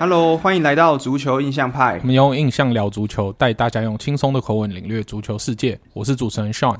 [0.00, 1.98] Hello，欢迎来到足球印象派。
[2.02, 5.76] 我们用印象聊足球，带大家用轻松的口吻领略足球世界。
[5.92, 6.76] 我是主持人 Sean，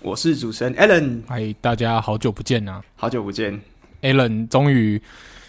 [0.00, 1.22] 我是主持人 Allen。
[1.26, 2.80] 嗨，大家好久不见啊！
[2.94, 3.60] 好久不见
[4.02, 5.02] ，Allen 终于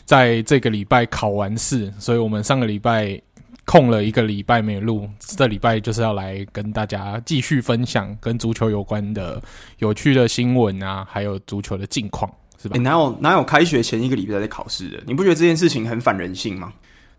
[0.05, 3.21] 在这个礼拜考完试，所以我们上个礼拜
[3.65, 9.39] 空了一个礼拜没录，这礼拜就是要来跟大家继续分享跟足球有关的
[9.77, 12.27] 有趣的新闻啊，还有足球的近况，
[12.59, 12.73] 是吧？
[12.73, 15.03] 欸、哪有哪有开学前一个礼拜在考试的？
[15.05, 16.73] 你不觉得这件事情很反人性吗？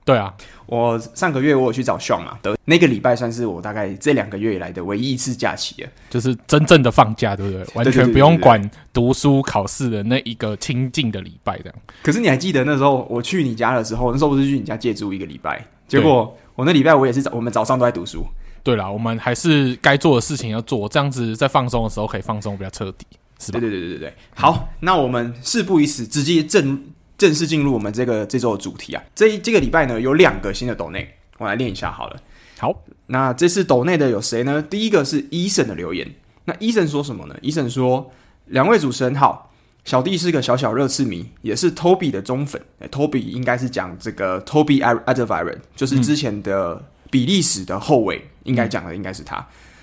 [0.04, 0.34] 对啊，
[0.66, 7.66] 我上个月我有去找 Sean 嘛，的那个礼拜算是我大概这两个月以来的唯一一次假期了，就是真正的放假，对不对？
[7.74, 11.74] 完全不用管读书考试的那一个清静的礼拜这样。
[12.02, 15.66] 可是你还记得那时候我去你家的时候，那时候不是去你家借住一个礼拜？
[15.88, 18.26] 结果我那礼拜我也是早，我们早上都在读书。
[18.62, 23.07] 对啦，我们还是该做的事情要做，这样子在放松的时候可以放松比较彻底，
[23.38, 23.59] 是吧？
[23.59, 24.14] 对对对对对对。
[24.34, 26.79] 好，那我们事不宜迟，直接正。
[27.16, 32.16] 正式进入我们这个这周的主题啊，这这个礼拜呢有两个新的抖内，我来念一下好了。
[32.59, 34.62] 好，那这次抖内的有谁呢？
[34.62, 38.10] 第一个是 Eason 的留言，那 Eason 说什么呢？Eason 说
[38.46, 39.52] ：“两位主持人好，
[39.85, 42.60] 小弟是个小小热刺迷，也是 Toby 的忠粉。
[42.80, 49.37] 欸、Toby 应该是讲这个 Toby Alderweireld 就是之前的比利时的后卫，嗯、应该讲的应该是他。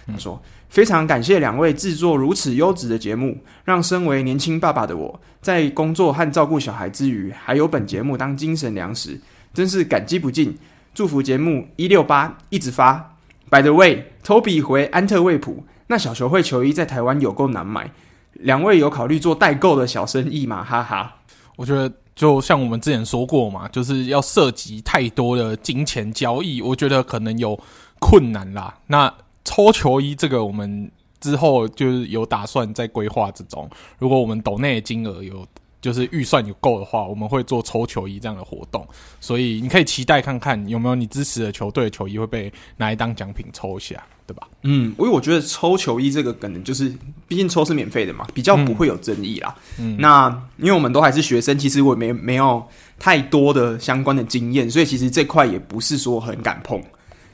[0.07, 0.41] 嗯、他说。”
[0.71, 9.19] 非常感谢两位制作如此优质的节目，让身为年轻爸爸的我在工作和照顾小孩之余，还有本节目当精神粮食，
[9.53, 10.57] 真是感激不尽。
[10.93, 13.17] 祝福节目一六八一直发。
[13.49, 17.91] By the way，Toby 回安特卫普，那小球会球衣在台湾有够难买，
[18.33, 20.63] 两位有考虑做代购的小生意吗？
[20.63, 21.17] 哈哈，
[21.57, 27.59] 我觉得就像我们之前说过嘛，就是要涉及太多的金钱交易，我觉得可能有
[27.99, 28.73] 困难啦。
[28.87, 30.89] 那抽球衣这个，我们
[31.19, 33.69] 之后就是有打算在规划之中。
[33.97, 35.45] 如果我们抖内的金额有，
[35.81, 38.87] 就是预算有够的话，我们会做抽球衣这样的活动。
[39.19, 44.47] 所以你可以期待看看有没有你支持的球队的球衣会被拿来当奖品抽一下，对吧？
[44.61, 46.93] 嗯，因为我觉得抽球衣这个可能就是，
[47.27, 49.55] 毕竟抽是免费的嘛，比较不会有争议啦。
[49.79, 52.63] 嗯，那因为我们都还是学生，其实我没没有
[52.99, 56.79] 太多的相关的经验，所以其实这块也不是说很敢碰。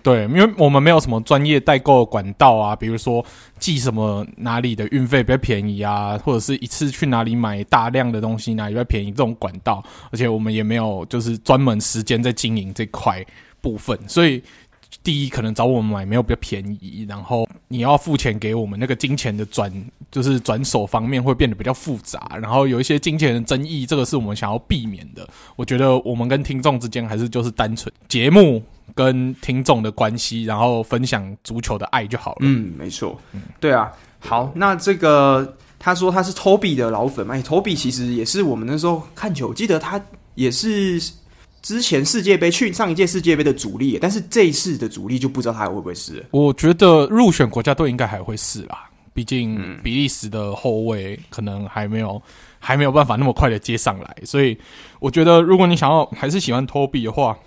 [0.03, 3.25] 对，因为我们没有什么专业代购管道啊，比如说
[3.59, 13.25] 寄什么哪里的运费比较便宜啊，或者是一次去哪里买大量的东西哪里比较便宜这种管道，而且我们也没有就是专门时间在经营这块
[13.59, 14.41] 部分，所以
[15.03, 19.71] 第一可能找我们买没有比较便宜，然后你要付钱给我们那个金钱的转
[20.11, 25.27] 就是转手方面会变得比较复杂，然后有一些金钱的争议，这个是我们想要避免的。
[25.55, 28.61] 我觉得我们跟听众之间还是就是单纯节目。
[28.95, 32.37] 跟听众的关系，然后分享足球的爱就好了。
[32.39, 33.19] 嗯，没错。
[33.59, 33.91] 对啊。
[34.17, 40.01] 好，那这个他说他是 Toby 的老粉嘛？，Toby 其实也是我们那时候看球，记得他
[40.35, 40.99] 也是
[41.61, 46.25] 之前世界杯去上一届世界杯的主力，但是这一次的主力就不知道他还会不会是。
[46.31, 52.21] 我觉得入选国家队应该还会是啦，毕竟比利时的后卫可能还没有
[52.59, 54.57] 还没有办法那么快的接上来，所以
[54.99, 57.37] 我觉得如果你想要还是喜欢 Toby 的话。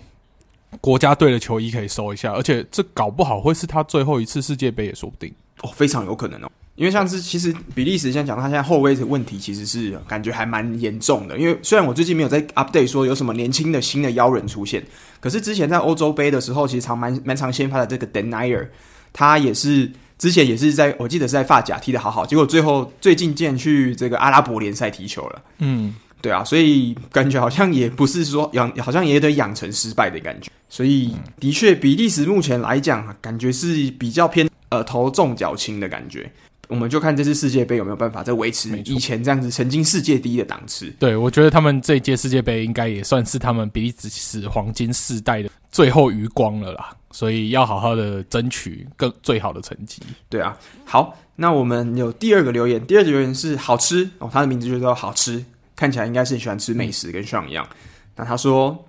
[0.80, 6.48] 国家队的球衣可以收一下，而且这搞不好会是他最后一次世界杯也说不定哦，非常有可能哦。
[6.80, 11.38] 因为像是其实比利时现在讲他现在后卫的问题，其实是感觉还蛮严重的。
[11.38, 14.82] 因为虽然我最近没有在 update 说有什么年轻的新的妖人出现，
[15.20, 18.66] 可是之前在欧洲杯的时候，其实常蛮蛮常先发的这个 Denayer，
[19.12, 25.94] 他也是之前也是在我记得是在发甲踢的好好，结果最后最近竟然去这个阿拉伯联赛踢球了，嗯。
[26.22, 30.50] 对啊，所以感觉好像也不是说养，好像也得养成失败的感觉。
[30.68, 36.30] 所以的确，比利时目前来讲，感觉是比较偏呃头重脚轻的感觉。
[36.70, 40.90] 我们就看这次世界杯有没有办法再维持以前这样子曾经世界第一的档次。
[40.98, 46.96] 对，我觉得他们这一届世界杯应该也算是他们比利时黄金世代的最后余光了啦。
[47.12, 50.00] 所以要好好的争取更最好的成绩。
[50.28, 55.44] 对啊，好，那我们有第二个留言，第二个留言是好吃哦，他的名字就叫好吃。
[55.74, 57.66] 看起来应该是喜欢吃美食，跟上一样。
[58.14, 58.84] 那他说，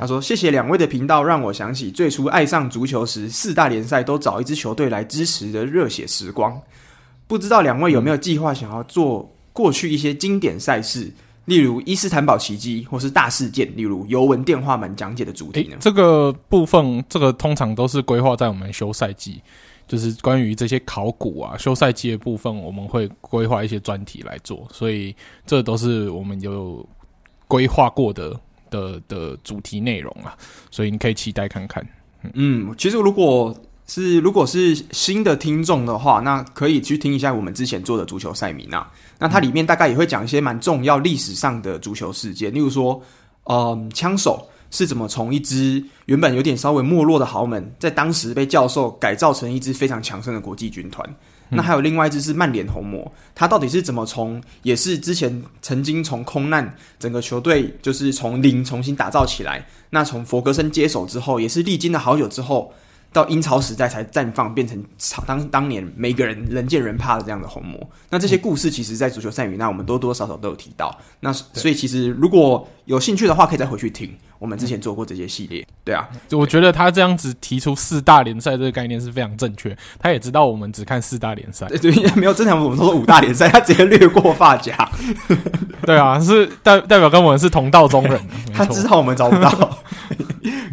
[0.00, 6.58] 他说谢谢两位的频道，让我想起最初爱上足球时，四大联赛都找一支球队来支持的热血时光。
[7.26, 11.12] 不知道两位有没有计划想要做过去一些经典赛事，
[11.46, 15.72] 例如伊斯坦堡奇迹，或是大事件，例如尤文电话门讲解的主题呢？
[15.72, 19.40] 欸，这个部分，这个通常都是规划在我们休赛季。
[19.88, 25.14] 就是关于这些考古啊、休赛季的部分，我们会规划一些专题来做，所以
[25.46, 26.84] 这都是我们有
[27.46, 30.36] 规划过的的的主题内容啊，
[30.72, 31.86] 所以你可以期待看看。
[32.24, 43.02] 嗯，嗯，其实如果是如果是新的听众的话，那可以去听一下我们之前做的足球赛名啊，那它里面大概也会讲一些蛮重要历史上的足球事件，例如说，
[43.44, 44.48] 嗯，枪手。
[44.68, 51.08] 是怎么从一支原本有点稍微没落的豪门，在当时被教授改造成一支非常强盛的国际军团。
[51.48, 62.74] 那还有另外一支是曼联红魔，他到底是怎么从也是之前曾经从空难整个球队就是从零重新打造起来，那从弗格森接手之后，也是历经了好久之后。
[63.12, 64.82] 到英超时代才绽放，变成
[65.26, 67.88] 当当年每个人人见人怕的这样的红魔。
[68.10, 70.94] 那这些故事，其实，在足球赛语，那我们多多少少都有提到。
[71.20, 75.66] 那所以，其实如果有兴趣的话，可以再回去听我们之前做过这些系列。
[75.84, 79.76] 对啊，我觉得他这样子提出四大联赛这个概念是非常正确。
[79.98, 84.76] 他也知道我们只看四大联赛， 对，没有正常我们都说五大联赛，他直接略过发夹。
[85.84, 88.20] 对啊，是代代表跟我们是同道中人，
[88.54, 89.78] 他知道我们找不到。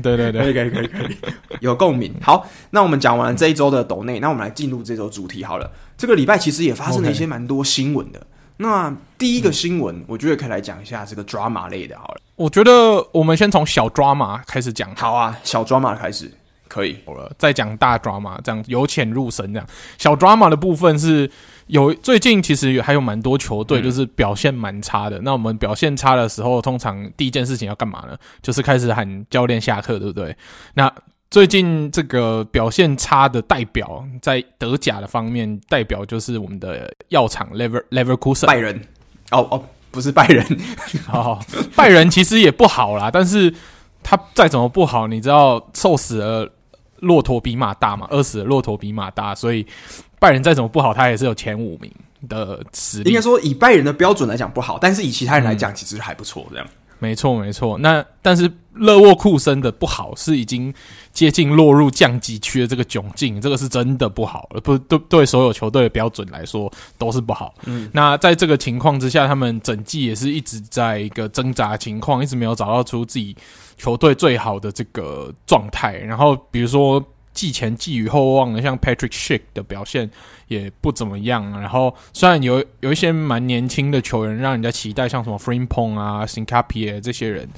[0.02, 1.16] 对对对，可以可以可以可以，
[1.62, 2.14] 有共鸣。
[2.22, 5.72] 好，那我们讲完了这一周的抖内，那我们来进入这周主题好了。
[5.98, 8.20] 这个礼拜其实也发生了一些蛮多新闻的。
[8.20, 8.24] Okay.
[8.58, 11.98] 那第一个新闻，我觉得可以来讲一下这个 drama 类的。
[11.98, 12.72] 好了，我觉得
[13.12, 14.96] 我们先从小 drama 开始讲。
[14.96, 16.32] 好啊，小 drama 开始
[16.68, 19.54] 可以，好了，再讲大 drama，这样由浅入深。
[19.54, 19.68] 这样
[19.98, 21.30] 小 drama 的部分是。
[21.68, 25.18] 有最近其实还有蛮多球队就是表现蛮差的。
[25.20, 28.18] 嗯、那我们表现差的时候，通常第一件事情要干嘛呢？
[28.42, 30.36] 就是开始喊教练下课，对不对？
[30.74, 30.94] 那
[31.34, 38.80] 最近这个表现差的代表，在德甲的方面，代表就是我们的药厂 Lever Leverkusen 拜仁。
[39.32, 40.46] 哦哦，不是拜仁，
[41.12, 41.40] 哦，
[41.76, 43.10] 拜仁其实也不好啦。
[43.10, 43.52] 但是
[44.04, 46.48] 他再怎么不好，你知道，瘦死了
[46.98, 49.66] 骆驼比马大嘛，饿死了骆驼比马大，所以。
[50.20, 51.92] 拜仁再怎么不好，他也是有前五名
[52.30, 53.10] 的实力。
[53.10, 56.46] 应该说，以拜仁的标准来讲不好，但是以其他人来讲，其实还不错。
[56.52, 56.66] 这样，
[57.04, 57.78] 没错没错。
[57.80, 60.74] 那但是勒沃库森的不好，是已经
[61.12, 64.62] 接近落入降级区的这个窘境，这个是真的不好了。
[64.62, 67.54] 不对，对所有球队的标准来说都是不好。
[67.66, 73.36] 嗯，那在这个情况之下，他们整季也是一直在一个挣扎情况，一直没有找到出自己
[73.78, 75.98] 球队最好的这个状态。
[75.98, 77.06] 然后比如说。
[77.34, 80.10] 季前寄予厚望的，像 Patrick Schick 的表现
[80.48, 81.50] 也不怎么样。
[81.60, 87.50] 然后虽然有有一些蛮年轻的球员让人家期待，像什么 Frimpong 啊、Hincapié 这些人，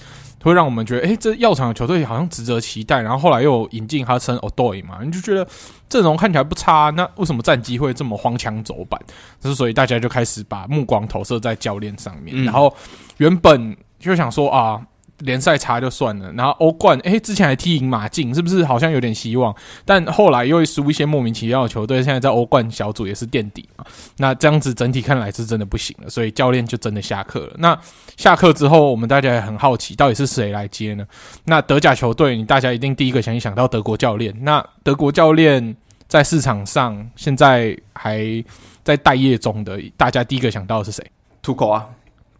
[0.42, 3.02] 会让我们觉得，诶，这药厂的球队好像值得期待。
[3.02, 5.48] 然后后来又引进 Hudson-Odoi 嘛，你就觉得
[5.90, 6.90] 阵容看起来不差。
[6.92, 9.00] 那为什么战绩会这么荒腔走板？
[9.40, 12.36] 就是所以大家就开始把目光投射在教练上面。
[12.36, 12.74] 嗯、然后
[13.18, 14.82] 原本就想说啊。
[15.20, 19.56] 联赛差就算了，然后欧冠，诶，之前还踢赢马竞，是不是好像有点希望？
[19.86, 23.86] 但后来又会输一些莫名其妙的球队，现在在欧冠小组也是垫底嘛。
[24.18, 27.54] 那这样子整体看来是真的不行了，所以教练就真的下课了。
[27.58, 27.80] 那
[28.18, 31.06] 下课之后，我们大家也很好奇，到底是谁来接呢？
[31.46, 34.36] 那德甲球队，你大家一定第一个想一想到德国教练。
[34.42, 35.76] 那德国教练
[36.08, 38.44] 在市场上现在还
[38.84, 41.06] 在待业中的，大家第一个想到的是谁？
[41.42, 41.88] 土口啊。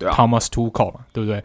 [0.06, 1.44] 对啊，Thomas Tuchel 嘛，对不对？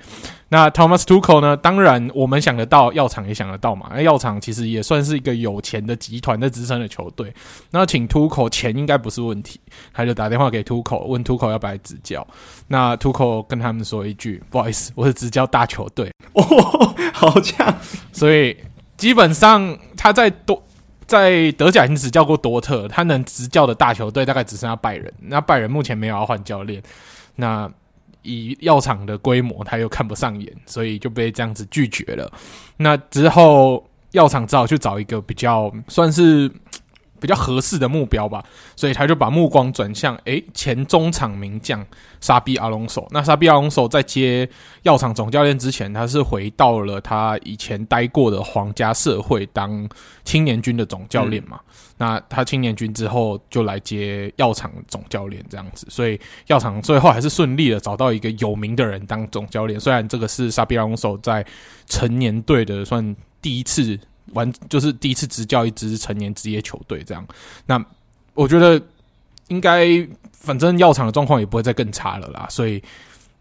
[0.49, 1.57] 那 Thomas Tuchel 呢？
[1.57, 3.89] 当然，我们想得到，药厂也想得到嘛。
[3.95, 7.33] 那药厂其实也算是一个有钱的集团的资深的球队。
[7.71, 9.61] 那请 Tuchel 钱应该不是问题，
[9.93, 12.27] 他就打电话给 Tuchel，问 Tuchel 要不要来执教。
[12.67, 16.43] 那 Tuchel 跟他们说一句：“不好意思， 我是执教大球队。”哦，
[17.13, 17.73] 好强！
[18.13, 18.57] 所以
[18.97, 20.61] 基本上他在多
[21.07, 25.13] 在德甲已经执教过多特，他能执教的大球队大概只剩下拜仁。
[25.21, 26.83] 那拜仁目前没有要换教练。
[27.37, 27.71] 那
[28.23, 32.31] 以药厂的规模，他又看不上眼，所以就被这样子拒绝了。
[32.77, 36.51] 那之后，药厂只好去找一个比较算是
[37.21, 38.43] 比较合适的目标吧，
[38.75, 41.87] 所以他就把目光转向诶前中场名将
[42.21, 43.07] 沙比阿隆索。
[43.11, 44.49] 那沙比阿隆索在接
[44.83, 49.89] 药厂总教练之前，他是回到了他以前待过的皇家社会当
[50.25, 51.61] 青年军的总教练嘛。
[51.63, 59.79] 嗯那他青年军之后就来接药厂总教练这样子，所以药厂最后还是顺利的找到一个有名的人当总教练。
[59.79, 61.45] 虽然这个是沙比阿隆索在
[61.87, 64.01] 成年队的算第一次
[64.33, 67.27] 完，就是第一次执教一支成年职业球队这样。
[67.67, 67.85] 那
[68.35, 68.81] 我觉得
[69.49, 69.87] 应该，
[70.33, 72.83] 反正药厂的状况也不会再更差了啦，所以。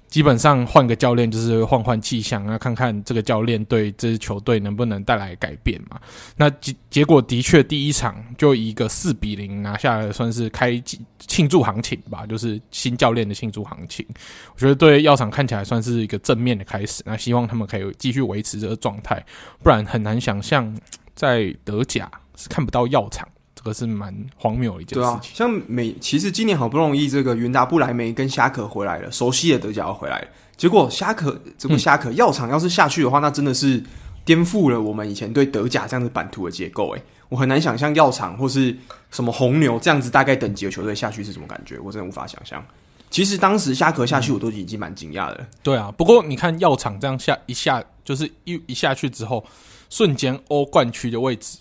[0.10, 6.00] 基本上换个教练就是换换气象，那看看这个教练对这支球队能不能带来改变嘛？
[6.36, 10.82] 那结结果的确第一场就以一个四比零拿下来，算是开
[11.20, 14.06] 庆祝行情吧，就是新教练的庆祝行情。
[14.54, 17.04] 我觉得对药厂看起来算是一个正面的开始。
[17.06, 19.24] 那希望他们可以继续维持这个状态，
[19.62, 20.76] 不然很难想象
[21.14, 23.28] 在德甲是看不到药厂。
[23.60, 25.04] 这个是蛮荒谬的一件事情。
[25.04, 33.84] 对啊，像美，其实今年好不容易这个云达不莱梅跟虾可回来了，熟悉的德甲要回来了，结果虾可这个虾可药厂要是下去的话，那真的是
[34.24, 36.92] 颠覆了我们以前对德甲这样子版图的结构。
[36.92, 38.74] 诶，我很难想象药厂或是
[39.12, 42.64] 什么红牛这样子大概等级的球队下去是什么感觉，我真的无法想象。
[43.10, 45.46] 其实当时虾壳下去，我都已经蛮惊讶的。
[45.62, 49.44] 对啊，不过你看药厂这样下一下，就是一一下去之后，
[49.90, 51.58] 瞬间欧冠区的位置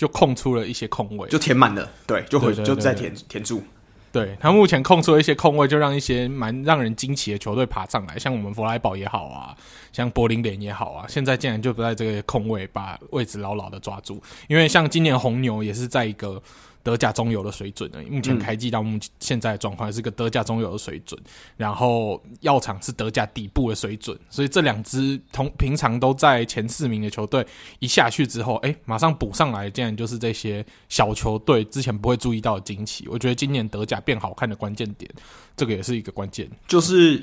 [0.00, 1.86] 就空出了一些空位，就填满了。
[2.06, 3.62] 对，就回就再填填住。
[4.10, 9.54] 对，他目前空出了一些空位，就让一些蛮让人惊奇的球队爬上来，像我们弗莱堡也好啊，
[9.92, 14.22] 像柏林联也好啊，现在竟然就不在这个空位，把位置牢牢的抓住。
[14.48, 16.42] 因为像今年红牛也是在一个。
[16.82, 17.98] 德甲中游的水准呢？
[18.10, 21.20] 目前开季到目前现在的状况是个德甲中游的水准，
[21.56, 27.46] 然后药厂是德甲底部的水准，所以这两支同平常都在前四名的球队
[27.80, 33.06] 一下去之后，哎，马上补上来，竟然就是这些小球队之前不会注意到的惊奇。
[33.08, 35.10] 我觉得今年德甲变好看的关键点，
[35.56, 37.22] 这个也是一个关键，就是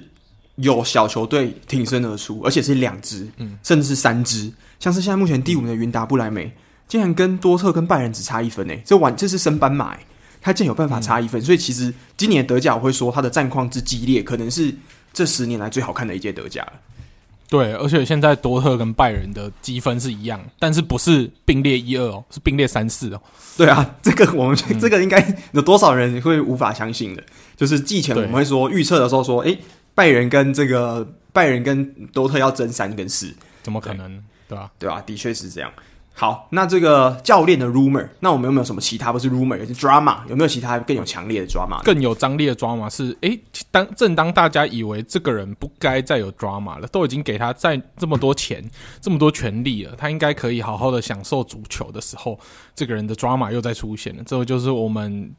[0.57, 6.51] 有小球队挺身而出，而且是两支，嗯，甚至是三支，像是现在目前第五名的云达不莱梅。
[6.88, 10.00] 竟然跟多特跟拜仁只差一分诶，这完这是升班马诶，
[10.41, 14.74] 他竟然有办法差一分，嗯、所以其实今年的德甲我会说他的战况之激烈，可能是
[15.12, 16.74] 这十年来最好看的一届德甲了。
[17.50, 23.22] 对，而且现在多特跟拜仁的积分是一样，但是不是并列一二哦，是并列三四哦。
[23.56, 27.24] 对啊， 这个我们、嗯、这个应该有多少人会无法相信的？
[27.56, 29.58] 就是季前我们会说预测的时候说，诶，
[29.96, 34.22] 拜仁跟这个拜仁跟多特要争三跟四，怎么可能？
[34.50, 34.72] 对吧？
[34.77, 35.72] 对啊，对啊，的确是这样。
[36.19, 40.17] 好，那这个教练的 rumor，那我们有没有什么其他不是 rumor，也是 drama？
[40.27, 41.79] 有没有其他更有强烈的 drama？
[41.83, 48.67] 更有张力的 drama 是，诶，当正当大家以为这个人不该再有 drama 了，都已经给他再这么多钱、
[49.00, 52.39] 这么多权利了，他应该可以好好的享受足球的时候，
[52.74, 54.24] 这个人的 drama 又再出现了。
[54.25, 55.31] 这个就是我们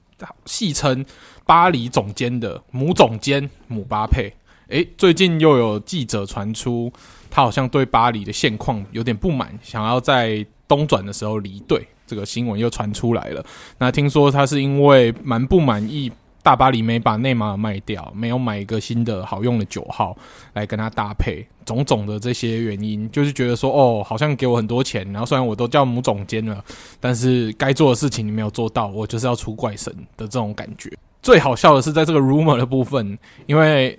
[0.44, 1.04] 戏称
[1.44, 4.32] 巴黎总监的母总监姆巴佩。
[4.68, 6.92] 诶，最近又有记者传出，
[7.28, 13.44] 他好像对巴黎的现况有点不满，想要在东转的时候离队，这个新闻又传出来了。
[13.78, 20.16] 那听说他是因为蛮不满意大巴黎没把内马尔卖掉，没有买一个新的好用的九号
[20.52, 26.64] 来跟他搭配，种种的这些原因，就是觉得说哦，好像给我很多钱，然后虽然我都叫母总监了，
[27.00, 30.90] 但是该做的事情你没有做到，我就是要出怪神的这种感觉。
[31.22, 33.98] 最好笑的是在这个 rumor 的部分，因为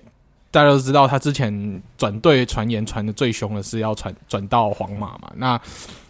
[0.49, 5.59] 大家都知道他之前转队传言传的最凶的是要传转到皇马嘛，那。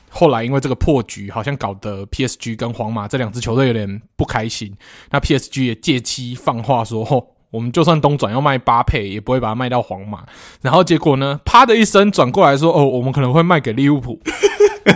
[0.09, 4.75] 后来因为这个破局，好像搞得 PSG 跟皇马这两支球队有点不开心。
[5.11, 10.23] 那 PSG 也借机放话说：“吼，我们就算东转要卖巴佩，也不会把它卖到皇马。”
[10.61, 14.19] 然后结果呢，啪的一声转过来说：“哦，我们可能会卖给利物浦。”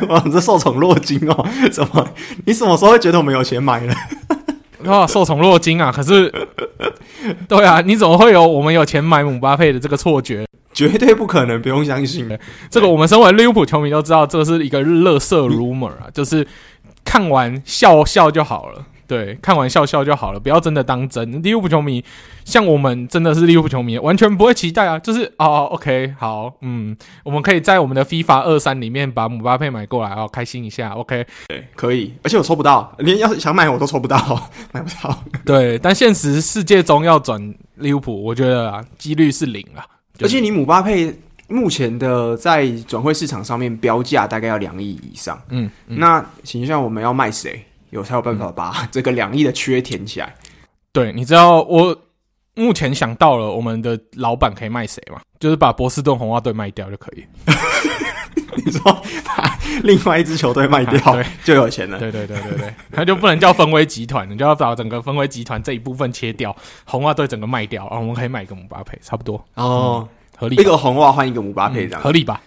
[0.10, 1.48] 哇，这受宠若惊哦！
[1.72, 2.08] 怎么？
[2.46, 3.93] 你什么时候会觉得我们有钱买了？
[4.86, 5.92] 哇，受宠若惊啊！
[5.92, 6.32] 可是，
[7.48, 10.46] 对啊，你怎么会有我们有钱买姆巴佩的这个错觉？
[10.74, 12.40] 绝对不可能，不用相信的。
[12.70, 16.46] 这个我们身为利物浦球迷都知道，这是一个乐色 rumor 啊，就是
[17.06, 18.84] 看完笑笑就好了。
[19.08, 21.42] 对，看完笑笑就好了，不要真的当真。
[21.44, 22.04] 利物浦球迷
[22.46, 24.98] 像我们真的是利物浦球迷，完全不会期待啊。
[25.00, 30.90] 就是哦， OK，好，嗯，我们可以在我们的 FIFA 二三里面把姆巴佩买过来哦，开心一下。
[30.92, 32.14] OK，对，可以。
[32.24, 34.18] 而且我抽不到，连要是想买我都抽不到，
[34.72, 35.24] 买不到。
[35.46, 39.86] 对，但现实世界中要转利物浦，我觉得啊，几率是零啊。
[40.22, 41.14] 而且你姆巴佩
[41.50, 50.36] 目前的在转会市场上面标价大概要两亿以上，嗯，嗯，那请问一下我们要卖谁，有才有办法把这个两亿的缺填起来？
[50.92, 51.96] 对，你知道我
[52.56, 55.22] 目前想到了我们的老板可以卖谁吗？
[55.40, 57.26] 就是把波士顿红袜队卖掉就可以。
[58.66, 61.98] 你说把另外一支球队卖掉，对，就有钱了。
[61.98, 70.08] 对对对对对，他就不能叫分威集团，你就要把整个分威集团这一部分切掉，红袜队整个卖掉，然后我们可以买一个姆巴佩，差不多哦，
[70.38, 70.56] 合理。
[70.56, 72.42] 一个红袜换一个姆巴佩，这样、嗯、合理吧？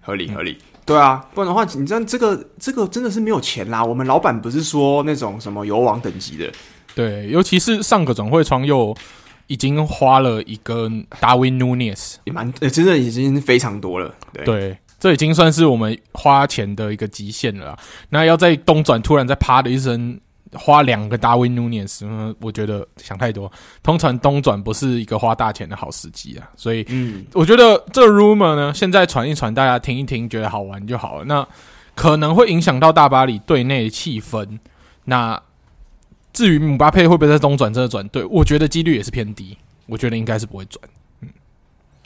[0.00, 0.56] 合理合理。
[0.84, 3.84] 对啊，不然的话，你知道这个这个真的是没有钱啦。
[3.84, 6.52] 我们老板不是说那种什么油王等级的，
[6.94, 8.94] 对，尤其是上个转会窗又
[9.46, 14.44] 已经花了一个达维努涅斯，也蛮、欸，真的已经非常多了，对。
[14.44, 17.78] 对这已经算是我们花钱的一个极限了啦。
[18.10, 20.16] 那要在东转突然再啪的一声
[20.54, 22.06] 花两个达维努涅斯，
[22.40, 23.50] 我觉得想太多。
[23.82, 31.24] 通常东转不是一个花大钱的好时机啊，所以嗯，我觉得这 rumor 呢，现在传一传，大家听一听，觉得好玩就好了。
[31.24, 31.46] 那
[31.94, 34.58] 可能会影响到大巴黎队内的气氛。
[35.04, 35.40] 那
[36.32, 39.56] 至于姆巴佩会不会在东转真的转队，我觉得几率也是偏低。
[39.86, 40.80] 我觉得应该是不会转。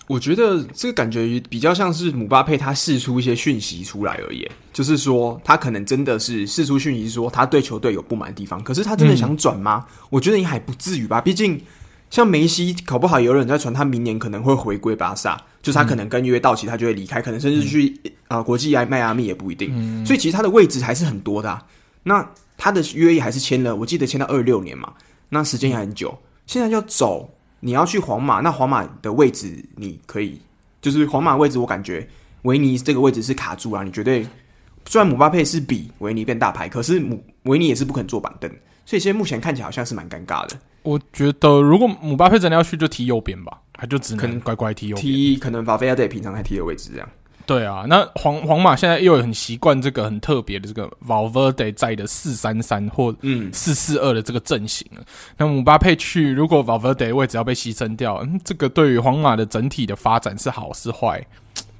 [0.08, 8.62] 我觉得这个感觉比较像是姆巴佩他试出一些讯息出来而已，就是说他可能真的是试出讯息，说他对球队有不满的地方。
[8.62, 9.84] 可是他真的想转吗？
[9.88, 11.20] 嗯、我觉得应该还不至于吧。
[11.20, 11.60] 毕竟
[12.08, 17.88] 像梅西，搞不好有人在传他明年可能会回归巴萨，就是他可能跟约到期，他就会离开，可能甚至去
[18.28, 19.72] 啊、嗯呃、国际迈阿密也不一定。
[19.74, 21.60] 嗯、所以其实他的位置还是很多的、啊。
[22.04, 22.24] 那
[22.56, 24.92] 他的约也还是签了，我记得签到二六年嘛，
[25.30, 26.16] 那时间也很久。
[26.46, 27.28] 现在要走。
[27.66, 30.40] 你要去皇马，那皇马的位置你可以，
[30.80, 32.08] 就是皇马位置，我感觉
[32.42, 34.24] 维尼这个位置是卡住啊，你绝对。
[34.84, 38.48] 虽然姆巴佩是比维尼变大牌，可是姆维尼也是不肯坐板凳，
[38.84, 40.56] 所以现在目前看起来好像是蛮尴尬的。
[40.84, 47.08] 我觉得如果姆巴佩真的要去，就踢右边吧，他就只能乖乖踢右边，踢可能法菲亚德平常在踢的位置这样。
[47.46, 55.00] 对啊，那皇皇马现在又很习惯这个很特别的这个 Valverde 在的四三三或嗯四四二的这个阵型了。
[55.00, 55.06] 嗯、
[55.38, 61.24] 那姆巴佩去，如果 Valverde 位置要被牺牲掉，嗯，这个对于皇马的整体的发展是好是坏，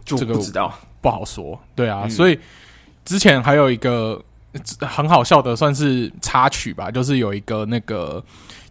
[0.05, 1.61] 就不知道不好说。
[1.75, 2.39] 对啊，嗯、所以。
[3.09, 4.21] 之前还有一个
[4.81, 8.21] 很好笑的，算是插曲吧，就是有一个那个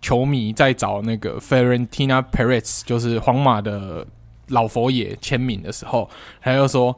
[0.01, 4.05] 球迷在找那个 Fiorentina Perez，就是皇马的
[4.47, 6.09] 老佛爷签名的时候，
[6.41, 6.97] 他就说：“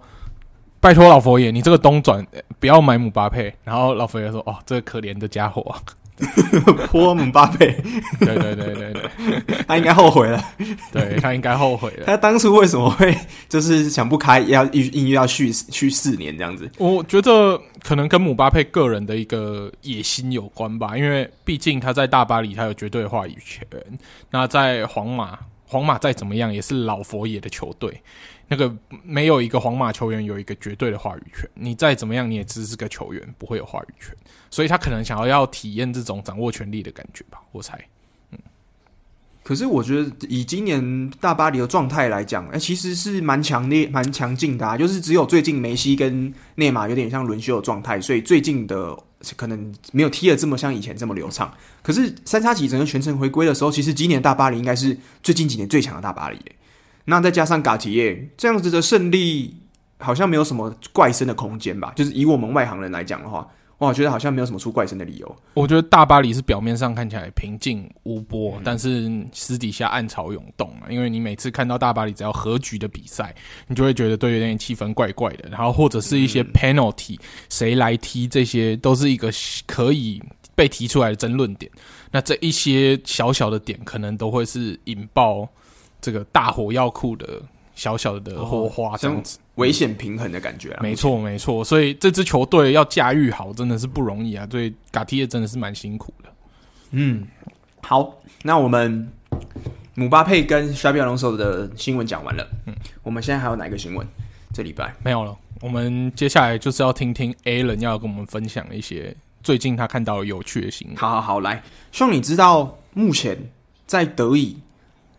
[0.79, 2.25] 拜托老佛爷，你这个东转
[2.59, 5.81] 不要买姆巴佩。”然后老佛爷说：“哦，这个可怜的家伙啊。
[6.89, 7.79] ”泼姆巴佩，
[8.19, 10.43] 对对对对对，他应该后悔了。
[10.91, 12.05] 对，他应该后悔了。
[12.07, 13.15] 他当初为什么会
[13.47, 16.67] 就是想不开，要硬硬要续续四年这样子？
[16.79, 23.63] 我觉得可能跟姆巴佩个人的一个野心有关吧，因为毕竟他在大巴黎，他有绝对的话语权。
[24.31, 25.37] 那在皇马，
[25.67, 28.01] 皇马再怎么样也是老佛爷的球队。
[28.47, 34.15] 那个没有一个皇马球员有一个绝对的话语权，你再怎么样你也只是个球员，不会有话语权，
[34.49, 37.77] 所以他可能想要要体验这种掌握权力的感觉吧，我猜。
[39.47, 48.93] 可是我觉得以今年大巴黎的状态来讲，哎，其实是蛮强烈、蛮强劲的啊，就是只有最近梅西跟内马尔有点像轮休的状态，所以最近的
[49.37, 51.49] 可能没有踢得这么像以前这么流畅。
[51.81, 56.37] 可是三叉戟整个全程回归的时候，其实今年大巴黎应该是最近几年最强的大巴黎。
[57.05, 59.55] 那再加上嘎提耶这样子的胜利，
[59.99, 61.93] 好像没有什么怪声的空间吧？
[61.95, 63.47] 就是以我们外行人来讲的话，
[63.77, 65.35] 我觉得好像没有什么出怪声的理由。
[65.53, 70.89] 我觉得大巴黎是表面上看起来平静无波，嗯、但是私底下暗潮涌动啊。
[70.89, 73.35] 因为你每次看到大巴黎只要和局的比赛，
[73.67, 75.47] 你就会觉得对有点气氛怪怪的。
[75.49, 79.31] 然后或者是一些 penalty，谁、嗯、来踢，这些都是一个
[79.65, 80.21] 可以
[80.55, 81.71] 被提出来的争论点。
[82.11, 85.47] 那这一些小小的点，可能都会是引爆。
[85.99, 87.41] 这个大火药库的
[87.77, 90.79] 小小的火花，这样子危险平衡的感觉啊！
[90.81, 91.63] 没错，没错。
[91.63, 94.47] 所以这支球队要驾驭好，真的是不容易啊！
[94.49, 96.29] 所以嘎提耶真的是蛮辛苦的。
[96.89, 97.25] 嗯，
[97.83, 99.07] 好，那我们
[99.93, 102.45] 姆巴佩跟 Xabi Alonso 的新闻讲完了。
[102.65, 104.05] 嗯，我们现在还有哪个新闻？
[104.51, 105.37] 这礼拜没有了。
[105.61, 110.97] 我们接下来就是要听听 Alan 要跟我们分享一些最近他看到有趣的新闻。
[110.97, 111.61] 好好好，来，
[111.91, 113.37] 希望你知道目前
[113.85, 114.57] 在德乙。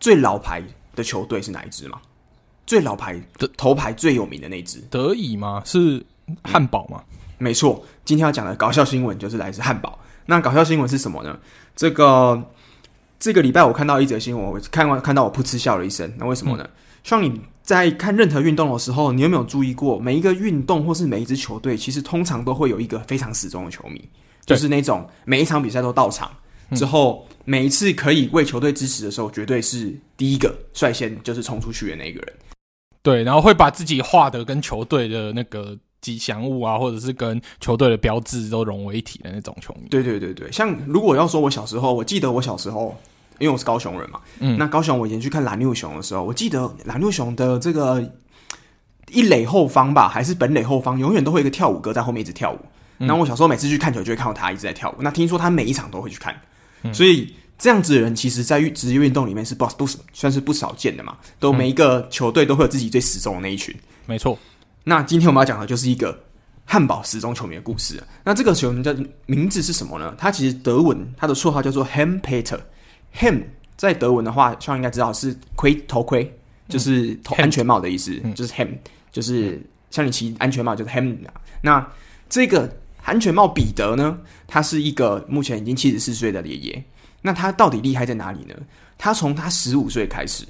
[0.01, 0.63] 最老牌
[0.95, 2.01] 的球队是哪一支吗？
[2.69, 5.63] 最老牌的头牌最有名的那支德乙吗？
[5.65, 6.05] 是
[6.45, 7.03] 汉堡吗？
[7.09, 9.99] 嗯，没错，今天要讲的搞笑新闻就是来自汉堡。
[10.27, 11.39] 那搞笑新闻是什么呢？
[11.75, 12.45] 这个
[13.19, 16.13] 这个礼拜我看到一则新闻，我看完看到我噗嗤笑了一声。
[16.19, 16.69] 那为什么呢？
[17.03, 24.07] 像、嗯、你在看任何运动的时候，你有没有注意过，每一个运动或是每一支球队，其实通常都会有一个非常死忠的球迷，
[24.45, 26.31] 就是那种每一场比赛都到场。
[26.77, 32.35] 之后，每一次可以为球队支持的时候，绝对是第一个率先就是冲出去的那个人。
[33.03, 39.89] 对，然后会把自己画的跟球队的那个吉祥物啊，或者是跟球队的标志都融为一体的那种球迷。
[39.89, 42.97] 对对对对，像如果要说我小时候，我记得我小时候，
[43.39, 48.03] 因为我是高雄人嘛，嗯，那高雄我以前去看蓝六熊的时候，我记得蓝六熊的这个
[49.11, 52.59] 一垒后方吧，还是本垒后方，永远都会有一个跳舞哥在后面一直跳舞。
[52.99, 54.97] 那、嗯、我小时候每次去看球，就会看到他一直在跳舞。
[55.01, 56.35] 那听说他每一场都会去看。
[56.93, 61.19] 所以这样子的人，其实，在职业运动里面是不不算是不少见的嘛。
[61.41, 63.75] 都每一个球队都会有自己最死忠的那一群。
[64.07, 64.39] 没错。
[64.85, 66.25] 那今天我们要讲的就是一个
[66.65, 68.01] 汉堡死忠球迷的故事。
[68.23, 68.95] 那这个球迷叫
[69.27, 70.15] 名字是什么呢？
[70.17, 72.61] 他其实德文，他的绰号叫做 Helm Peter。
[73.15, 73.43] Helm
[73.77, 76.33] 在德文的话，希望应该知道是盔头盔，
[76.69, 78.71] 就是头安全帽的意思，就是 Helm，
[79.11, 81.17] 就是像你骑安全帽就是 Helm。
[81.63, 81.85] 那
[82.29, 82.73] 这个。
[83.05, 84.19] 安全帽彼得呢？
[84.47, 86.85] 他是一个目前已经七十四岁的爷爷。
[87.23, 88.55] 那他到底厉害在哪里呢？
[88.97, 90.47] 他从他十五岁开始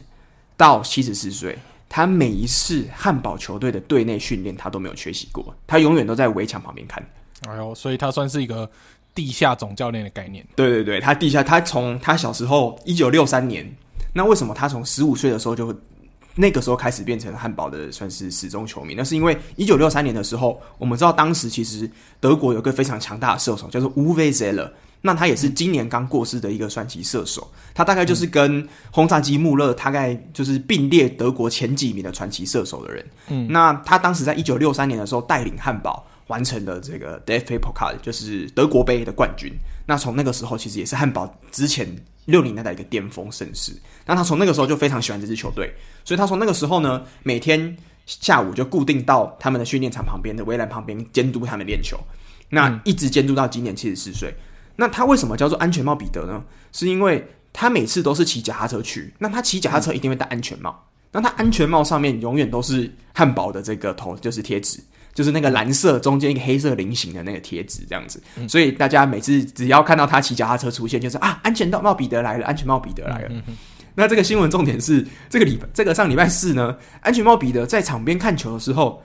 [0.56, 5.54] 到七十四岁，他每一次汉堡球队的队内训练，他都没有缺席过。
[5.66, 7.04] 他永远都在围墙旁边看。
[7.46, 8.70] 哎呦，所以他算是一个
[9.14, 10.46] 地下总教练的概念。
[10.56, 13.68] 对对对，他地下，他从他小时候一九六三年，
[14.12, 15.74] 那为什么他从十五岁的时候就？
[16.40, 33.06] 那个时候开始变成汉堡的算是始终球迷，那是因为一九六三年的时候，我们知道当时其实德国有个非常强大的射手叫做 Uwe Seeler，那他也是今年刚过世的一个传奇射手，他大概就是跟轰炸机穆勒大概就是并列德国前几名的传奇射手的人。
[33.28, 39.52] 嗯，那他当时在一九六三年的时候带领汉堡完成了这个 DFB Pokal，就是德国杯的冠军。
[39.86, 41.88] 那从那个时候，其实也是汉堡之前
[42.26, 43.72] 六零年代的一个巅峰盛世。
[44.04, 45.72] 那他从那个时候就非常喜欢这支球队，
[46.04, 51.96] 所以他从那个时候呢，每天下午就固定到他们的训练场旁边的围栏旁边监督他们练球。
[52.50, 54.34] 那一直监督到今年七十四岁。
[54.80, 56.40] 那他为什么叫做安全帽彼得呢？
[56.70, 60.86] 是因为他每次都是骑脚踏车去，那他骑脚踏车一定会戴安全帽。
[61.10, 64.78] 那他安全帽上面永远都是汉堡的这个头，就是贴纸，
[65.12, 68.22] 就是那个蓝色中间一个黑色菱形的那个贴纸，这样子。
[68.46, 73.30] 所以大家每次只要看到他骑脚踏车出现，就是啊，安全帽彼得来了，安全帽彼得来了。
[73.96, 79.02] 那这个新闻重点是这个礼这个上礼拜四呢，安全帽彼得在场边看球的时候，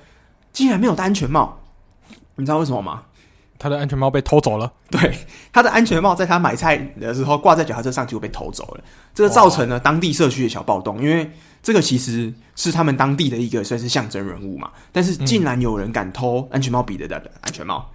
[0.52, 1.60] 竟然没有戴安全帽，
[2.36, 3.02] 你知道为什么吗？
[3.64, 4.70] 他的安全帽被偷走了。
[4.92, 5.18] 对，
[5.54, 8.84] 他的安全帽在他买菜的时候挂在脚踏车上就被偷走了，
[9.16, 11.02] 这个造成了当地社区的小暴动。
[11.02, 17.90] 因为这个其实是他们当地的一个算是象征人物嘛，但是竟然有人敢偷安全帽彼得的安全帽，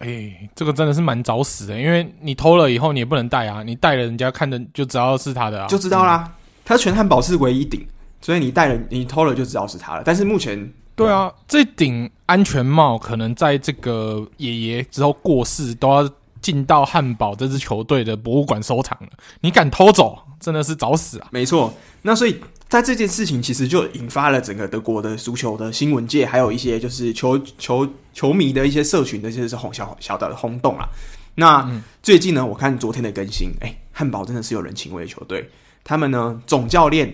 [0.00, 1.80] 哎、这个真的是蛮找死的。
[1.80, 6.24] 因为你偷了以后你也不能戴啊，你戴了人家看着就知道是他的啊，就知道啦。
[6.26, 6.32] 嗯、
[6.66, 7.82] 他全汉堡是唯一顶，
[8.20, 10.02] 所以你戴了你偷了就知道是他了。
[10.04, 10.70] 但是目前。
[10.96, 16.08] 对啊，这顶安全帽可能在这个爷爷之后过世，都要
[16.40, 19.08] 进到汉堡这支球队的博物馆收藏了。
[19.40, 21.26] 你敢偷走，真的是找死啊！
[21.32, 30.88] 没错，那所以在这件事情其实就引发了整个德国的足球的新闻界，还有一些就是球球球迷的一些社群的一些是轰小小的轰动啊。
[31.34, 31.68] 那、
[32.04, 35.44] 最近呢，我看昨天的更新，哎，汉堡真的是有人情味的球队，
[35.82, 37.12] 他们呢总教练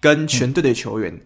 [0.00, 1.20] 跟全队的球员。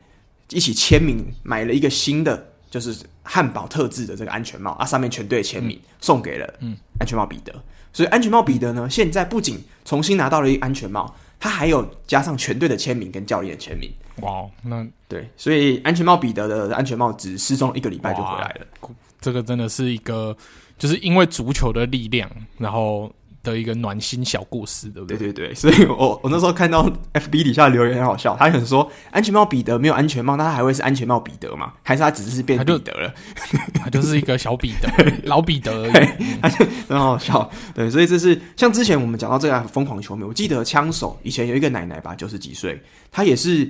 [0.55, 7.53] 一起签名买了一个新的，就是汉堡特制的这个安全帽啊，上面全队的签名、嗯、送给了嗯安全帽彼得，
[7.93, 13.91] 所以安全帽彼得呢，现在不仅重新拿到了一个安全帽，他还有加上全队的签名跟教练的签名。
[14.21, 18.91] 哇，那对，所以安全帽彼得的安全帽只失踪一个礼拜就回来了。
[19.21, 20.37] 这个真的是一个，
[20.79, 23.12] 就是因为足球的力量，然后。
[23.42, 25.16] 的一个暖心小故事，对不对？
[25.16, 31.72] 对对对，所以我我那时候看到 FB 底下留言很好笑，他很说安全帽彼得没有安全帽，那他还会是安全帽彼得吗？
[31.83, 33.12] 还是他只是变彼得了？
[33.35, 34.88] 他就，他就是一个小彼得，
[35.24, 37.50] 老彼得而已，他就很好笑。
[37.74, 43.68] 对，所以这是像之前我们讲到这个疯狂球迷，我记得枪手以前有一个奶奶吧，九十几岁，她也是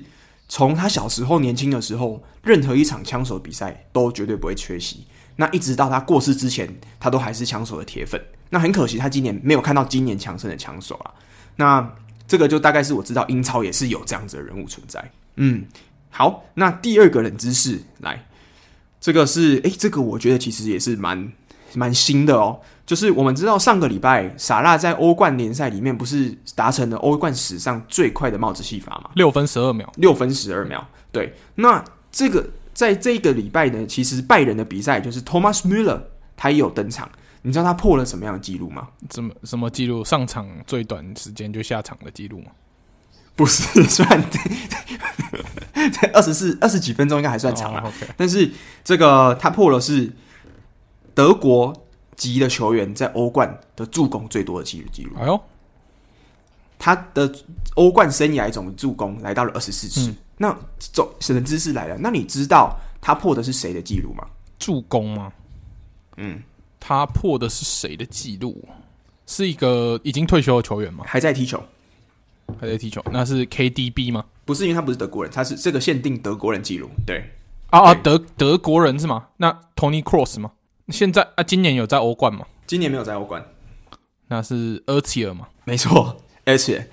[0.48, 5.06] 从她小时候年轻的时候，任何一场枪手比赛都绝对不会缺席。
[5.36, 6.68] 那一直到她过世之前，
[7.00, 8.20] 她都还是枪手的铁粉。
[8.52, 11.10] 那很可惜，他今年没有看到今年强盛的强手啊。
[11.56, 11.90] 那
[12.28, 15.10] 这个就大概是我知道英超也是有这样子的人物存在。
[15.36, 15.64] 嗯，
[16.10, 18.26] 好，那第二个冷知识来，
[19.00, 21.32] 这个是诶、欸，这个我觉得其实也是蛮
[21.72, 22.60] 蛮新的哦。
[22.84, 29.10] 就是我们知道上个礼拜萨拉在欧冠联赛里面不是达成了欧冠史上最快的帽子戏法吗？
[29.14, 30.86] 六分十二秒，六分十二秒。
[31.10, 32.46] 对，那这个。
[32.74, 36.00] 在这个礼拜呢，其实拜仁的比赛就是 Thomas Müller，
[36.38, 37.06] 他也有登场。
[37.42, 38.88] 你知道他破了什么样的记录吗？
[39.12, 40.04] 什么什么记录？
[40.04, 42.52] 上场最短时间就下场的记录吗？
[43.34, 47.80] 不是，算在 二十四二十几分钟应该还算长了。
[47.80, 47.92] Oh.
[48.16, 48.50] 但是
[48.84, 50.12] 这个他破了是
[51.14, 51.74] 德国
[52.14, 55.16] 籍的球员在欧冠的助攻最多的记录记录。
[55.18, 55.40] 哎呦，
[56.78, 57.34] 他的
[57.74, 60.10] 欧冠生涯总助攻来到了二十四次。
[60.10, 64.26] 嗯那总冷知识来了，那你知道他破的是谁的记录吗？
[64.58, 65.32] 助攻吗？
[66.16, 66.42] 嗯，
[66.84, 68.68] 他破的是谁的记录？
[69.24, 71.04] 是一个已经退休的球员吗？
[71.06, 71.62] 还在踢球，
[72.60, 73.00] 还在踢球。
[73.12, 74.24] 那是 KDB 吗？
[74.44, 76.90] 不是，因为他不是德国人，他是这个限定德国人记录。
[77.06, 77.22] 对，
[77.70, 79.28] 啊啊，德德国人是吗？
[79.36, 80.50] 那 Tony Cross 吗？
[80.88, 82.44] 现在啊，今年有在欧冠吗？
[82.66, 83.46] 今年没有在欧冠。
[84.26, 85.46] 那是厄齐尔吗？
[85.62, 86.90] 没错，而且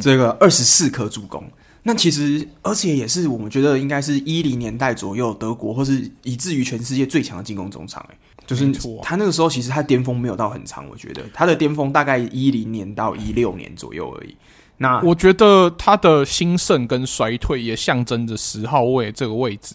[0.00, 1.42] 这个二十四颗助攻。
[1.82, 8.06] 那其实，而且也是我们觉得应该是一零年代左右德国，或是以至于全世界最强的进攻中场。
[8.10, 14.36] 哎，就是他那个时候其实他巅峰没有到很长，我觉得他的巅峰大概一零年到一六年左右而已。
[14.76, 19.74] 那我觉得他的兴盛跟衰退也象征着十号位这个位置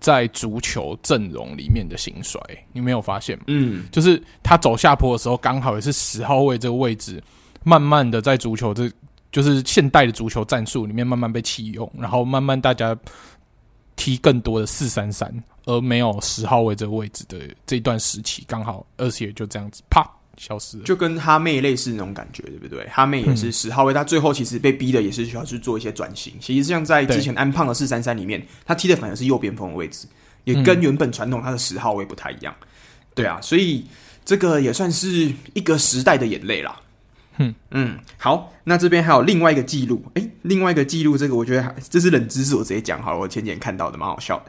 [0.00, 2.40] 在足球阵容里面的兴衰。
[2.72, 3.44] 你没有发现吗？
[3.46, 7.22] 嗯，就是他走下坡的时候，刚好也是十号位这个位置，
[7.62, 8.90] 慢慢的在足球这。
[9.32, 12.98] 就是现代的足球战术里面慢慢被弃用，然后慢慢大家
[14.00, 15.30] 踢更多的四三三，
[15.66, 20.02] 而没有十号位这个位置的这一段时期，刚好而且就这样子啪
[20.38, 22.88] 消失了，就跟哈妹类似那种感觉，对不对？
[22.88, 26.32] 哈妹也是十号位，他、嗯、最后其实被逼的也是需要去做一些转型。
[26.40, 30.06] 其实像在之前安胖的四三三里面，他踢的反而是右边锋的位置，
[30.44, 32.54] 也跟原本传统他的十号位不太一样。
[33.14, 33.84] 对啊，所以
[34.24, 36.80] 这个也算是一个时代的眼泪啦。
[37.40, 44.44] 嗯嗯，好，那这边还有另外一个记录，诶，另外一个记录，这个我觉得这是冷知识，我直接讲好了，我前几天看到的，蛮好笑的。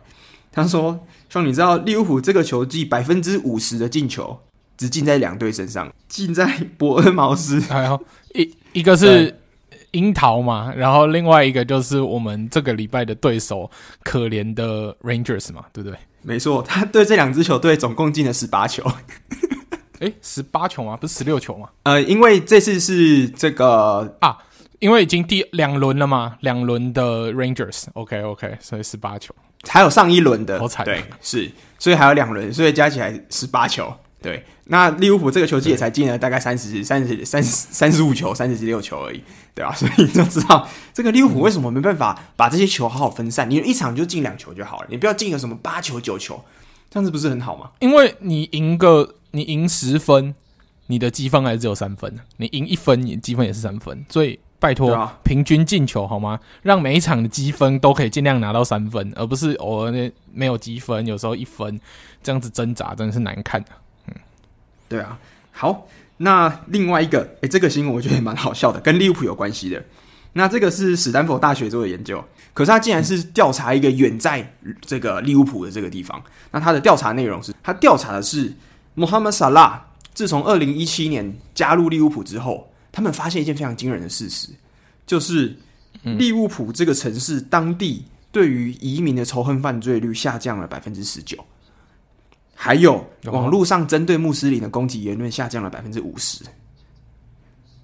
[0.52, 1.00] 他说
[1.30, 4.38] ：“兄，你知道利物浦这个球季百分之五十的进球
[4.78, 6.46] 只进在两队身上，进在
[6.78, 9.34] 伯恩茅斯，还有一一个是
[9.92, 13.72] 樱桃嘛，然后另外一个就是我们这个礼拜的对手
[14.04, 15.98] 可怜的 Rangers 嘛，对不对？
[16.22, 18.84] 没错，他对这两支球队总共进了十八球。
[20.02, 20.96] 诶，十八球吗？
[20.96, 21.70] 不是十六球吗？
[21.84, 24.38] 呃，因为这次是这个啊。”
[24.82, 29.32] 因为已经第两轮了嘛，两轮的 Rangers，OK OK，所以十八球，
[29.68, 34.44] 还有上一轮的，好惨，对，是，所以还有两轮，所以加起来十八球，对。
[34.64, 39.22] 那利物浦这个球季也才进了大概三十三十三十三十五球，三十六球而已，
[39.54, 39.72] 对吧？
[39.78, 46.44] 所以你就知道这个利物浦为什么没办法把这些球好好分散，你一场就进两球就好了，你不要进个什么八球九球，
[46.90, 47.70] 这样子不是很好吗？
[47.82, 50.36] 因为你赢个你赢十分，
[50.88, 54.40] 你的积分还是只有三分，你赢一分，你积分也是三分，所以。
[54.62, 56.40] 拜托，平均进球好吗？
[56.62, 61.82] 让每一场的积分都可以尽量拿到三分，而不是偶尔那没有积分，有时候一分
[62.22, 63.70] 这样子挣扎，真的是难看的。
[64.06, 64.14] 嗯，
[64.88, 65.18] 对啊。
[65.52, 69.84] 好，那另外一个，诶、欸，这个新闻我觉得也蛮好笑的，跟利物浦有关系的。
[70.34, 76.22] 那这个是史丹佛大学做的研究，可是他竟然是调查一个远在这个利物浦的这个地方。
[76.52, 78.54] 那他的调查内容是，他调查的是
[78.94, 82.68] 穆罕默德·萨拉自从二零一七年加入利物浦之后。
[82.94, 84.50] 他们发现一件非常惊人的事实，
[85.08, 85.58] 就是
[86.04, 91.38] 利物浦这个城市当地对于移民的仇恨犯罪率下降了百分之十九，
[92.54, 96.44] 还有网络上针对穆斯林的攻击言论下降了百分之五十。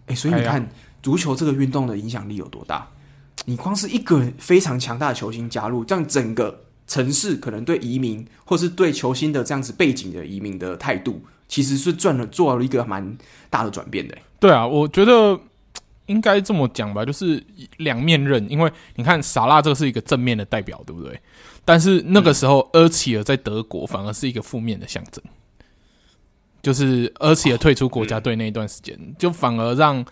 [0.07, 0.69] 哎，所以你看
[1.01, 2.85] 足球这个运动的影响力有多大？
[3.45, 13.17] 你光是一个非常强大的球星加入，这样整个城市可能对移民或是对球星的这样子背景的移民的态度，其实是赚了做了一个蛮
[13.49, 14.17] 大的转变的。
[14.39, 15.39] 对啊，我觉得
[16.05, 17.43] 应该这么讲吧，就是
[17.77, 18.49] 两面刃。
[18.49, 21.19] 因为你看，萨拉这个是一个正面的代表，对不对？
[21.65, 25.21] 但是那个时候，厄齐尔在德国反而是一个负面的象征，
[26.61, 30.05] 就是厄齐尔退出国家队那一段时间，就反而让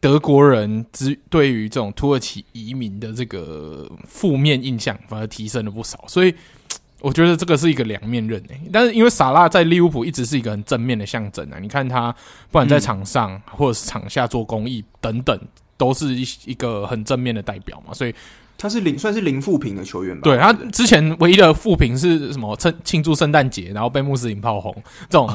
[0.00, 6.34] 德国人之对于这种土耳其移民的这个负面印象反而提升了不少，所以。
[7.02, 12.10] 我觉得这个是一个两面刃诶，但是因为萨拉在利物浦一直是一个很正面的象征啊，你看他
[12.50, 15.38] 不管在场上或者是场下做公益等等，
[15.76, 18.14] 都是一一个很正面的代表嘛，所以。
[18.58, 20.22] 他是零算是零负评的球员吧？
[20.24, 22.56] 对，他之前唯一的负评是什么？
[22.56, 24.74] 庆庆祝圣诞节，然后被穆斯林炮轰，
[25.10, 25.28] 这种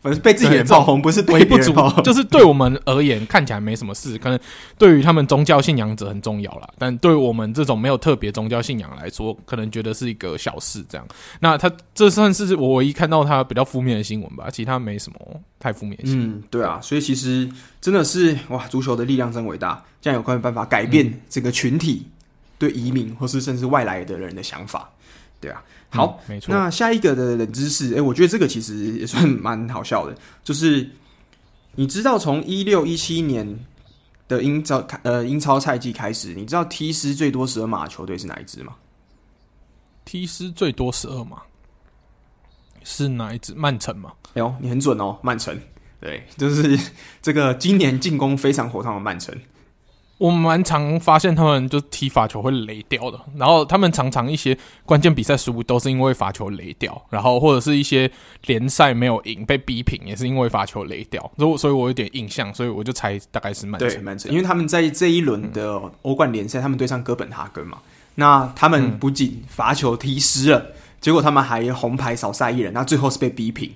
[0.00, 4.38] 反正被自己人炮轰，不是对别人炮，就是对我们而言看起来没什么事，可能
[4.76, 6.68] 对于他们宗教信仰者很重要啦。
[6.76, 10.84] 但对于我们这种没有特别宗教信仰来说，可能觉得是一个小事。
[10.88, 11.06] 这样，
[11.40, 14.50] 那他这算是我唯一看到他比较负面的新闻吧？
[14.50, 15.18] 其他没什么
[15.60, 16.30] 太负面的新闻。
[16.30, 17.48] 嗯，对啊，所以其实
[17.80, 22.06] 真的是哇，足球的力量真伟大，这样有关办法改变这个群体。
[22.64, 24.90] 对移民或是甚至外来的人的想法，
[25.40, 26.54] 对啊，好，嗯、没错。
[26.54, 30.88] 那下一个的冷知识，哎，我觉得这个其实也算 蛮好笑的，就是
[31.74, 33.58] 你知道从一六一七年
[34.26, 38.74] 的英超呃英超赛季开始，你知道踢失最多十二码的球队是哪一支吗？
[40.04, 41.42] 踢失最多十二码
[42.82, 43.54] 是哪一支？
[43.54, 44.12] 曼城吗？
[44.28, 45.58] 哎呦，你很准哦，曼城。
[46.00, 46.78] 对，就是
[47.22, 49.34] 这个今年进攻非常火烫的曼城。
[50.18, 58.10] 我蛮常发现他们就踢罚球会雷掉的，然后他们常常一些关键比赛输都是因为罚球雷掉，然后或者是一些
[58.46, 63.88] 联赛没有赢被逼平也是因为罚球雷掉，所以所以我有点印象，所以我就猜大概是曼城。
[63.88, 67.78] 对，曼城，因为他们在这一轮的欧冠联赛，他们对上哥本哈根嘛，
[68.14, 70.66] 那他们不仅罚球踢失了，
[71.00, 73.72] 结果他们还红牌少赛一人，那最后是被逼平。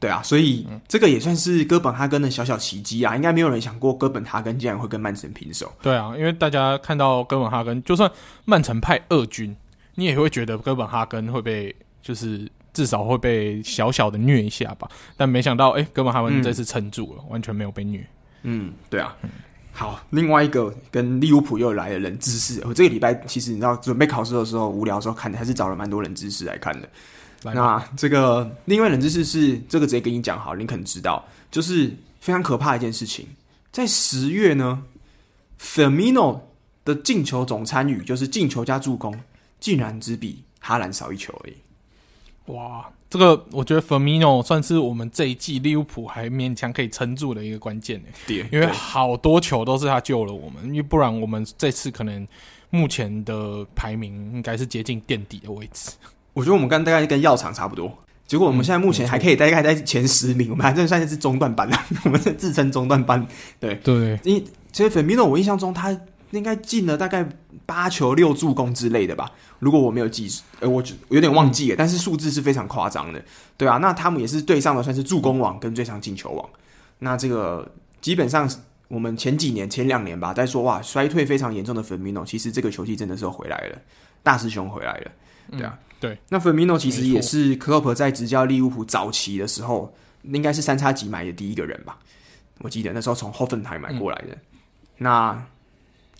[0.00, 3.14] 对啊，所以这个也算是哥本哈根的小小奇迹啊！
[3.14, 5.70] 应该没有人想过哥本哈根竟然会跟曼城平手。
[5.82, 8.10] 对啊，因为大家看到哥本哈根，就算
[8.46, 9.54] 曼城派二军，
[9.96, 14.88] 你也会觉得哥本哈根会被，就是至少会被小小的虐一下吧。
[15.18, 18.02] 但没想到，哎，哥本哈根这次撑住了，嗯、完全没有被虐。
[18.44, 19.14] 嗯，对啊。
[19.72, 26.88] 好，另外一个跟利物浦又来了冷知识，我这个礼拜其实你知道，准备考试的时候无聊的时候看的，还是找了蛮多冷知识来看的。
[27.42, 33.26] 那这个另外冷知识是这个直接跟你讲好，你可能知道，就是非常可怕的一件事情，
[33.72, 34.82] 在十月呢
[35.60, 36.40] ，Firmino
[36.84, 39.18] 的进球总参与就是进球加助攻，
[39.58, 41.54] 竟然只比哈兰少一球而已。
[42.52, 48.12] 哇，这个我觉得 Firmino 算是我们这一季利物浦还勉强可以撑住的一个关键诶。
[48.26, 52.26] 对，因为好多球都是他救了我们，因为不然我们这次可能
[52.70, 55.92] 目前的排名应该是接近垫底的位置。
[56.40, 57.92] 我觉得我们刚大概跟药厂差不多，
[58.26, 61.78] 结果我们现在目前还可以大概在前十名，嗯、我们还真算是中段班了。
[62.02, 63.26] 我们是自称中段班，
[63.58, 63.74] 对。
[63.84, 64.18] 对。
[64.24, 65.94] 因为其实 Firmino 我印象中他
[66.30, 67.28] 应该进了大概
[67.66, 73.22] 八球六助攻之类的吧，如果我没有记，呃，我有点忘记了，嗯、但是数字是非常夸张的，
[73.58, 76.48] 对啊，那他们也是对上的算是助攻王跟最上进球王，
[77.00, 78.50] 那这个基本上
[78.88, 83.78] 我们前几年前两年吧，在说哇衰退非常严重的 Firmino，其实这个球季真的是回来了，
[84.22, 85.10] 大师兄回来了，
[85.50, 91.98] 对啊，嗯、对，那 Firmino 其实也是克洛普在执教利物浦早期的时候，应该是三叉戟买的第一个人吧，
[92.58, 94.38] 我记得那时候从 Hoffenheim 买过来的，嗯、
[94.98, 95.46] 那。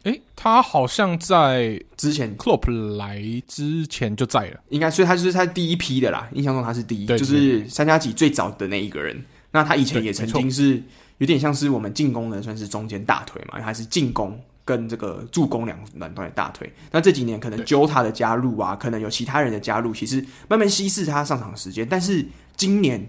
[0.05, 6.27] 诶，他好像在之前 Klopp 来之前就在了，应该，所以他就是他第一批的啦。
[6.33, 9.23] 印象中他是第一，就是三叉戟最早的那一个人。
[9.51, 10.83] 那他以前也曾经是
[11.21, 16.71] 有点像是我们进攻的，算是中间大腿嘛，还是进攻跟这个助攻两两段的大腿。
[16.91, 21.89] 那这几年可能 Jota 的加入啊，可能有其他人的加入，其实慢慢稀释他上场时间。
[21.89, 23.09] 但是今年。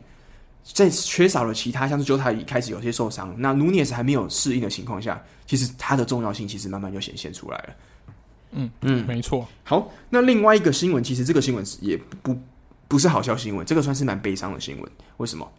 [0.64, 7.76] 在缺少了其他，像是 Jota 一开始有些受伤，那 Nunez 还没有适应的情况下，其实他的重要性其实慢慢就显现出来了。
[8.52, 9.48] 嗯嗯，没错。
[9.64, 12.38] 好，那另外一个新闻，其实这个新闻也不
[12.88, 14.92] 不是好笑新闻，这个算是蛮悲伤的新闻。
[15.18, 15.52] 为什么？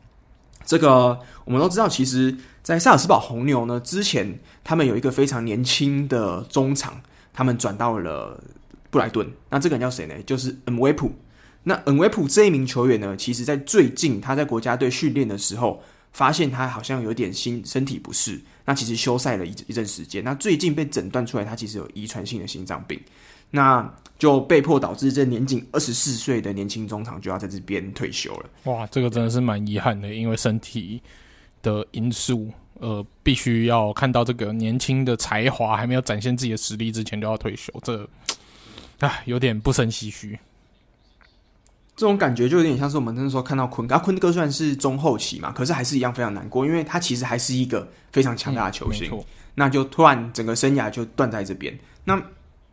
[0.64, 7.00] 这个我们都知道，其实，在萨尔斯堡红牛呢之前，他们有一个非常年轻的中场，
[7.32, 8.42] 他们转到了
[8.90, 9.30] 布莱顿。
[9.50, 10.14] 那这个人叫谁呢？
[10.24, 11.12] 就是恩维普。
[11.64, 20.22] 那恩维普这一名球员呢，其实在最近他在国家队训练的时候，发现他好像有点心身体不适，那其实休赛了一一阵时间。
[20.24, 23.00] 那最近被诊断出来，他其实有遗传性的心脏病，
[23.52, 23.88] 那
[24.18, 28.50] 就被迫导致这年仅二十四岁的年轻中场就要在这边退休了。
[28.64, 31.00] 哇，这个真的是蛮遗憾的，因为身体
[31.62, 38.08] 的因素，呃，必须要看到这个年轻的才华还没有展现自己的实力之前就要退休，这，
[39.00, 40.38] 唉，有点不胜唏嘘。
[41.94, 49.22] 这种感觉就有点像是我们那时候看到坤哥，啊，坤哥虽然是中后期嘛，可是还是一样非常难过，因为他其实还是一个非常强大的球星，嗯、
[49.54, 51.78] 那就突然整个生涯就断在这边。
[52.02, 52.20] 那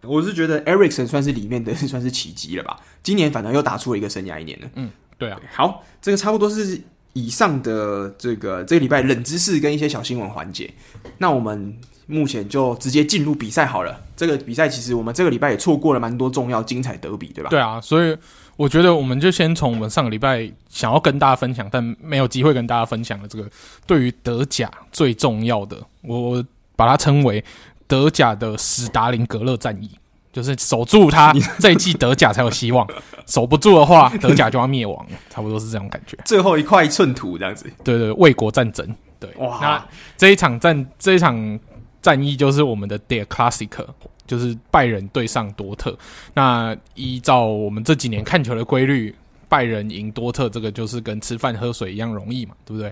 [0.02, 2.80] 我是觉得 Ericson 算是里面的 算是奇迹了吧？
[3.04, 4.68] 今年反正又打出了一个生涯一年了。
[4.76, 5.40] 嗯，对啊。
[5.54, 6.82] 好，这个差不多是
[7.14, 10.74] 以上的这个这个礼拜冷知识跟一些小新闻环节。
[11.18, 14.02] 那我们目前就直接进入比赛好了。
[14.16, 17.50] 这个比赛其实我们这个礼拜也错过了蛮多重要精彩德比，对吧？
[17.50, 18.18] 对啊，所以。
[18.60, 23.50] 我觉得我们就先从我们上个礼拜想要跟大家分享，但没有机会跟大家分享的这个
[23.88, 26.44] 对于德甲最重要的，我
[26.76, 27.42] 把它称为
[27.90, 29.90] 德甲的史达林格勒战役，
[30.32, 32.88] 就是守住它 这一季德甲才有希望，
[33.26, 36.18] 守不住的话， 德甲就要灭亡，差不多是这种感觉。
[36.24, 38.88] 最后一块寸土这样子，对对，卫国战争，
[39.20, 39.30] 对。
[39.40, 41.60] 哇，那这一场战这一场
[42.02, 43.88] 战役就是我们的 Der Klassiker。
[44.28, 45.98] 就是拜仁对上多特，
[46.36, 49.16] 那依照我们这几年看球的规律，
[49.48, 52.92] 拜仁赢多特，这个就是跟吃饭喝水一样容易嘛，对不对？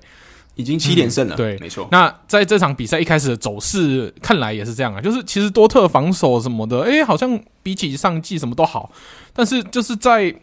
[0.58, 1.88] 已经七连胜了，嗯、对，没错。
[1.92, 8.92] 那在这场比赛一开始的走势看来也是这样啊，就是其实多特防守什么的，哎，好像比起上季什么都好，
[9.34, 10.36] 但是就是在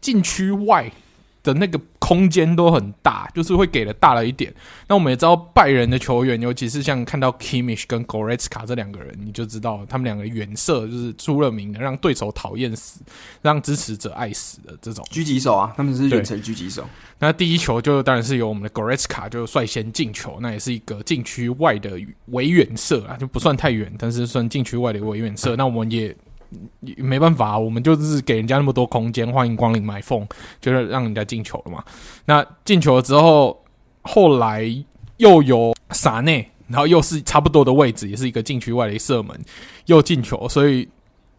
[0.00, 0.92] 禁区外。
[1.40, 4.50] 的那个空间都很大，就是会给的大了一点。
[4.86, 13.02] 那我们也知道拜仁的球员，尤其是像看到 Kimmich 跟 Goretzka 这两个人，你就知道他们两个远射就是出了名的，让对手讨厌死，
[13.42, 16.82] 让支持者爱死的这种狙击手啊，他们是远程狙击手。
[17.18, 25.54] 那第一球就当然是由我们的 Goretzka 就率先进球，那也是一个禁区外的围远射啊，就不算太远，但是算禁区外的围远射。
[25.56, 26.16] 那我们也。
[26.96, 30.26] 没办法，我们就是给人家那么多空间，欢迎光临买缝，
[30.60, 31.84] 就是让人家进球了嘛。
[32.24, 33.62] 那进球了之后，
[34.02, 34.64] 后来
[35.18, 39.38] 又有萨内，然后又是差不多的位置，也是一个禁区外的射门，
[39.86, 40.88] 又进球，所以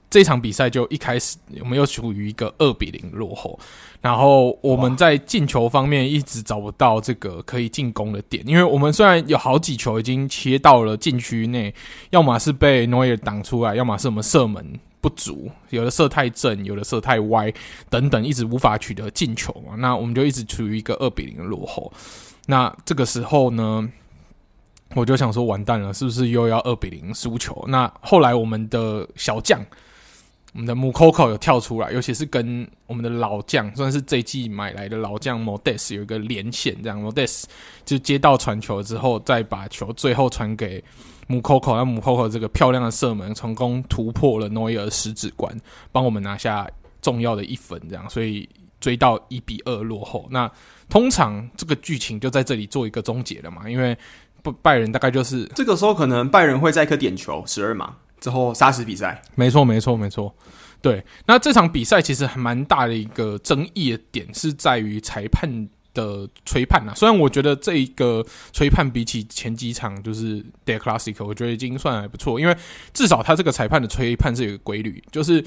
[0.09, 3.59] 这场比赛就一开始我们又处于一个二比零落后。
[4.01, 11.73] 然后我们在进球方面一直找不到这个可以进攻的点，因为我们虽然有好几球已经切到了禁区内，
[12.11, 14.79] 要么是被诺伊尔挡出来，要么是我们射门。
[15.01, 17.53] 不足，有的射太正，有的射太歪，
[17.89, 19.75] 等等，一直无法取得进球嘛。
[19.77, 21.91] 那我们就一直处于一个二比零的落后。
[22.47, 23.89] 那这个时候呢，
[24.95, 27.63] 我就想说，完蛋了，是不是又要二比零输球？
[27.69, 29.65] 那后来我们的小将，
[30.53, 37.47] 我们的姆科科有跳出来，尤其是跟我们的老将，算是这一季买来的老将莫德斯有一个连线，这样莫德斯
[37.85, 40.83] 就接到传球之后，再把球最后传给。
[41.31, 45.55] 姆科科，那姆科科这个漂亮的射门成功突破了诺伊尔十指关，
[45.91, 46.67] 帮我们拿下
[47.03, 48.49] 重要的一分，这样，所以
[48.79, 50.27] 追到一比二落后。
[50.31, 50.51] 那
[50.89, 53.69] 通常这个剧情就在这里做一个终结了嘛？
[53.69, 53.95] 因为
[54.41, 59.21] 不拜仁大概就是这个时候，可能拜仁会在一颗点球十二码之后杀死比赛。
[59.35, 60.33] 没错，没错，没错。
[60.81, 72.55] 对，那这场比赛其实还蛮大的一个争议的点是在于裁判的吹判啊，虽然我觉得这一个吹判比起前几场就是 Der Classic，我觉得已经算还不错，因为
[72.93, 75.43] 至少他这个裁判的吹判是有个规律，就是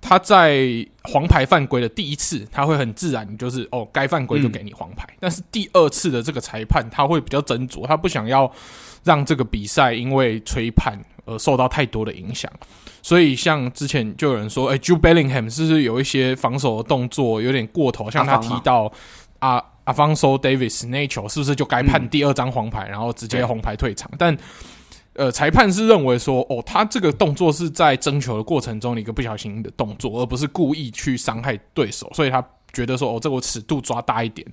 [0.00, 8.50] 他在黄牌犯规的第一次，他会很自然，就是哦该犯规就给你黄牌，嗯、但是第二次的这个裁判他会比较斟酌，他不想要
[9.04, 12.50] 让这个比赛因为吹判而受到太多的影响，
[13.00, 18.92] 所以像之前就有人说，哎，Jude Bellingham 是不是有一些防守的动作有点过头，像他提到
[19.84, 19.92] 啊。
[19.92, 24.10] Alphonso Davies 那一球是不是就该判第二张黄牌，嗯、然后直接红牌退场？
[24.18, 24.36] 但
[25.14, 34.46] 呃，裁判是认为说，哦，他这个动作是在争球的过程中的一个不小心的动作，而不是故意去伤害对手，所以他觉得说，哦，这个尺度抓大一点，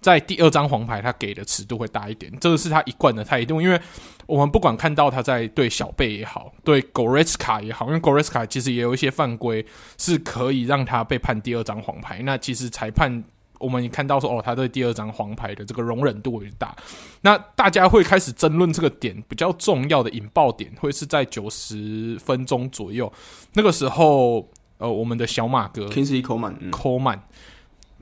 [0.00, 3.60] 在第二张黄牌他给的尺度会大一点，这个是他一贯的态度。
[3.60, 3.80] 因为
[4.26, 9.66] 我们不管看到他在对小贝也好，对 Goretzka 也好，因为 Goretzka 其实也有一些犯规
[9.98, 13.24] 是可以让他被判第二张黄牌，那其实裁判。
[13.64, 16.76] 我们看到说，哦，他对第二张黄牌的这个容忍度会大，
[17.22, 23.10] 那大家会开始争论这个点比较重要的引爆点，会是在九十分钟左右。
[23.54, 24.48] 那个时候，
[24.78, 27.20] 呃，我们的小马哥 Kingsley Coleman Coleman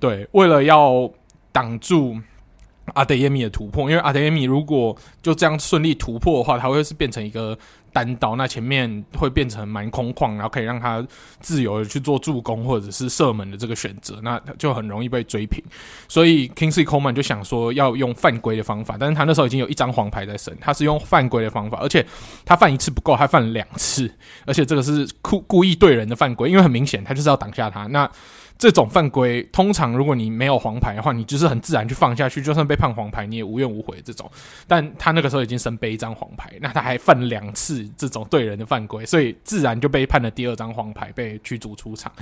[0.00, 1.10] 对，为了要
[1.52, 2.18] 挡住
[2.94, 7.56] 阿德耶米的突破，因为阿德耶米如果就这样顺利突破的话，他会是变成一个。
[7.93, 11.07] 单刀，那前面会变成蛮空旷，然后可以让他
[11.40, 15.62] 自由的去做助攻或者是射门的这个选择，那就很容易被追平。
[16.09, 22.05] 所以 Kingsley Coman 就想说要用犯规的方法，但是他那时候已经有一张黄牌在身，他是用犯规的方法，而且
[22.45, 24.11] 他犯一次不够，他犯两次，
[24.47, 27.86] 而且这个是故故意对人的犯规，因为很明显他就是要挡下他。
[27.88, 28.11] 那
[28.62, 34.30] 这种犯规，通常如果你没有黄牌的话，你就是很自然去放下去，就算被判黄牌，你也无怨无悔这种。
[34.68, 42.12] 但他那个时候已经身背一张黄牌，那他还犯两次这种对人的犯规，所以自然就被判了第二张黄牌，被驱逐出场。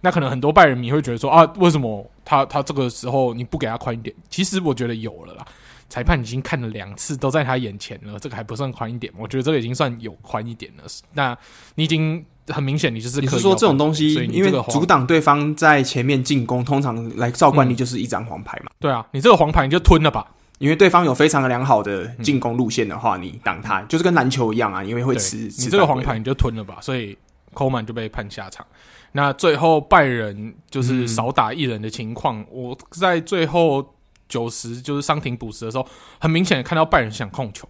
[0.00, 4.16] 那可能很多拜仁迷会觉得说啊，为什么他他这个时候你不给他宽一点？
[4.30, 5.44] 其实我觉得有了啦，
[5.90, 9.12] 裁判已经看了两次，都在他眼前了，这个还不算宽一点？
[9.18, 10.84] 我觉得这个已经算有宽一点了。
[11.12, 11.36] 那
[11.74, 12.24] 你已经。
[12.52, 18.76] 很明显，你就是你是说这种东西，因为阻挡对方在前面进攻，通常来照惯例就是一张黄牌嘛、嗯。
[18.80, 20.26] 对啊，你这个黄牌你就吞了吧，
[20.58, 25.36] 因为对方有非常良好的进攻路线的话，你挡他就是跟篮球一样啊，因为会吃。
[25.36, 27.16] 你这个黄牌你就吞了吧，所以
[27.54, 28.66] Coman 就被判下场。
[29.12, 33.94] 那最后拜仁就是少打一人的情况，嗯、我在最后
[34.28, 35.84] 九十就是伤停补时的时候，
[36.20, 37.68] 很明显看到拜仁想控球，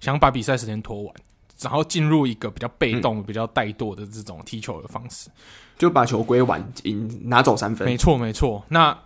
[0.00, 1.14] 想把比赛时间拖完。
[1.62, 5.28] 然后进入一个比较被动、嗯、比较怠惰的这种踢球的方式，
[5.76, 7.86] 就把球归完，赢拿走三分。
[7.86, 8.64] 没错，没错。
[8.68, 8.96] 那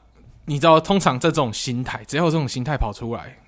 [0.45, 3.39] 你知道，通常在这种心态，只要有这种心态跑出来，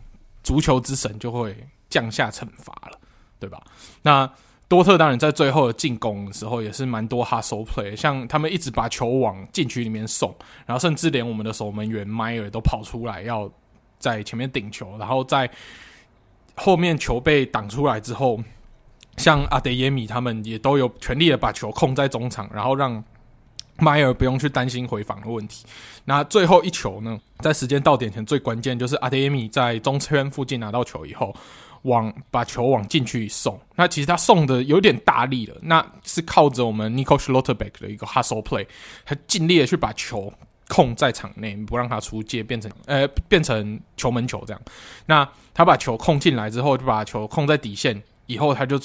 [0.43, 1.57] 足球之神就会
[1.89, 2.99] 降下惩罚了，
[3.39, 3.63] 对吧？
[4.03, 4.29] 那
[4.67, 10.35] 多特当然在最后的进攻的时候也是蛮多 hustle play，像他们一直把球往禁区里面送，
[10.67, 13.49] 然后甚至连我们的守门员迈尔都跑出来要
[13.99, 15.49] 在前面顶球，然后在
[16.57, 18.41] 后面球被挡出来之后。
[19.17, 23.03] 像阿德耶米他们也都有全力的把球控在中场，然后让
[23.79, 25.67] 迈尔不用去担心回防的问题。
[26.05, 31.35] 那最后一球呢，在时间到点前最关键就是阿德耶米在中圈附近拿到球以后，
[31.83, 33.61] 往把球往禁区送。
[33.75, 38.67] 那其实他送的有点大力了，那是靠着我们 Nico Schlotterbeck 的一个 hustle play，
[39.05, 40.33] 他尽力的去把球
[40.69, 44.63] 控在场内，不让他出界，变成呃变成球门球这样。
[45.05, 48.03] 那他把球控进来之后，就把球控在底线。
[48.27, 48.79] 以后他就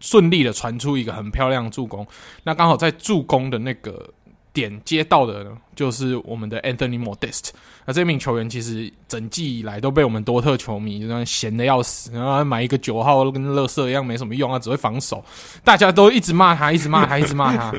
[0.00, 2.06] 顺利的传出一个很漂亮的助攻，
[2.44, 4.12] 那刚好在助攻的那个
[4.52, 7.50] 点接到的呢，就是我们的 Anthony Modeste。
[7.84, 15.24] 那这名球员其实整季以来都被我们多特球迷就那闲的要死，然后买一个九号跟乐色一样没什么用啊，只会防守，
[15.64, 17.74] 大家都一直骂他，一直骂他，一直骂他。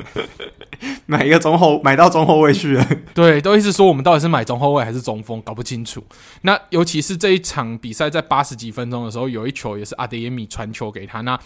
[1.06, 2.86] 买一个中后，买到中后卫去了。
[3.14, 6.04] 对，都一直说我们到底是买中后卫还是中锋，搞不清楚。
[6.42, 11.38] 那尤其是这一场比赛在八十几分钟的时候，有一球也是阿德耶米传球给他，那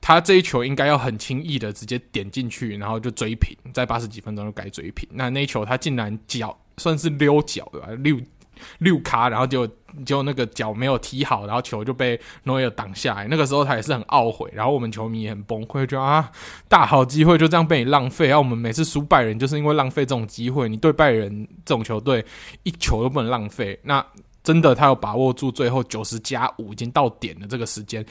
[0.00, 5.08] 他这一球应该要很轻易的直接点进去，然后就追平，在八十几分钟就该追平。
[5.12, 7.88] 那那一球他竟然脚算是溜脚对吧？
[7.98, 8.18] 溜。
[8.78, 9.64] 六卡，然后就
[10.04, 13.28] 就那个脚没有踢好，然后球就被诺伊尔挡下来。
[13.28, 16.28] 那个时候他也是很懊悔，然后我们球迷也很崩溃，就啊，
[16.66, 18.26] 大好机会就这样被你浪费。
[18.26, 20.68] 然后我们每次输拜仁就是因为浪费这种机会。
[20.68, 22.24] 你对拜仁这种球队
[22.64, 23.78] 一球都不能浪费。
[23.84, 24.04] 那
[24.42, 28.04] 真的他有把握住最后九十加五已经到点的这个时间。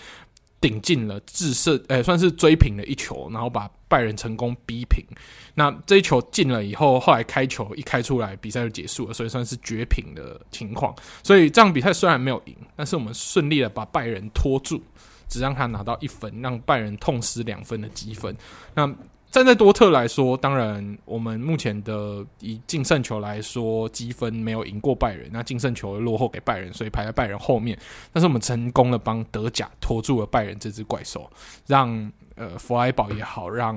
[0.60, 5.06] 顶进了制胜，诶、算是追平了一球，然后把拜仁成功逼平。
[5.54, 10.96] 那这一球进了以后，后来开球一开出来，比赛就结束了，所以算是绝平的情况。
[11.24, 14.82] 所以这场比赛虽然没有赢，但是我们顺利的把拜仁拖住，
[15.28, 18.36] 只让他拿到一分，让拜仁痛失两分的积分。
[18.74, 18.92] 那
[19.30, 27.78] 站在多特来说，当然我们目前的以净胜球来说，积分没有赢过拜仁，那净胜球落后给拜仁，所以排在拜仁后面。
[28.12, 31.30] 但是我们成功的帮德甲拖住了拜仁这只怪兽，
[31.68, 33.76] 让呃弗莱堡也好，让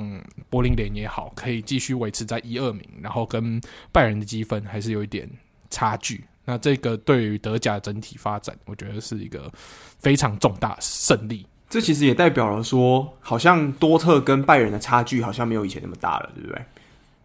[0.49, 3.61] 柏林联也好，可以继续维持在一二名，然后跟
[3.93, 5.29] 拜仁的积分还是有一点
[5.69, 6.25] 差距。
[6.45, 9.53] 那这个对于德甲整体发展，我觉得是一个
[9.99, 11.47] 非常重大胜利。
[11.71, 16.61] 这其实也代表了说，好像多特跟拜仁的差距好像没有以前那么大了，对不对？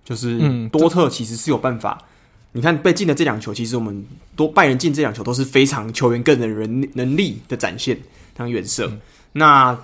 [0.05, 1.97] 就是多特其实是有办法。
[1.99, 2.05] 嗯、
[2.51, 7.99] 你看被进的这两球，其实我们多拜仁进这两球都是非常球员个人的人能力的展现，
[8.37, 8.85] 像远射。
[8.85, 9.01] 嗯、
[9.33, 9.75] 那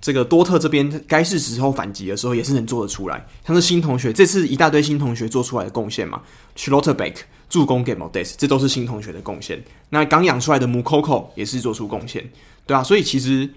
[0.00, 3.24] 这个多特这边该是时候反击的时候，也是能做得出来。
[3.46, 6.20] 像是新同学这次一大堆新同学做出来的贡献嘛
[6.56, 7.14] ，Schlotterbeck
[7.48, 9.62] 助攻给 Modest，这都是新同学的贡献。
[9.90, 12.28] 那刚养出来的 Moukoko 也是做出贡献，
[12.66, 13.48] 对啊，所以其实。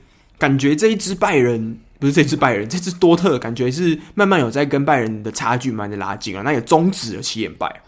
[0.42, 7.82] 感觉这一支拜仁不是这支拜仁，这支多特感觉是慢慢有在跟拜仁的差距慢慢的拉近了，那也终止了七连败。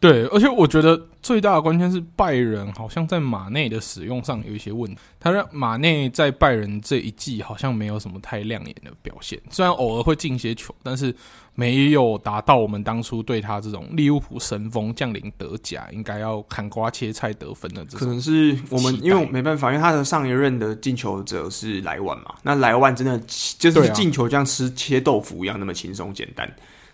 [0.00, 4.98] 对，而且我觉得最大的关键是拜仁好像在马内的使用上有一些问题。
[5.20, 11.14] 他让马内在拜仁这一季好像没有什么太亮眼的表现，虽然偶尔会进些球，但是
[11.56, 18.00] 没有达到我们当初对他这种利物浦神锋降临德甲应该要砍瓜切菜得分的这种。
[18.00, 23.18] 可能是我们因为没办法，因为他的上一任的进球者是莱万嘛，那莱万真的
[23.58, 26.48] 就是进球像吃切豆腐一样那么轻松简单。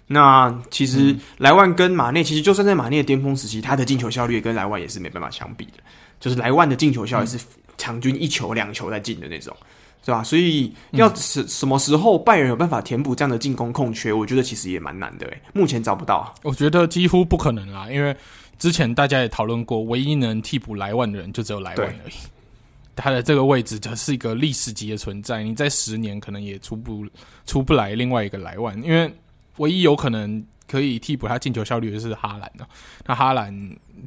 [0.06, 5.74] 那其实莱万跟马内，其实就算在马内的巅峰时期，他的进球效率跟莱万也是没办法相比的。
[6.20, 7.38] 就是莱万的进球效率是
[7.78, 9.56] 场均一球两球在进的那种，
[10.05, 10.22] 是吧？
[10.22, 15.26] 所以要什什么时候拜仁有办法填补这样的进攻空缺，我觉得其实也蛮难的。
[15.26, 17.90] 诶，目前找不到，我觉得几乎不可能啦。
[17.90, 18.16] 因为
[18.59, 22.14] 之前大家也讨论过，唯一能替补莱万的人就只有莱万而已。
[22.94, 27.07] 他的这个位置就是一个历史级的存在，你在十年可能也出不
[27.46, 29.12] 出不来另外一个莱万，因为。
[29.59, 32.66] 唯一有可能可以替补他进球效率的是哈兰啊？
[33.05, 33.55] 那哈兰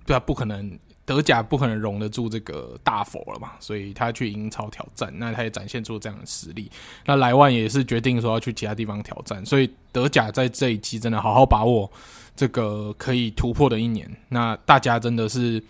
[0.08, 0.68] 对啊，不可能
[1.06, 6.70] 德甲不可能容得住这个大佛了嘛，所以他去英超挑战，那他也展现出这样的实力。
[7.06, 11.90] 那莱万也是决定说要去其他地方挑战，所以德甲在这一期真的好好把握
[12.36, 14.10] 这个可以突破的一年。
[14.30, 15.64] 那大家真的是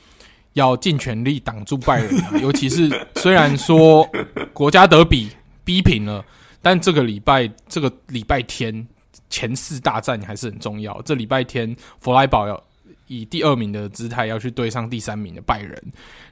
[0.54, 4.10] 要尽全力挡住拜仁啊， 尤其是虽然说
[4.54, 5.30] 国家德比
[5.64, 6.24] 逼平了，
[6.62, 8.88] 但这个礼拜这个礼拜天。
[9.28, 11.02] 前四大战还是很重要。
[11.02, 12.64] 这礼拜天，弗莱堡要
[13.08, 15.82] 以第二名的姿态要去对上第三名的拜仁，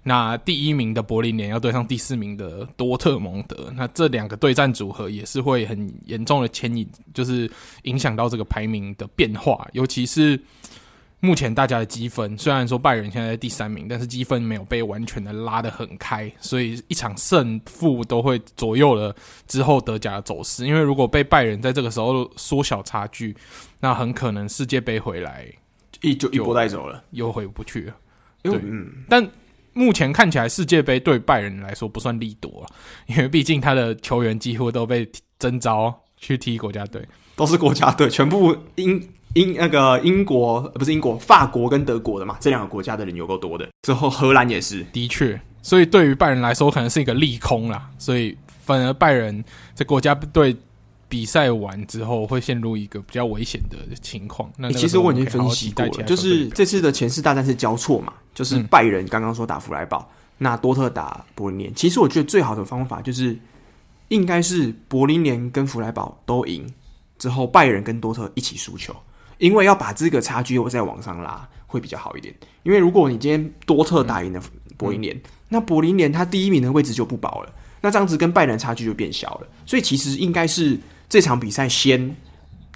[0.04, 3.72] 那第一名的柏林联要对上第四名的多特蒙德。
[3.76, 7.50] 那这两个对战组合也是会很严重的牵引，就是
[7.84, 10.40] 影响到这个排名的变化，尤其是。
[11.26, 19.16] 目前大家的积分虽然说拜仁现在在第三名，但是积分没有被完全的拉得很开，所以一场胜负都会左右了
[19.48, 20.68] 之后德甲的走势。
[20.68, 23.34] 因为如果被拜仁在这个时候缩小差距，
[23.80, 25.48] 那很可能世界杯回来
[26.04, 27.96] 一就一波带走了，又回不去了。
[28.44, 29.28] 对，嗯，但
[29.74, 32.64] 目前看起来世界杯对拜仁来说不算利多，
[33.08, 37.02] 因为毕竟他的球员几乎都被征召去踢国家队，
[37.36, 39.02] 都是国家队，全部英。
[39.36, 43.68] 英那个英国不是英国，法国跟德国的嘛，这两个国家的人有够多的。
[43.82, 47.90] 之后荷兰也是，的确，所以对于拜仁来说，可能是一个利空啦。
[47.98, 49.44] 所以反而拜仁
[49.74, 50.56] 在国家队
[51.14, 54.52] 比赛完之后，会陷入一个比较危险的情况。
[54.58, 61.76] 那，那其实我已经分析过了，就是这次的前四大战是交错嘛，就是拜仁刚刚说打弗莱堡，嗯、那多特打柏林联。
[61.76, 63.38] 其实我觉得最好的方法就是，
[64.08, 66.66] 应该是柏林联跟弗莱堡都赢
[67.20, 68.92] 之后，拜仁跟多特一起输球。
[69.38, 72.34] 因为要把这个差距又再往上拉，会比较好一点。
[72.64, 74.42] 因为如果你今天多特打赢了
[74.78, 79.48] 柏林联，嗯、那柏林联他第一名的位置就不保了，那这样子跟拜仁差距就变小了。
[79.68, 80.76] 所以其实应该是
[81.14, 82.16] 这场比赛先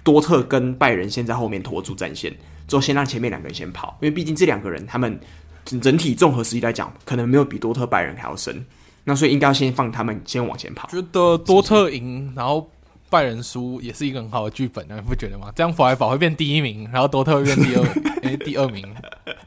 [0.04, 2.32] 多特跟拜仁先在后面拖住战线，
[2.68, 5.18] 之后先让前面两个人先跑，因为毕竟这两个人他们
[5.64, 8.64] 整体综合实力来讲，可能没有比多特拜仁还要深。
[9.02, 10.88] 那所以应该要先放他们先往前跑。
[10.88, 12.70] 觉得多特赢，然后。
[13.10, 15.50] 拜仁输也是一个很好的剧本，你不觉得吗？
[15.56, 17.82] 这样弗莱堡会变第一名，然后多特会变第二，
[18.22, 18.84] 哎、欸，第二名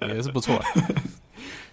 [0.02, 0.60] 也是不错。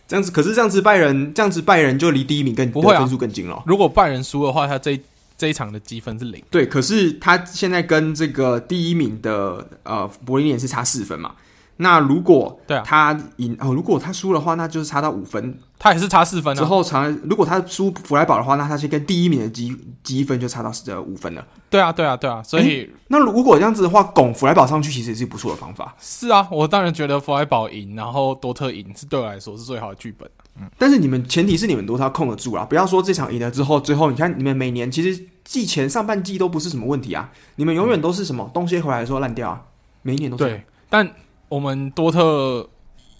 [0.06, 3.62] 这样子，可是这样子拜仁，这样子拜仁就离第一名更不会啊，分数更近了。
[3.64, 5.00] 如果拜仁输的话，他这一
[5.38, 6.42] 这一场的积分是零。
[6.50, 11.32] 对，可是他现在跟这个第一名的呃柏林联是差四分嘛？
[11.80, 16.58] 那如果对啊，他赢哦，如果他输的话，那就是差到五分，他也是差四分啊。
[16.58, 21.46] 之后差，如果他输弗莱堡的话，那他就跟第一名的积积分就差到呃五分了。
[21.70, 22.42] 对啊，对啊，对啊。
[22.42, 25.94] 所以、欸、那如果这样子的话，拱弗莱堡上去其实也是不错的方法。
[26.00, 30.28] 是啊，我当然觉得弗莱堡赢，然后多特赢是对我来说是最好的剧本。
[30.60, 39.62] 嗯，但是你们前提是你们多特控得住啊，不要说这场赢了之后，最后你看你们每年其实季前上半季都不是什么问题啊，你们永远都是什么东西回来的时候烂掉啊，
[40.02, 40.44] 每一年都是。
[40.44, 41.10] 对，但。
[41.50, 42.68] 我们多特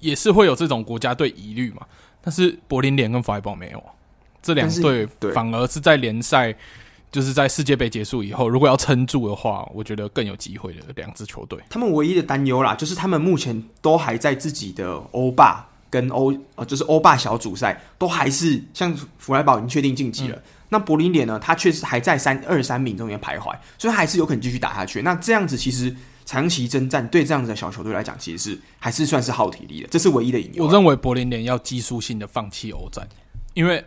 [0.00, 1.78] 也是会有这种国家队疑虑嘛，
[2.20, 3.82] 但是柏林联跟弗莱堡没有，
[4.42, 6.54] 这两队反而是在联赛，
[7.10, 11.58] 就是在世界杯结束以后，如果要撑住的话，我觉得更有机会的两支球队。
[11.70, 25.02] 他们唯一的担忧啦，就是他们目前都还在自己的欧霸跟欧呃，就是欧霸小组赛都还是像弗莱堡已经确定晋级了，嗯、那柏林联呢，他确实还在三二三名中间徘徊，所以还是有可能继续打下去。
[25.02, 25.94] 那这样子其实。
[26.28, 30.66] 长期征战对这样子的小球队来讲，其实是还是算是耗体力的，这是唯一的隐忧。
[30.66, 33.08] 我认为柏林联要技术性的放弃欧战，
[33.54, 33.82] 因为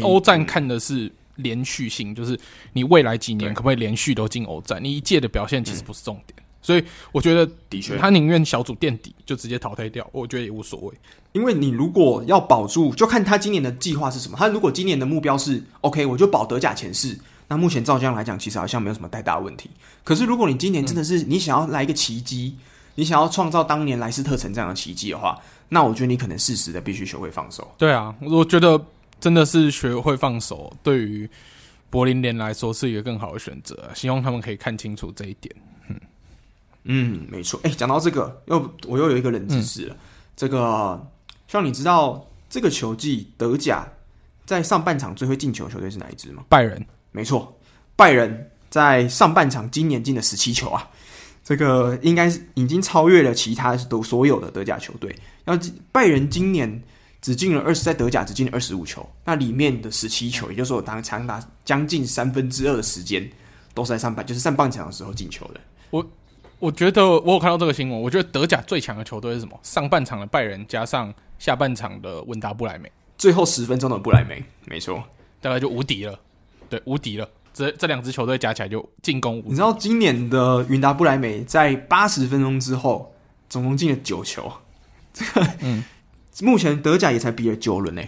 [0.00, 2.38] 欧战看的是连续性，就是
[2.74, 6.38] 你未来几年可不可以连续都进欧战，你一届的表现其实不是重点。
[6.62, 10.94] 所以我觉得，的确，他宁愿小组垫底就直接淘汰掉，我觉得也无所谓。
[11.32, 14.36] 因为你如果要保住，就看他今年的计划是什么。
[14.36, 17.18] 他如果今年的目标是 OK，我就保德甲前四。
[17.48, 19.68] 那目前照这样来讲，其实好像没有什么太大问题。
[20.04, 22.62] 可是如果你今年真的是你想要来一个奇迹，嗯、
[22.94, 25.36] 你想要创造当年莱斯特城这样的奇迹的话，
[25.68, 27.66] 那我觉得你可能适时的必须学会放手。
[27.76, 28.80] 对啊，我觉得
[29.18, 31.28] 真的是学会放手，对于
[31.90, 33.90] 柏林联来说是一个更好的选择。
[33.96, 35.54] 希望他们可以看清楚这一点。
[35.88, 36.00] 嗯，
[36.84, 37.58] 嗯，没错。
[37.64, 39.94] 哎、欸，讲到这个，又我又有一个冷知识了。
[39.94, 39.98] 嗯、
[40.36, 41.04] 这个，
[41.50, 43.84] 像你知道这个球季德甲
[44.46, 46.44] 在上半场最会进球的球队是哪一支吗？
[46.48, 46.86] 拜仁。
[47.10, 47.58] 没错，
[47.96, 50.88] 拜仁在上半场今年进了十七球啊，
[51.42, 55.12] 这个应该是已经超越了其他都所有的德甲球队。
[55.44, 56.80] 然后拜仁今年
[57.20, 63.28] 只进了二十，在德甲只进了二十五球，那里面的十七球，也就是说当长达将近三分之二的时间
[63.74, 65.60] 都是在上半，就是上半场的时候进球的。
[65.90, 66.06] 我
[66.60, 69.58] 我觉得我有看到这个新闻，我觉得德甲最强的球队是什么？
[69.64, 75.02] 上半场的拜仁加上下半场的温达不莱梅，最后十分钟的不莱梅，没错，
[75.40, 76.16] 大概就无敌了。
[76.68, 77.28] 对，无敌了！
[77.52, 79.48] 这这两支球队加起来就进攻无敌。
[79.48, 83.12] 你知道今年的云达不莱梅在八十分钟之后
[83.48, 84.52] 总共进了九球，
[85.12, 85.82] 这个嗯，
[86.42, 88.02] 目前德甲也才比了九轮呢。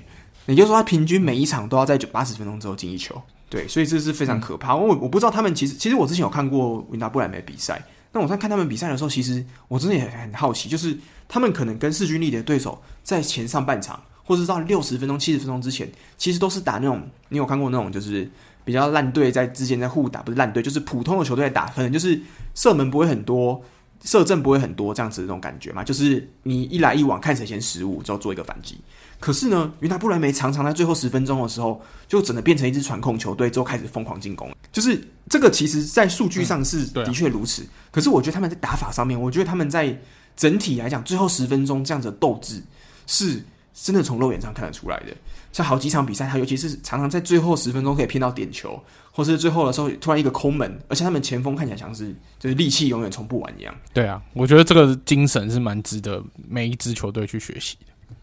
[0.47, 3.21] 也就是说，他平均每一场都要在九八十分钟之后进一球。
[3.49, 4.75] 对，所以这是非常可怕。
[4.75, 7.83] 嗯、我我不知道他们其实，其实我之前有看过云达不莱梅比赛。
[8.13, 10.97] 那我在看他们比赛的时候，其实我真的也很好奇，就是
[11.29, 18.31] 他们可能跟势均力敌的对手在前上半场，或者是到六十分钟、七十分钟之前，其实都是打那种你有看过那种就是。
[18.65, 22.21] 比较烂队在之间在互打，不是烂队，就是普通的球队在打，可能就是
[22.55, 23.61] 射门不会很多，
[24.05, 25.85] 射正不会很多，这样子的这种感觉嘛。
[25.85, 28.81] 就是你一来一往，看谁先失误，之后做一个反击。
[29.21, 34.51] 可是呢，云达不莱梅常常在最后十分钟的时候，就整个变成一支传控球队，之后开始疯狂进攻。
[34.73, 37.63] 就是这个，其实在数据上是的确如此。
[37.63, 39.97] 嗯啊、可是我觉得他们在打法上面，我觉得他们在
[40.37, 42.61] 整体来讲，最后十分钟这样子的斗志，
[43.07, 45.15] 是真的从肉眼上看得出来的。
[45.53, 48.83] 像好几场比赛，他尤其是常常在最后十分钟可以骗到点球，
[49.15, 53.75] 或是最后的时候突然一个空门，而且他们前锋看起来像是就是力气永远冲不完一样。
[53.93, 58.15] 对啊，我觉得这个精神是蛮值得每一支球队去学习的。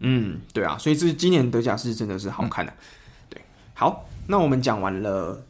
[0.00, 2.76] 嗯，对啊，所以这今年德甲是真的是好看的、啊。
[2.78, 2.84] 嗯、
[3.30, 3.42] 对，
[3.72, 5.42] 好，那我们讲完了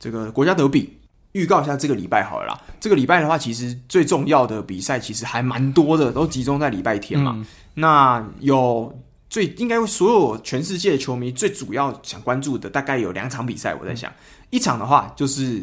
[0.00, 0.96] 这个国家德比，
[1.32, 2.60] 预告一下这个礼拜好了啦。
[2.80, 7.32] 这个礼拜的话，其实最重要的比赛其实还蛮多的，都集中在礼拜天嘛。
[7.36, 8.98] 嗯、那有。
[9.28, 14.12] 最应该所有全世界的球迷最主要想关注的大概有两场比赛，我在想，
[14.50, 15.62] 一场的话就是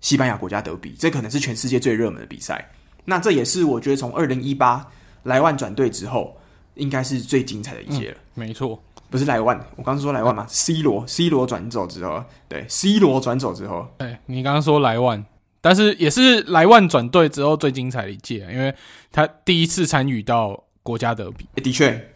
[0.00, 2.70] 西班牙国家德比，这可能是全世界最热门的比赛。
[3.04, 4.84] 那这也是我觉得从二零一八
[5.22, 6.36] 莱万转队之后，
[6.74, 8.16] 应该是最精彩的一届了。
[8.16, 15.24] 嗯、没错，不是莱万，我刚刚说莱万嘛，C 罗，C 罗转走之后，对，C 罗转走之后，对，你刚刚说莱万，
[15.60, 18.74] 但是也是莱万转队之后最精彩的一届，因为
[19.12, 22.10] 他第一次参与到国家德比，的确。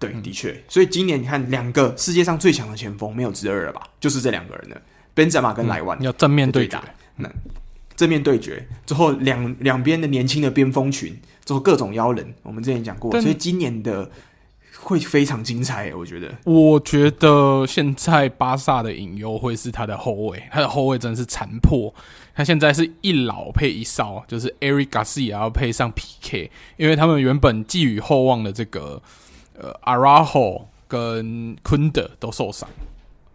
[0.00, 3.82] 对，的确，所以今年你看，两个世界上最强的前锋没有之二了吧？
[4.00, 4.80] 就是这两个人了，
[5.12, 6.82] 本泽马跟莱万、嗯、要正面对打，
[7.16, 7.30] 那
[7.94, 14.10] 正面对决之后，两两边的年轻的边锋群，之后各种妖人，我们之前讲过，所以今年的
[14.78, 16.34] 会非常精彩，我觉得。
[16.44, 21.94] 我觉得现在巴萨的隐忧会是他的后卫，他的后卫真的是残破，
[22.34, 29.02] 他现在是一老配一少，就是 Eric Garcia 也要配上 PK，因为他们原本寄予厚望的这个。
[29.60, 32.68] 呃，阿拉霍跟昆德都受伤，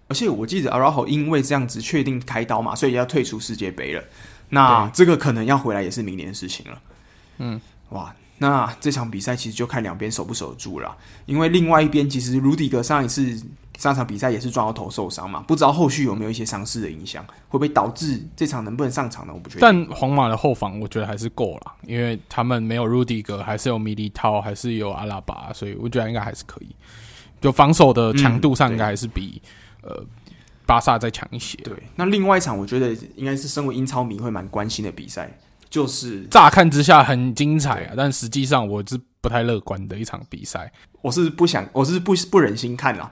[0.07, 4.03] 而且我记得阿拉霍因为这样子确定开刀嘛，所以要退出世界杯了。
[4.49, 6.81] 那这个可能要回来也是明年的事情了。
[7.37, 13.41] 嗯，哇，那这场比赛其实就看两边守不守得住了，因为另外一边其实鲁迪格上一次
[13.77, 19.33] 上场比赛也是撞到头受伤嘛，不知道后续有没有一些伤势的影响，会不会导致这场能不能上场呢？
[19.33, 19.61] 我不觉得。
[19.61, 26.75] 但皇马的后防我觉得还是够了，因为他们没有鲁迪格，还是有米利涛，还是有阿拉巴，所以我觉得应该还是可以。
[27.41, 29.41] 就防守的强度上，应该还是比、
[29.83, 30.05] 嗯、呃
[30.65, 31.57] 巴萨再强一些。
[31.59, 35.31] 对，那另外一场我觉得应该是身为英超迷会蛮关心的比赛。
[35.75, 40.71] 就是乍看之下很精彩啊，但实际上我是不太乐观的一场比赛。
[41.01, 43.11] 我是不想，我是不不忍心看啦。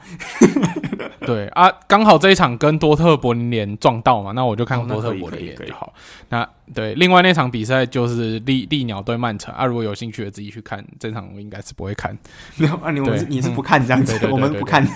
[1.27, 5.93] 对啊，刚好这一场跟多特柏林联撞到嘛，那我就看多特柏林联就好。
[6.29, 10.81] 那对，另外那场比赛就是利利鸟对曼城啊，如果有兴趣的自己去看。
[10.97, 12.17] 这场我应该是不会看。
[12.55, 14.87] 没有啊，你我们你是不看这样子， 我们不看。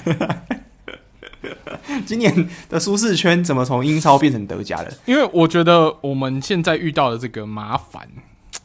[2.06, 4.92] 今年的舒适圈怎么从英超变成德甲了？
[5.06, 8.08] 因为我觉得我们现在遇到的这个麻烦，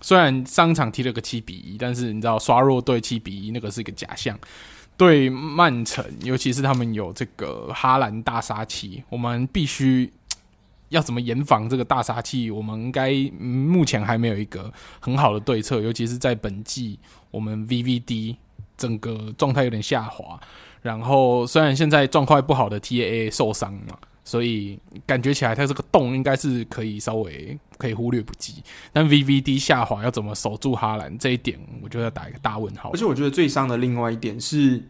[0.00, 4.38] 虽然上场踢了个七比一，但是你知道刷弱队七比一那个是一个假象。
[4.96, 10.12] 对曼城，尤其是他们有这个哈兰大杀器，我们必须
[10.90, 12.50] 要怎么严防这个大杀器？
[12.50, 16.98] 我们应该目前还没有一个很好的对策，尤其是在本季，
[17.30, 18.36] 我们 VVD
[18.76, 20.38] 整个状态有点下滑。
[20.82, 24.76] 然后，虽然现在状况不好的 TAA 受伤嘛，所以
[25.06, 28.54] 感觉起来他这个洞应该是可以稍微可以忽略不计。
[28.92, 32.90] 但 VVD 下滑要怎么守住哈兰这一点，我就要打一个大问号。
[32.92, 34.82] 而且我觉得最伤的另外一点是，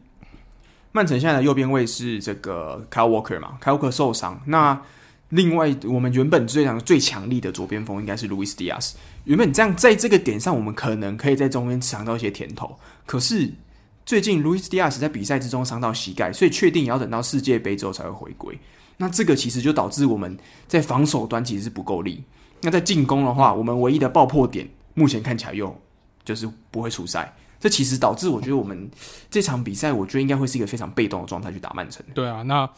[0.93, 4.40] 曼城现在的右边卫是这个 Kyle Walker 嘛，Kyle Walker 受伤。
[4.47, 4.80] 那
[5.28, 8.95] 另外我们原本最强最强力的左边锋应该是 Luis Diaz。
[9.24, 13.53] 原本这样在这个点上，我们可能可以在中间尝到一些甜头，可是。
[14.05, 18.59] 最近路易斯迪亚斯在比赛之中伤到膝盖，所以确定也要等到世界杯之后才会回归。
[18.96, 20.36] 那这个其实就导致我们
[20.66, 22.22] 在防守端其实是不够力。
[22.61, 25.74] 那在进攻的话，我们唯一的爆破点目前看起来又
[26.24, 27.34] 就是不会出赛。
[27.59, 28.90] 这其实导致我觉得我们
[29.30, 32.05] 这场比赛，我觉得应该会是一个非常被动的状态去打曼城。
[32.14, 32.68] 对啊，那。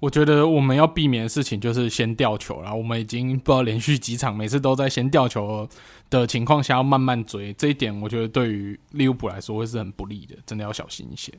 [0.00, 5.68] 我觉得我们要避免的事情就是先掉球，然后我们已经不知道连续几场每次都在先掉球
[6.10, 11.32] 的情况下要慢慢追，这一点我觉得对于利物浦来说会是很不利的，真的要小心一些。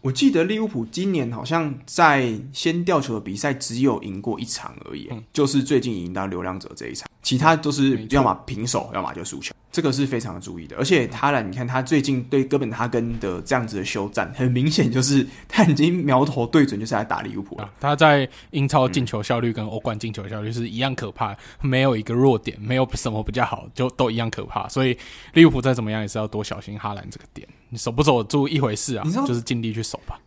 [0.00, 9.54] 我记得利物浦今年好像在先吊球的比赛只有赢过一场而已，嗯，就是最近赢到流浪者这一场，其他都是要么平手，要么就输球。
[9.70, 17.70] 这个是非常的注意的，而且哈兰，你看他最近对哥本哈根的这样子的休战，很明显就是 他已经苗头对准，就是来打利物浦了。
[17.80, 24.68] 他在英超进球效率跟欧冠进球效率是一样可怕，没有一个弱点，没有什么比较好，就都一样可怕。
[24.68, 24.94] 所以
[25.32, 30.18] 利物浦再怎么样也是要多小心哈兰这个点，你守不守住一回事啊，就是尽力去守吧。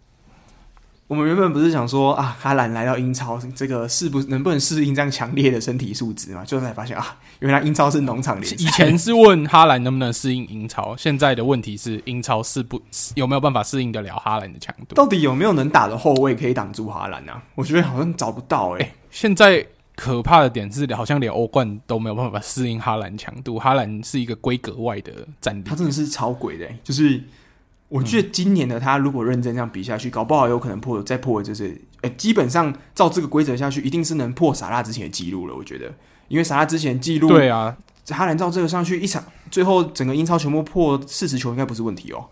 [1.08, 6.44] 我们原本不是想说啊，哈兰来到英超，这个是不能不能适应这样强烈的身体素质嘛？
[6.44, 8.56] 最后才发现啊，原来英超是农场联赛。
[8.58, 12.82] 以前是问哈兰能不能适应英超，现在的问题是英超是不
[13.14, 14.96] 有没有办法适应得了哈兰的强度？
[14.96, 17.34] 到底有没有能打的后卫可以挡住哈兰呢？
[17.54, 18.92] 我觉得好像找不到哎、欸。
[19.12, 19.64] 现在
[19.96, 23.60] 可怕的点是，好像连欧冠都没有办法适应哈兰强度。
[23.60, 27.22] 哈兰是一个规格外的战力，他真的是超鬼的、欸，就是。
[27.88, 35.56] 我觉得今年的他如果认真这样比下去，搞不好有可能破再破，就是呃，基本上照这个规则下去，一定是能破萨拉之前的记录了。
[35.56, 35.94] 我觉得，
[36.28, 37.78] 因为萨拉之前记录，对啊，
[38.10, 42.28] 哈兰照这个上去一场，最后整个英超全部破四十球，应该不是问题哦。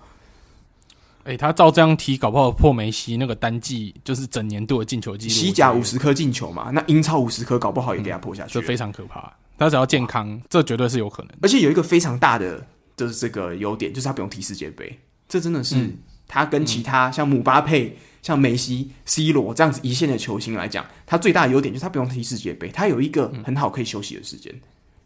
[1.25, 5.33] 哎、欸，他照这样踢，搞不好破梅西那个单季就是整年度的进球记录。
[5.33, 9.31] 西甲五十颗进球嘛，那英超五十颗，搞不好也给他破下去，这、嗯、非常可怕。
[9.57, 11.31] 他只要健康，这绝对是有可能。
[11.41, 12.65] 而且有一个非常大的
[12.97, 14.99] 就是这个优点，就是他不用踢世界杯。
[15.33, 15.89] 这真的是
[16.27, 24.53] 他跟其他像姆巴佩、像梅西、C 罗这样子一线的球星来讲，他最大的优点就是他不用踢世界杯，他有一个很好可以休息的时间。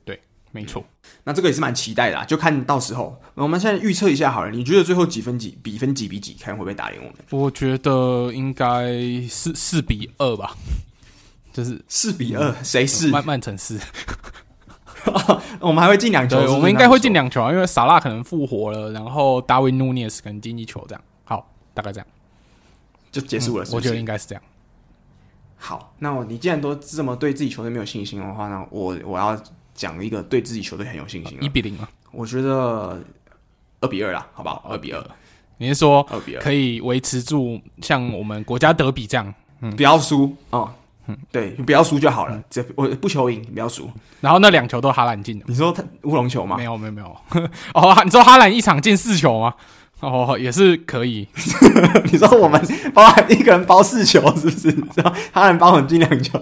[0.04, 0.20] 对，
[0.52, 0.86] 没错。
[1.24, 3.18] 那这个也是蛮期待的，就看到时候。
[3.36, 7.16] 我们现在预测一下好了，你觉得最后几分几比分几比几，看会不会打赢我们？
[7.30, 8.92] 我觉得应该
[9.30, 10.58] 是四比二吧，
[11.54, 13.80] 就是四比二，谁是曼曼城是？
[15.60, 21.02] 我们还会进两球，我们应该会进两球啊，因为萨拉可能复活了，然后达维努涅斯可能进一球，这样。
[21.24, 22.08] 好，大概这样。
[23.12, 23.66] 就结束了？
[23.72, 24.44] 我觉得应该是这样。
[25.56, 29.36] 好，那我你既然都这么对自己球队没有信心的话，那我我要
[29.74, 33.02] 讲一个对自己球队很有信心，一比零啊，我觉得
[33.80, 34.64] 二比二啦，好不好？
[34.70, 35.04] 二比二，
[35.58, 36.42] 你是说二比二。
[36.42, 40.70] 可以维持住像我们国家德比这样，嗯，不要输哦。
[40.70, 40.74] 嗯，
[41.32, 42.42] 对，你不要输就好了。
[42.50, 43.90] 这我不求赢，你不要输。
[44.22, 45.46] 然后那两球都哈兰进的。
[45.48, 46.58] 你说他乌龙球吗？
[46.58, 47.18] 没有，没有，没有。
[47.74, 49.54] 哦，你说哈兰一场进四球吗？
[50.00, 51.28] 哦，也是可以。
[52.12, 52.62] 你说我们
[52.94, 54.68] 包一个人包四球，是不是？
[54.72, 56.40] 你知道哈兰包我们进两球。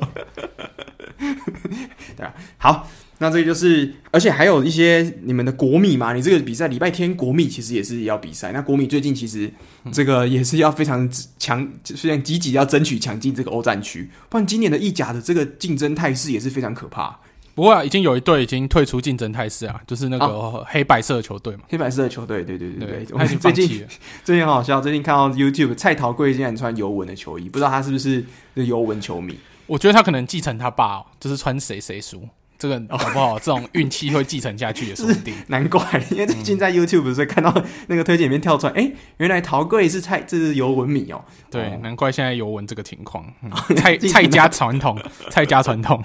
[2.17, 2.87] 对啊，好，
[3.19, 8.51] 那这个就是，而且还有一些你们的国米嘛，你这个比赛礼拜天国米其实也是要比赛。
[8.51, 9.49] 那国米最近其实
[9.91, 11.09] 这个也是要非常
[11.39, 17.17] 强，虽然积极要争取抢进这个欧战区，不然今年的意甲的这个竞争态势也是非常可怕。
[17.53, 21.61] 不过啊，已经有一队已经退出竞争态势啊，就是那个黑白色的球队嘛。
[21.69, 23.67] 黑白色的球队，对对对对，对我们最近
[24.25, 29.39] 最近很好笑，最近看到 YouTube 蔡桃贵竟然穿尤文的球衣，不知道他是不是尤文球迷？
[29.67, 32.27] 我觉得他可能继承他爸，哦，就是穿谁谁输。
[32.57, 35.35] 这个好不好，这种运气会继承下去也说不定。
[35.47, 35.81] 难怪，
[36.11, 37.53] 因为最近在 YouTube 不是看到
[37.87, 41.23] 那个推荐里面跳出来，哎、嗯，原来陶贵是蔡，这是尤文米哦。
[41.51, 44.97] 对，哦、难怪现在尤文这个情况，嗯、 蔡蔡家传统，
[45.29, 46.01] 蔡家传统。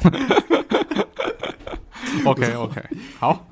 [2.25, 2.83] OK OK，
[3.19, 3.49] 好，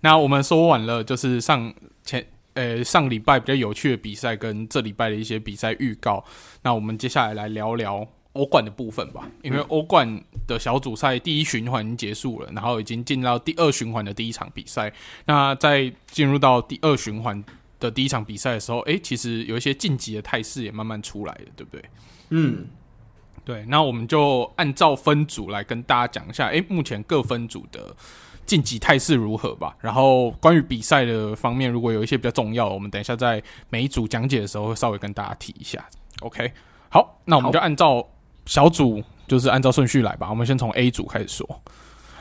[0.00, 1.72] 那我们说完了，就是上
[2.04, 2.24] 前
[2.54, 6.22] 呃上礼拜比较有趣的比赛，跟这礼拜的一些比赛预告。
[6.62, 8.06] 那我们接下来来聊聊。
[8.36, 14.92] 欧冠的部分吧，因为欧冠的小组赛第一循环结束了，然后已经进到第二循环的第一场比赛。
[15.24, 17.42] 那在进入到第二循环
[17.80, 21.84] 的第一场比赛的时候，诶，其实有一些晋级的态势也慢慢出来了，对不对？
[22.30, 22.66] 嗯，
[23.44, 23.64] 对。
[23.66, 27.94] 那我们就按照分组来跟大家讲一下，诶，目前各分组的
[28.46, 29.76] 晋级态势如何吧。
[29.80, 35.86] 然后关于比赛的方面，如果有一些比较重要，我们等一下在每一组讲解的时候会稍微跟大家提一下。
[36.20, 36.52] OK，
[36.88, 38.08] 好，那我们就按照。
[38.46, 41.62] 小组就是按照顺序来吧，我们先从 A 组开始说。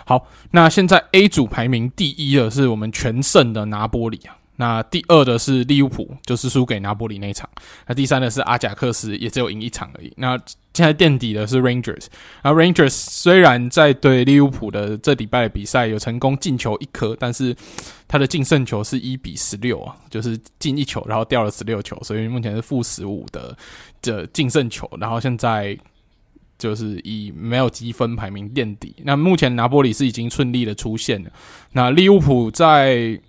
[0.07, 7.49] 好，那现在 A 组排名第一的是我们全胜的拿波里啊，那第二的是利物浦，就是输给拿波里那一场。
[7.87, 10.13] 那第三的是阿贾克斯，也只有赢一场而已。
[10.17, 10.37] 那
[10.75, 12.05] 现在垫底的是 Rangers，
[12.43, 17.55] 然后 Rangers 虽然在对利物浦的这礼拜的比赛有成功进球一颗，但是
[18.07, 23.57] 他的净胜球是一比十六啊，就是进一球然后掉了十六球，所以目前是负十五的
[24.03, 25.75] 这净胜球，然后现在。
[26.57, 28.95] 就是以没有积分排名垫底。
[29.03, 31.29] 那目前拿波里是已经顺利的出现了。
[31.73, 33.19] 那利物浦在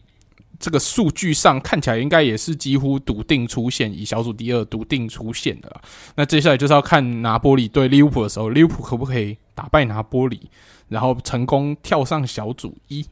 [0.58, 5.80] 这个数据上看起来应该也是几乎笃定出现，以小组第二笃定出现的。
[6.14, 10.48] 那接下来就是要看拿波里对利物浦的时候，利物浦可不可以打败拿波里，
[10.88, 13.04] 然后成功跳上小组一。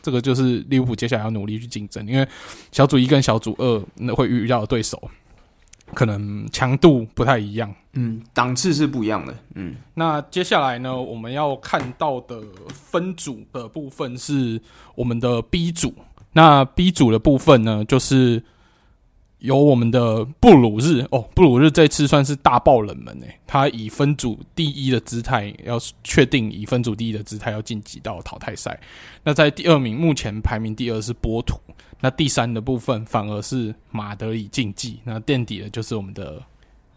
[0.00, 2.24] 这个就是利物浦接下来要努力去竞争，因为
[2.70, 5.10] 小组一跟小组二那会遇到的对手。
[5.94, 9.76] 可能强度不太一样，嗯，档次是不一样的，嗯。
[9.94, 14.60] 那接下来呢，我们要看到的分组的部分是
[14.94, 15.94] 我们的 B 组。
[16.32, 18.42] 那 B 组的部分呢，就是
[19.38, 28.78] 有我们的布鲁日哦，布鲁日这次算是大爆冷门诶，他以分组第一的姿态，要确定以分组第一的姿态要晋级到淘汰赛。
[29.22, 31.58] 那在第二名，目前排名第二是波图。
[32.00, 36.42] 那第三的部分反而是马德里竞技，那垫底的就是我们的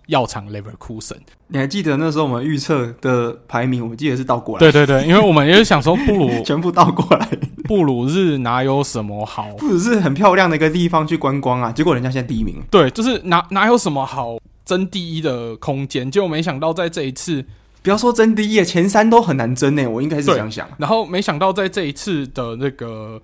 [0.08, 1.18] 药厂 Leverkusen。
[1.47, 3.89] 你还记得那时候我们预测的排名？
[3.89, 4.60] 我记得是倒过来。
[4.60, 7.28] 对对对，因为我们也是想说布鲁 全部倒过来，
[7.64, 9.47] 布鲁日哪有什么好？
[9.58, 12.62] 布鲁日很漂亮的一个地方去观光啊，结果人家现在第一名。
[12.70, 16.12] 对，就是哪哪有什么好争第一的空间？
[16.12, 17.45] 结果没想到在这一次，
[17.82, 19.88] 不要说争第一，前三都很难争呢。
[19.88, 20.68] 我应该是这样想。
[20.78, 23.22] 然后没想到在这一次的那个。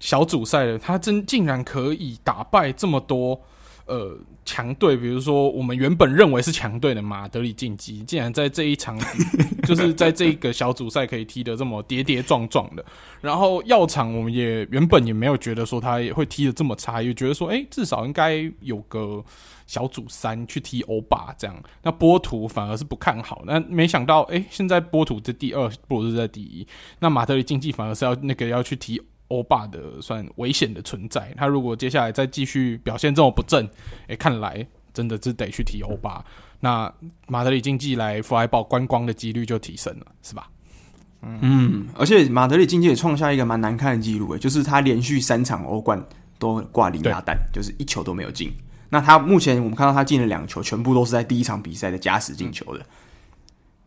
[0.00, 3.40] 小组赛的他真竟然可以打败这么多
[3.86, 8.98] 呃强队，比如说我们原本认为是强队的马德里竞技，竟然在这一场
[9.66, 12.84] 就是在这个小组赛可以踢得这么跌跌撞撞的。
[13.20, 19.22] 然后药厂我们也原本也没有觉得说他也会踢得这么差，也觉得说诶、至少应该有个
[19.66, 21.62] 小组三去踢欧巴这样。
[21.82, 26.66] 那波图反而是不看好，那没想到诶、现在波图在第二，不如是在第一。
[27.00, 29.02] 那马德里竞技反而是要那个要去踢。
[29.28, 33.64] 欧霸的算危险的存在，他如果接下来再继续表现这么不正，
[34.06, 36.24] 诶、欸，看来真的是得去提欧霸。
[36.60, 36.92] 那
[37.26, 40.48] 马德里竞技来弗莱堡观光的几率就提升了，是吧？
[41.22, 46.02] 嗯，嗯，而且马德里竞技也创下一个蛮难看的记录，诶，就是他连续三场欧冠
[46.38, 48.52] 都挂零鸭蛋，就是一球都没有进。
[48.90, 52.80] 那他目前我们看到他进了两球，全部都是在第一场比赛的加时进球的。
[52.80, 52.86] 嗯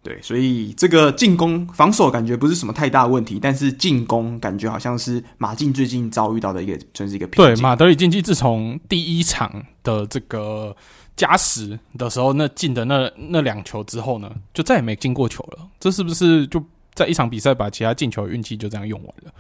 [0.04, 7.56] 对，所以这个进攻防守感觉不是什么太大问题，但是进攻感觉好像是马竞最近遭遇到的一个，算是一个瓶颈。
[7.56, 10.76] 对，马德里竞技自从第一场的这个
[11.16, 15.68] 加时的时候，那进的那那两球之后呢，就再也没进过球了。
[15.80, 16.64] 这是不是就
[16.96, 19.32] 在一场比赛把其他进球的运气就这样用完了？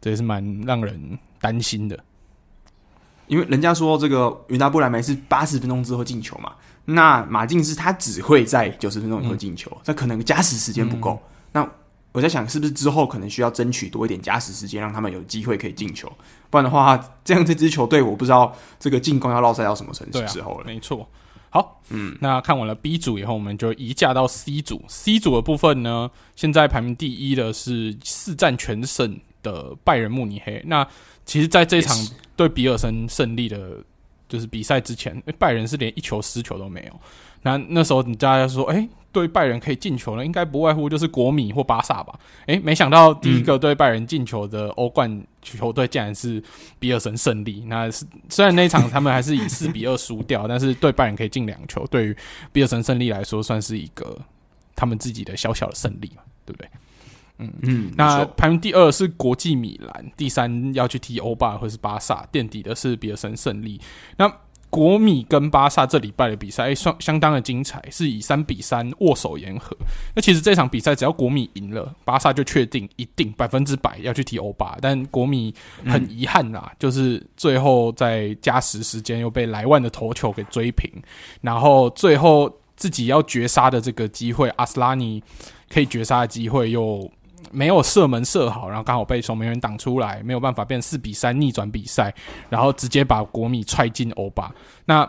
[0.00, 1.96] 这也是蛮让人担心的。
[3.28, 6.52] 因为人家说这个云达不莱梅是八十分钟之后进球嘛。
[6.90, 11.20] 那马竞是他只会在九十分钟以后进球，这、嗯、可能加时时间不够。
[11.22, 11.70] 嗯、那
[12.12, 16.10] 我在想，是不是之后可能需要争取多一点加时时间，让他们有机会可以进球？
[16.48, 20.64] 不然的话，这样这支球队我不知道这个进攻要落赛到什么程度之后了。
[20.64, 21.06] 没错。
[21.50, 24.82] 好，嗯，那看完了 B 组以后，我们就移驾到 C 组。
[24.88, 30.62] C 组的部分呢，现在排名第一的是四战全胜的拜仁慕尼黑。
[30.66, 30.86] 那
[31.24, 31.96] 其实，在这场
[32.36, 33.82] 对比尔森胜利的，
[34.28, 37.00] 就是比赛之前，拜仁是连一球失球都没有。
[37.42, 38.88] 那那时候，你大家说，哎、欸。
[39.10, 42.20] 对拜仁可以进球了，应该不外乎就是国米或巴萨吧？
[42.44, 46.40] 诶，没想到第一个对拜仁进球的欧冠球队竟然是
[46.78, 47.64] 比尔森胜利。
[47.66, 52.16] 那是虽然那一场他们还是以四比二输掉，但是对拜仁可以进两球，对于
[52.52, 54.16] 比尔森胜利来说算是一个
[54.76, 56.68] 他们自己的小小的胜利嘛，对不对？
[57.38, 57.92] 嗯嗯。
[57.96, 63.80] 那排名第二是国际米兰，第三要去踢欧霸或是巴萨，垫底的是比尔森胜利。
[64.16, 64.32] 那
[64.70, 69.74] 国米跟巴萨这礼拜的比赛，相相当的精彩，是以三比三握手言和。
[70.14, 74.76] 那其实这场比赛只要国米赢了，巴萨就确定一定百分之百要去踢欧巴。
[74.82, 75.54] 但国米
[75.86, 80.90] 很遗憾啦，就是最后在加时时间又被莱万的头球给追平，
[81.40, 85.22] 然后最后自己要绝杀的这个机会，阿斯拉尼
[85.70, 87.10] 可以绝杀的机会又。
[87.50, 92.14] 没有射门射好，然后刚好被守门员挡出来，没有办法变四比三逆转比赛，
[92.48, 94.54] 然后直接把国米踹进欧巴。
[94.84, 95.08] 那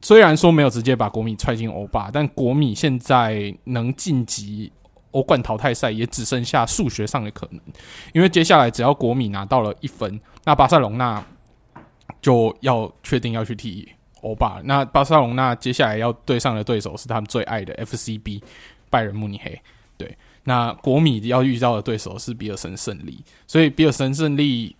[0.00, 4.72] 虽然说没有直接把国米踹进欧巴，但国米现在能晋级
[5.12, 7.60] 欧冠淘汰赛也只剩下数学上的可能，
[8.12, 11.24] 因为接下来只要国米拿到了一分，那巴塞隆纳
[12.20, 13.88] 就要确定要去踢
[14.22, 14.60] 欧巴。
[14.64, 18.42] 那巴塞隆纳接下来要对上的对手是他们最爱的 FCB
[18.90, 19.60] 拜仁慕尼黑，
[19.96, 20.16] 对。
[20.44, 24.74] 那国米要遇到的对手是比尔森胜利，所以比尔森胜利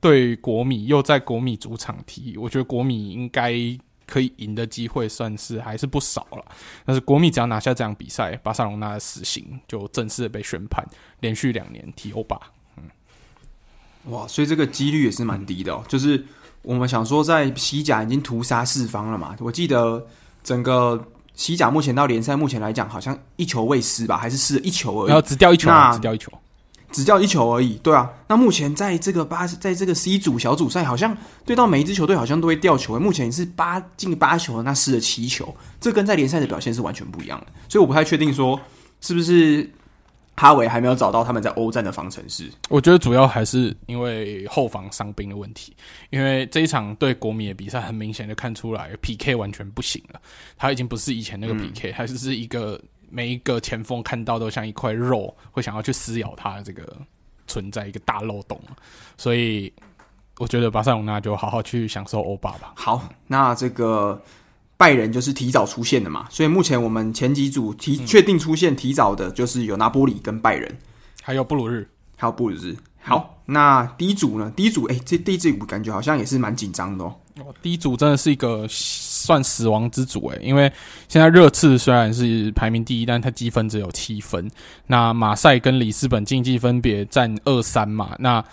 [0.00, 3.52] 对国米又在国米主场踢，我觉得国米应该
[4.06, 6.44] 可以赢的机会算是还是不少了。
[6.84, 10.86] 但是国米只要拿下这场比赛，巴塞隆纳的死刑就正式被宣判，
[11.20, 12.38] 连续两年踢欧霸。
[12.76, 12.84] 嗯，
[14.12, 15.82] 哇，所以这个几率也是蛮低的哦。
[15.88, 16.24] 就是
[16.62, 20.06] 我们想说，在西甲已经屠杀四方了嘛，我记得
[20.44, 21.08] 整个。
[21.34, 25.08] 西甲目前到联赛目前来讲，好像一球未失吧，还是失了一球而已。
[25.08, 26.32] 然后只掉一球，只掉一球，
[26.92, 27.74] 只掉一球而已。
[27.82, 32.98] 对啊，那目前在这个八，在这个 C 组小组赛，好像对到每一支球队好像都会掉球。
[32.98, 37.46] 目前是八进八球，那失了七球，这跟在联赛的表现是完全不一样的。
[37.68, 38.60] 所以我不太确定说
[39.00, 39.70] 是不是。
[40.36, 42.50] 哈维还没有找到他们在欧战的方程式。
[42.68, 45.74] 我觉得主要还是因为后防伤兵的问题。
[46.10, 50.20] 因为这一场对国米的比赛，很明显的看出来 PK 完全不行了。
[50.56, 56.96] 他已经不是以前那个 PK，还是是一个每一个前锋看到都像一块肉，会想要去撕咬他的这个
[57.46, 58.60] 存在一个大漏洞。
[59.16, 59.72] 所以
[60.38, 62.72] 我觉得巴塞隆纳就好好去享受欧霸吧。
[62.76, 64.20] 好，那这个。
[64.76, 70.76] 拜仁就是提早出现的嘛，所以目前我们前几组提确定出现提早的，就是有拿波里跟拜仁，
[71.22, 72.76] 还有布鲁日，还有布鲁日。
[73.00, 74.52] 好，嗯、那第一组呢？
[74.56, 77.14] 第一组，哎、欸，这第一组感觉好像也是蛮紧张的哦。
[77.62, 80.70] 第一组真的是一个算死亡之组哎，因为
[81.08, 84.50] 现在热刺虽然是排名第一，但它积分只有七分。
[84.86, 88.44] 那马赛跟里斯本竞技分别占二三嘛，那。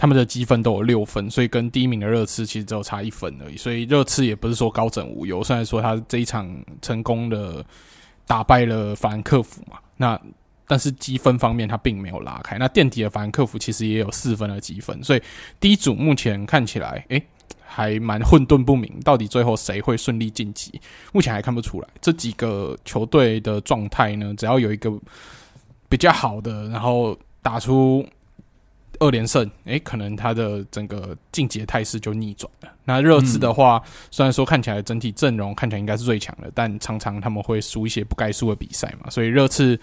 [0.00, 3.56] 他们的积分都有六分，所以跟第一名的热刺其实只有差一分而已。
[3.58, 7.62] 所以热刺也不是说高枕无忧，虽然说他这一场成功的
[8.26, 10.18] 打败了法兰克福嘛，那
[10.66, 12.56] 但是积分方面他并没有拉开。
[12.56, 15.20] 那垫底的法兰克福其实也有四分的积分，所以
[15.60, 17.22] 第一组目前看起来，诶、
[17.62, 20.80] 还蛮混沌不明，到底最后谁会顺利晋级，
[21.12, 21.88] 目前还看不出来。
[22.00, 24.90] 这几个球队的状态呢，只要有一个
[25.90, 28.02] 比较好的，然后打出。
[28.98, 32.68] 二连胜，诶、可能他的整个晋级的态势就逆转了。
[32.84, 33.80] 那热刺的话，
[34.10, 39.08] 虽然说看起来整体阵容看起来应该是最强的，但常常他们会输一些不该输的比赛嘛。
[39.08, 39.78] 所以热刺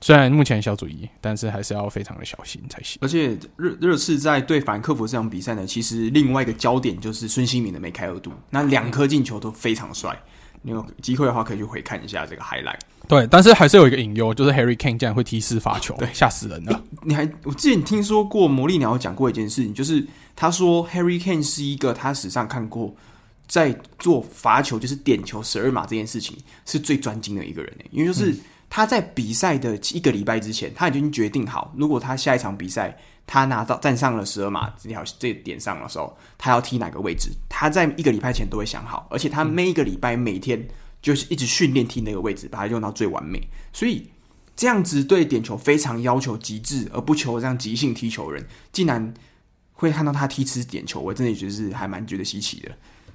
[0.00, 2.98] 虽然目前小组一，但是还是要非常的小心才行。
[3.00, 10.16] 而且热热刺在对法兰克福这场比赛呢，其实另外一个焦点就是孙兴慜的梅开二度，那两颗进球都非常帅。
[10.62, 12.78] 你有机会的话，可以去回看一下这个 highlight。
[13.08, 16.82] 对，但是还是有一个隐忧，就是 Harry Kane 竟然会踢四罚球，对，吓死人了。
[17.02, 22.94] 你还我之前听说过魔力鸟讲过一件事情，就是他说 Harry Kane 是一个他史上看过
[23.46, 27.72] 在做罚球，就是点球十二码这件事情是最专精的一个人。
[27.90, 28.34] 因为就是
[28.70, 32.96] 他在比赛的一个礼拜之前，他已经决定好，如果他下一场比赛。
[33.26, 37.30] 他拿到站上了十二码这条这点上的时候，他要踢哪个位置？
[37.48, 40.68] 他在一个礼拜前都会想好，而且他每一个礼拜每天
[41.00, 43.40] 就是一直训练踢那个位置，把它用到最完美。
[43.72, 44.10] 所以
[44.54, 49.14] 这样子对点球非常要求极致，而不求这样即兴踢球人，竟然
[49.72, 52.70] 会看到他踢吃点球，我真的觉得是还蛮觉得稀奇的。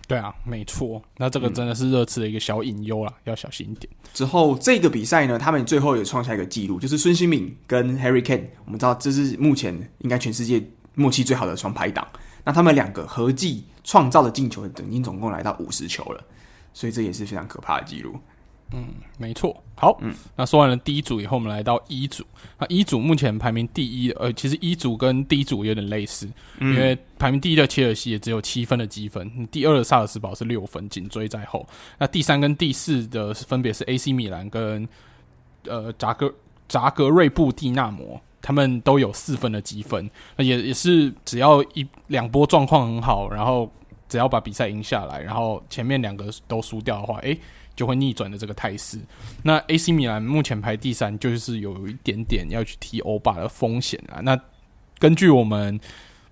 [0.08, 3.91] 对啊，没错，那这个真的是热刺的一个小隐忧啦，要小心一点。
[4.14, 10.64] 之后这个比赛呢，他们最后也创下一个记录，就是孙兴敏跟 Harry Kane，我们知道这是目前应该全世界
[10.95, 12.08] 默契最好的双排档。
[12.45, 16.24] 那他们两个合计创造的进球，等于总共来到五十球了。
[16.74, 18.16] 所以这也是非常可怕的记录。
[18.72, 18.88] 嗯，
[19.18, 19.55] 没错。
[19.76, 22.26] 好，嗯，那说完了第一组以后，我们来到一组。
[22.57, 26.28] 那一组目前排名第一的，呃，其实一组跟第一组有点类似，
[26.59, 31.65] 嗯、因为排名第一的切尔西也只有七分的积分，第二的萨尔斯堡是六分，紧追在后。
[31.97, 34.88] 那第三跟第四的分别是 AC 米兰跟
[35.65, 36.34] 呃扎格
[36.68, 40.09] 扎格瑞布蒂纳摩，他们都有四分的积分。
[40.36, 43.72] 那也也是只要一两波状况很好，然后
[44.09, 47.39] 只要把比赛赢下来，然后前面两个都输掉的话，诶、欸。
[47.78, 48.99] 就会逆转的这个态势。
[49.43, 54.19] 那 AC 米兰目前排第三，就是有一点点要去踢欧霸的风险啊。
[54.21, 54.38] 那
[54.99, 55.80] 根据我们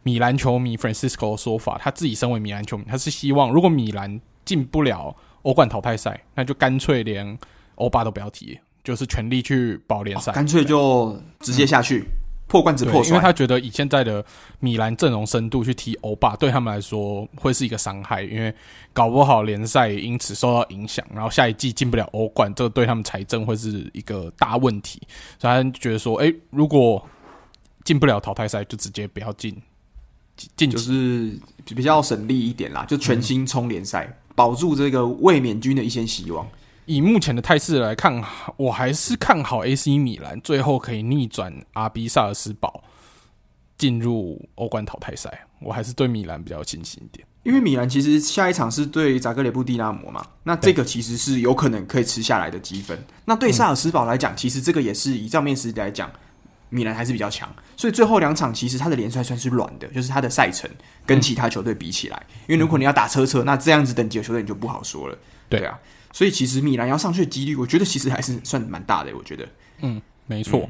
[0.04, 7.38] 米兰球迷 Francisco 的说法，他自己身为米兰球迷，他是希望如果米兰进不了欧冠淘汰赛，那就干脆连
[7.76, 12.06] 欧霸都不要踢，就是全力去保联赛，干脆就直接下去。
[12.48, 14.24] 破罐子破摔，因为他觉得以现在的
[14.60, 18.54] 米兰阵容深度去踢欧霸，对他们来说会是一个伤害，因为
[18.94, 25.02] 搞不好联赛因此受到影响，然后下一季进不了欧冠，这个对他们财政会是一个大问题。
[25.40, 27.04] 所以他觉得说，哎、欸，如果
[27.84, 29.56] 进不了淘汰赛，就直接不要进，
[30.56, 36.48] 进就是比较省力一点啦，就全心冲联赛，嗯、保住这个卫冕军的一线希望。
[36.86, 38.24] 以目前的态势来看，
[38.58, 42.84] 我还是看好 AC 米兰最后可以逆转阿比萨尔斯堡
[43.78, 45.48] 进入欧冠淘汰赛。
[45.60, 52.96] 我还是对米兰比较有信心一点，因为米兰其实下一场是对扎格雷布蒂拉摩嘛，那这个其实是有可能可以吃下来的积分。
[53.24, 56.12] 那对萨尔斯堡来讲，其实这个也是以账面实力来讲，
[56.70, 57.52] 米兰还是比较强。
[57.76, 60.70] 所以最后两场其实他的联赛算是软的，就是他的赛程
[61.04, 65.18] 跟其他球队比起来，因为如果你要打车车，那这样子等级的球队你就不好说了。
[65.50, 65.80] 对啊。
[66.16, 69.12] 所以其实米兰要上去的几率，我觉得其实还是算蛮大的。
[69.18, 69.46] 我觉得，
[69.82, 70.70] 嗯，没错。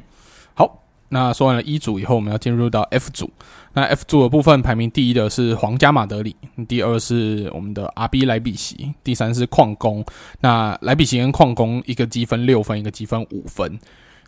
[0.54, 3.30] 好，那说完了 E 组以后，我们要进入到 F 组。
[3.72, 6.34] 那 F 组的部分排名第一的是皇家马德里，
[6.66, 10.04] 第二是我们的 RB 莱比锡，第三是矿工。
[10.40, 13.78] 那莱比锡跟矿工一个积分六分，一个积分五分，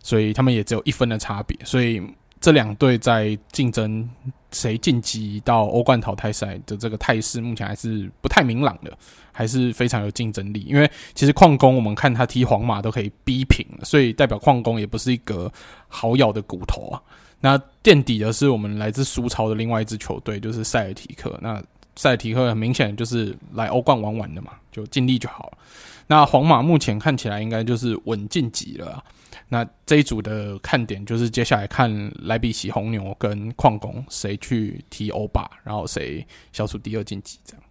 [0.01, 1.59] 所以他们也只有一分的差别。
[1.65, 2.01] 所以
[2.39, 4.09] 这两队在竞争
[4.53, 8.97] 谁晋级到欧冠淘汰赛的这个态势，目前还是不太明朗的。
[9.39, 15.49] 还是非常有竞争力，因为其实矿工我们看他踢皇马都可以逼平，所以代表矿工也不是一个
[15.87, 17.01] 好咬的骨头啊。
[17.39, 21.39] 那垫底的是我们来自苏超的另外一支球队，就是塞尔提克。
[21.41, 21.63] 那
[21.95, 25.57] 塞尔提克很明显就是来欧冠玩玩的嘛，就尽力就好了。
[26.05, 29.01] 那皇马目前看起来应该就是稳晋级了。
[29.47, 37.63] 那这一组的看点就是接下来看莱比锡红牛跟矿工谁去踢欧霸，然后谁小组第二晋级这样。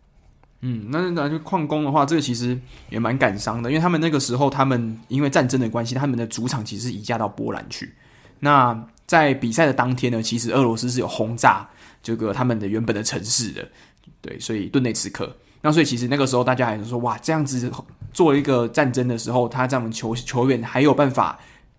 [0.61, 2.59] 嗯，那那就矿工的话，这个其实
[2.91, 7.95] 也蛮感伤的，因为他们那个时候，他们因为战争的关系，他们的主场其实是移驾到波兰去。
[8.41, 11.69] 那在比赛的当天呢，其实俄罗斯是有轰炸
[12.03, 13.69] 这个他们的原本的城市的，
[14.21, 15.37] 对，所以顿内茨克。
[15.63, 17.71] 那所以其实那个时候大家还是说，哇，这样子
[18.13, 21.39] 做一个战争的时候，他这样球球员还有办法。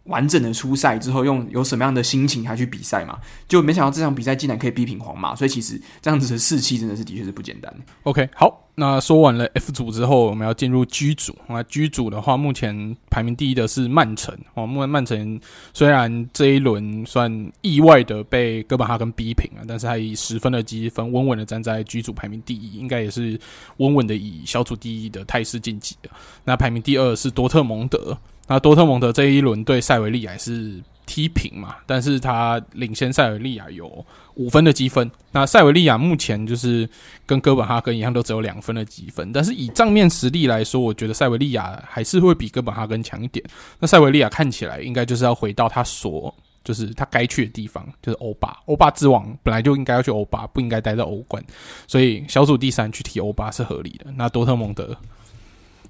[0.10, 3.18] 完整的出赛之后，用有什么样的心情还去比赛嘛？
[3.48, 7.74] 就没想到这场比赛竟然可以逼平皇马，所以其实这样子的士气真的是的确是不简单。
[8.04, 11.36] OK，好，那说完了 F 组之后，我们要进入 G 组。
[11.48, 14.36] 那 G 组的话，目前排名第一的是曼城。
[14.56, 15.40] 哦，目前曼城
[15.74, 23.40] 虽然这一轮算意外的被哥本哈根逼平了，但是他以十分的积分稳稳的站在 G 组排名第一，应该也是
[23.78, 26.10] 稳稳的以小组第一的态势晋级的。
[26.44, 28.18] 那排名第二是多特蒙德。
[28.50, 35.10] 那多特蒙德这一轮对塞维利亚是踢平嘛，但是他领先塞维利亚有五分的积分。
[35.32, 36.90] 那塞维利亚目前就是
[37.26, 39.32] 跟哥本哈根一样，都只有两分的积分。
[39.32, 43.44] 但是以账面实力来说，我觉得塞维利亚还是会比哥本哈根强一点。
[43.80, 46.34] 那塞维利亚看起来应该就是要回到他所
[46.64, 48.58] 就是他该去的地方，就是欧巴。
[48.66, 51.44] 欧巴之王本来就应该要去欧巴，不应该待在欧冠。
[51.88, 54.12] 所以小组第三去踢欧巴是合理的。
[54.16, 54.96] 那多特蒙德。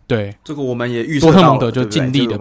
[0.09, 2.35] 对，这个我们也预测多特蒙德就尽力的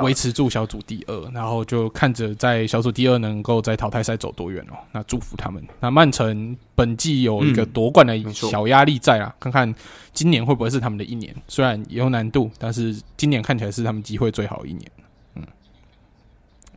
[0.00, 4.78] 维持住小组第二，然后就看着在小组第二能够在淘汰赛走多远哦。
[4.92, 5.60] 那祝福他们。
[5.80, 9.74] 那曼城本季有一个夺冠的小压力在啊，看看
[10.12, 11.34] 今年会不会是他们的一年。
[11.48, 14.88] 虽然也有难度，但是今年看起来是他们机会最好的一年。
[15.34, 15.42] 嗯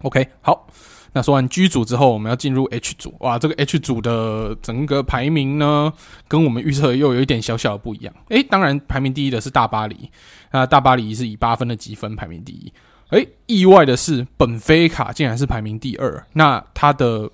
[0.02, 0.68] ，OK，好。
[1.16, 3.14] 那说完 G 组之后，我们要进入 H 组。
[3.20, 5.94] 哇，这个 H 组的整个排名呢，
[6.28, 8.14] 跟我们预测又有一点小小的不一样。
[8.30, 10.10] 诶，当然排名第一的是大巴黎，
[10.52, 12.74] 那大巴黎是以八分的积分排名第一。
[13.10, 17.30] 诶，意外的是，本菲卡竟然是排名第二，那他的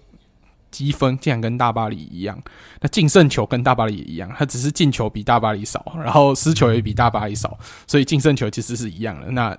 [0.70, 2.38] 积分竟然跟大巴黎一样，
[2.82, 7.58] 那净胜球跟大巴黎也一样，他只是进球比大巴黎少，然后失球也比大巴黎少，
[7.88, 9.32] 所以净胜球其实是一样的。
[9.32, 9.58] 那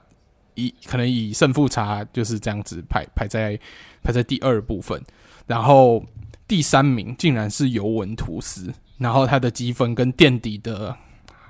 [0.57, 3.59] 以可能以胜负差就是这样子排排在。
[4.03, 5.03] 排在第二部分，
[5.47, 6.05] 然后
[6.49, 10.97] 第三名竟然是尤文图斯，然后他的积分跟垫底的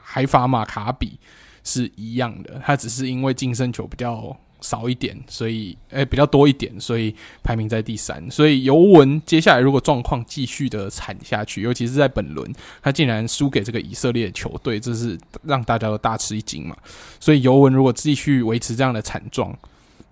[0.02, 1.18] 海法马卡比
[1.64, 8.30] 是一样的，他只是因为净胜球比较少一点，所以诶、比较多一点，所以排名在第三。
[8.30, 12.52] 所以尤文接下来如果状况继续的惨下去，尤其是在本轮，
[12.82, 16.76] 他竟然输给这个以色列球队，这是让大家都大吃一惊嘛。
[17.18, 19.56] 所以尤文如果继续维持这样的惨状，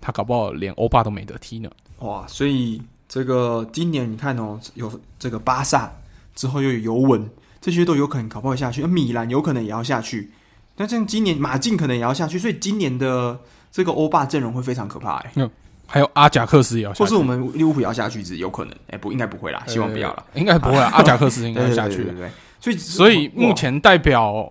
[0.00, 1.70] 他搞不好连欧霸都没得踢呢。
[2.00, 2.26] 哇！
[2.26, 5.92] 所以这个今年你看哦，有这个巴萨
[6.34, 7.28] 之后又有尤文，
[7.60, 8.82] 这些都有可能搞不好下去。
[8.86, 10.32] 米兰有可能也要下去，
[10.76, 13.38] 那像今年马竞可能也要下去，所以今年的。
[13.70, 15.50] 这个欧霸阵容会非常可怕哎、欸，
[15.86, 22.30] 还有阿贾克斯也要下去，或是我们利物浦也要下去，只有可能哎、欸，不应该不会啦，希望不要啦，应该不会啦，阿贾克斯应该下去，对 对，对，对，对，
[22.60, 24.50] 所以所以目前代表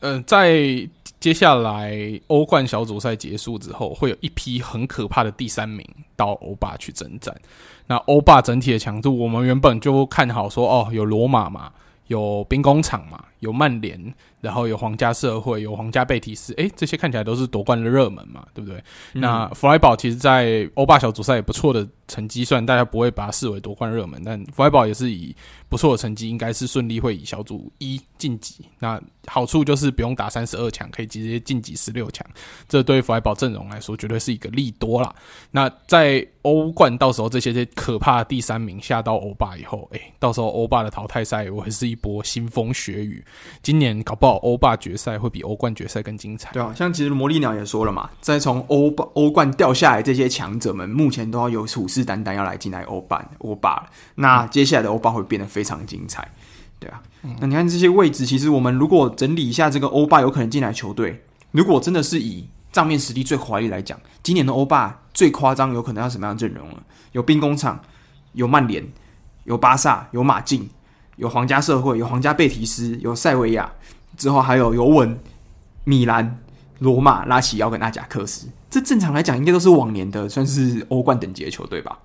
[0.00, 0.58] 呃，在
[1.18, 5.84] 接下来欧冠小组赛结束之后，会有一批很可怕的第三名
[6.14, 7.34] 到欧霸去征战。
[7.86, 11.72] 那欧霸整体的强度，我们原本就看好说哦，有罗马嘛，
[12.08, 14.14] 有兵工厂嘛，有曼联。
[14.46, 18.78] 然后有皇家社会，有皇家贝蒂斯，诶，这些看起来都是夺冠的热门嘛，对不对？
[19.14, 25.34] 嗯、那弗莱堡其实，在欧霸小组赛也不错的成绩，虽然大家不会把它视为夺冠热门，但弗莱堡也是以
[25.68, 28.64] 不错的成绩，应该是顺利会以小组一晋级。
[28.78, 32.24] 那好处就是不用打三十二强，可以直接晋级十六强，
[32.68, 35.12] 这对弗莱堡阵容来说绝对是一个利多啦。
[35.50, 43.24] 那在欧冠到时候这些些可怕的第三名下到欧霸以后，诶，到时候欧霸的淘汰赛会是一波腥风血雨。
[43.60, 44.35] 今年搞不好。
[44.36, 46.50] 欧霸决赛会比欧冠决赛更精彩。
[46.52, 53.86] 对啊，像其实魔力鸟也说了嘛，在从欧霸欧冠掉下来这些强者们，目前都要有虎视眈眈要来进来欧霸欧霸了。
[54.16, 56.28] 那接下来的欧霸会变得非常精彩。
[56.78, 61.22] 对啊，嗯、那你看这些位置，其实我们如果整理一下这个欧霸有可能进来球队，
[61.52, 66.82] 如果真的是以账面实力最华丽来讲，今年的欧霸最夸张有可能要什么样的阵容了？
[67.12, 67.80] 有兵工厂，
[68.32, 68.86] 有曼联，
[69.44, 70.68] 有巴萨，有马竞，
[71.16, 73.72] 有皇家社会，有皇家贝提斯，有塞维亚。
[74.16, 75.18] 之后还有尤文、
[75.84, 76.38] 米兰、
[76.78, 81.98] 罗马、拉齐奥跟阿贾克斯，这正常来讲应该都是往年的算是欧冠等级的球队吧？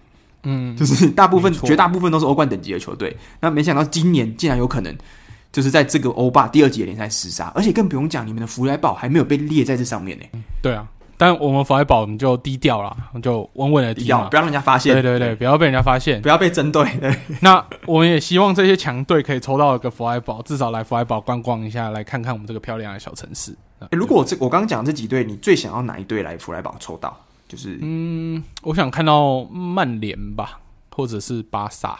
[0.44, 3.16] 嗯，就是大部分、绝大部分都是欧冠等级的球队。
[3.40, 4.96] 那没想到今年竟然有可能
[5.52, 10.26] 就是在这个欧霸第二级联赛厮杀，而且更不用讲，你们的弗莱堡还没有被列在这上面呢。
[10.62, 10.88] 对啊。
[11.22, 14.92] 但我们弗莱堡，我们就低调了，就稳稳的低调，不要让人家发现。
[14.92, 16.84] 对对对，对不要被人家发现，不要被针对。
[17.00, 23.56] 对，那我们也希望这些强队可以抽到一个弗莱堡，至少来弗莱堡观光一下，来看看我们这个漂亮的小城市。
[23.82, 27.16] 欸、如果我这我刚刚讲这几队，你最想要哪一队来弗莱堡抽到？
[27.48, 32.00] 就是嗯，我想看到曼联吧，或者是巴萨，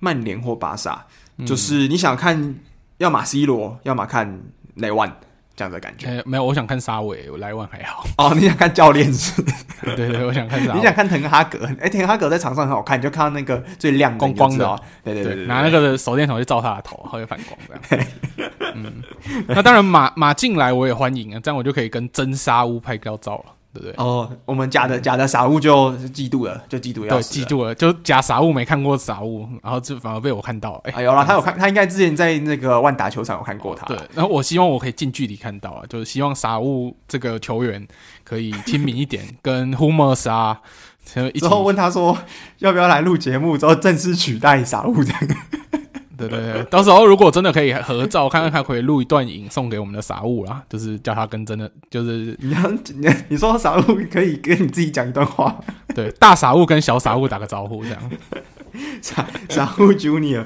[0.00, 1.06] 曼联或巴萨，
[1.46, 2.56] 就是你想看，
[2.98, 4.40] 要么 C 罗，要么看
[4.74, 5.16] 雷万。
[5.56, 8.06] 这样的感觉、欸，没有，我想看沙尾，我莱万还好。
[8.18, 9.42] 哦，你想看教练是？
[9.82, 10.60] 对，对对，我想看。
[10.60, 11.66] 你想看滕哈格？
[11.80, 17.58] 哎、欸，滕哈格在场上很好看，你就看到那个最亮光光的，对对对，对，对，拿那个手电筒去照他的头，他会反光
[17.88, 18.06] 这样。
[18.74, 19.02] 嗯，
[19.48, 23.55] 那当然马马进来我也欢迎啊，这样我就可以跟真沙乌拍高照了。
[23.78, 30.80] 对对哦，我们假的假的傻物就嫉妒了，就嫉妒要死，对，嫉妒了，就假傻物没看过傻物，然后就反而被我看到。
[30.84, 33.86] 哎、欸，有啦，他有看，他应该之前在那个万达球场有看过他。
[33.86, 37.86] 对，然后我希望我可以近距离看到啊，就是希望傻物这个球员
[38.24, 40.60] 可以亲民一点， 跟 Hummers 啊，
[41.34, 42.16] 之后问他说
[42.58, 45.20] 要不要来录节目，之后正式取代傻物这样。
[46.16, 55.58] 对对对，到时候如果真的可以合照，看看他可以录一段影送给我们的傻物啦，就是叫他跟真的，就是你要你你说傻物可以跟你自己讲一段话，
[55.94, 58.10] 对，大傻物跟小傻物打个招呼这样，
[59.02, 60.44] 傻傻物 Junior。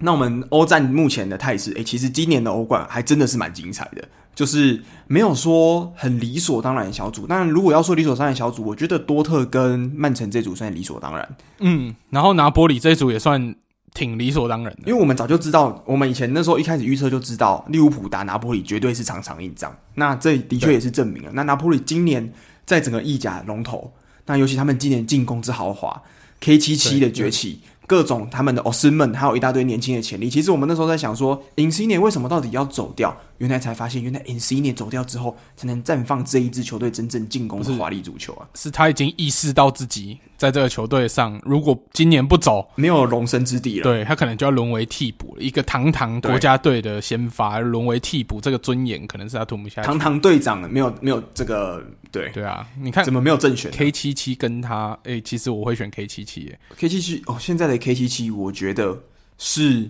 [0.00, 7.26] 那我们欧战目前的态势，诶，其实今年的欧冠还真的是蛮精彩的，就是没有说很理所当然的小组。
[7.26, 11.28] 当然，如果要说理所当然的小组，我觉得多特跟曼城这组算理所当然。
[11.58, 13.56] 嗯，然后拿波里这组也算。
[13.94, 19.76] 挺理所当然的，因为我们早就知道，我们以前那时候一开始预测就知道，利物浦打拿破里绝对是场场硬仗。
[19.94, 21.30] 那这的确也是证明了。
[21.32, 22.32] 那拿破里今年
[22.64, 23.92] 在整个意甲龙头，
[24.26, 26.02] 那尤其他们今年进攻之豪华
[26.40, 27.60] ，K 七七的崛起。
[27.88, 30.28] 各种他们的奥斯曼，还有一大堆年轻的潜力。
[30.28, 33.16] 其实我们那时候在想说，Insigne 为什么到底要走掉？
[33.38, 38.48] 原来才发现，原来 Insigne 走掉之后，才能绽放这一支球队真正进攻的华丽足球啊！
[38.54, 43.84] 是他已经意识到自己在这个球队上，如果今年不走，没有容身之地了。
[43.84, 45.42] 对，他可能就要沦为替补了。
[45.42, 49.86] 一个堂堂国家队的先发，沦为替补，这个尊严可能是他吞不下去。
[49.86, 51.84] 堂堂队长没有没有这个。
[52.10, 56.58] 对对啊，你看怎么没有正选？K 七七跟他，诶、欸，其实我会选 K 七七耶。
[56.78, 58.98] K 七七哦，现在的 K 七七，我觉得
[59.36, 59.86] 是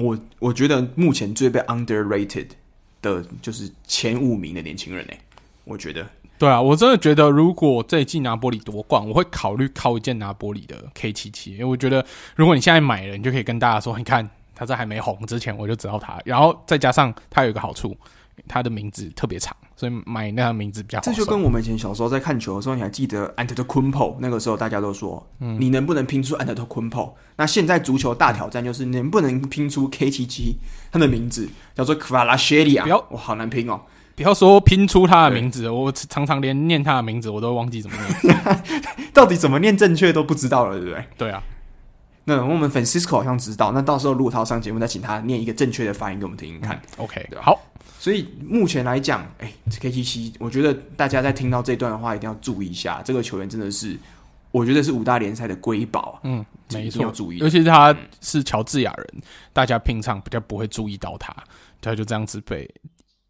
[0.00, 2.48] 我我觉得目前最被 underrated
[3.02, 5.20] 的，就是前五名的年轻人诶。
[5.64, 6.04] 我觉得，
[6.36, 12.04] 对啊，我真的觉得，如果这一季拿玻璃夺冠，我会考虑靠一件拿玻璃的 K 七七，因为我觉得，
[12.34, 17.96] 如果你现在买了，你就可以跟大家说，你看他在还没红之前，我就知道他，然后再加上他有一个好处，
[18.48, 19.56] 他的名字特别长。
[19.80, 21.02] 所以买那个名字比较好。
[21.02, 27.12] 这就跟我们以前小时候在看球的时候，你还记得 Antetokounmpo 那个时候大家都说，嗯，你能不能拼出 Antetokounmpo？
[27.36, 30.58] 那现在足球大挑战就是能不能拼出 K 七七，
[30.92, 33.80] 他的名字叫做 Kvaratskhelia，不要，我，好难拼哦！
[34.16, 38.38] 不要说拼出他的名字，我常常连念他的名字我都忘记怎么念，
[39.14, 41.04] 到底怎么念正确都不知道了，对不对？
[41.16, 41.42] 对啊。
[42.24, 46.76] 那我们 Francisco 好像知道，那到时候如果他要上节目，再请他念一个正确的发音给我们听听看。
[46.76, 47.42] 嗯、OK，对吧？
[47.46, 47.58] 好。
[48.00, 53.94] 所以目前来讲，哎、欸，K 七七，我觉得大家在听到这段的话，一定要注意一下，这个球员真的是，
[54.50, 56.18] 我觉得是五大联赛的瑰宝。
[56.22, 59.22] 嗯，没错，要注意，尤其是他是乔治亚人，嗯、
[59.52, 61.30] 大家平常比较不会注意到他，
[61.82, 62.66] 他就这样子被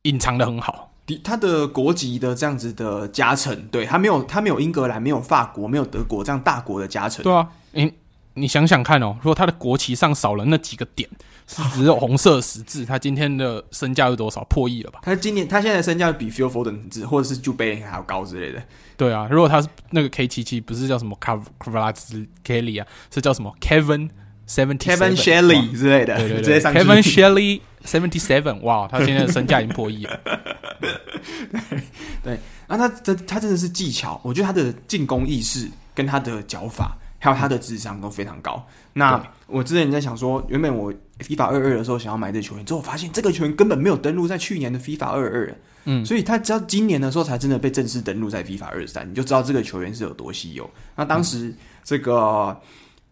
[0.02, 0.94] 隐藏的很好。
[1.24, 7.24] 他的国籍的这样子的加成，对，他没有，他没有英格兰，没有法国，没有德国这样大国的加成。
[7.24, 7.92] 对啊，你
[8.34, 11.10] 你想想看哦，如果他的国旗上少了那几个点。
[11.50, 14.44] 是只有红色十字，他今天的身价是多少？
[14.44, 15.00] 破亿了吧？
[15.02, 18.62] 他今年他现在身价比 Phil Foden 或者是 Jude Bellingham 还要高之类的。
[18.96, 24.08] 对啊，如果他是那个 K 七七，不是叫什么 Kvaratskhelia 啊，是叫什么 Kevin
[24.46, 26.16] Seventy Kevin Shelley 之类的。
[26.18, 30.20] 对对对，Kevin Shelley Seventy Seven，哇，他现在的身价已经破亿了。
[32.22, 38.66] 对，那他这他真的是技巧，我觉得他的进攻意识跟他的脚法，还有他的智商都非常高。
[38.94, 50.68] 那我之前在想说，原本我 FIFA 二二的时候想要买这球员，之后我发现这个球员根本没有登录在去年的 FIFA 二二，嗯，所以他直到今年的时候才真的被正式登录在 FIFA 二三，你就知道这个球员是有多稀有。
[50.96, 52.58] 那当时这个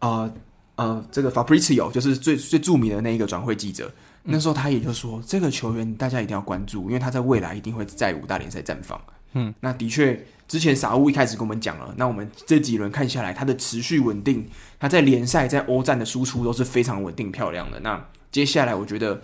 [0.00, 0.32] 呃
[0.76, 9.00] 呃，这个 Fabrizio 就是最最著名的那一个转会记者，那时候他也就说，这个球员大家一定要关注，因为他在未来一定会在五大联赛绽放。
[9.34, 10.24] 嗯，那的确。
[10.48, 14.48] 之前傻物一开始跟我们讲了，那我们这几轮看下来，他的持续稳定，
[14.80, 17.78] 他在联赛、在欧战的输出都是非常稳定漂亮的。
[17.80, 18.02] 那
[18.32, 19.20] 接下来，我觉得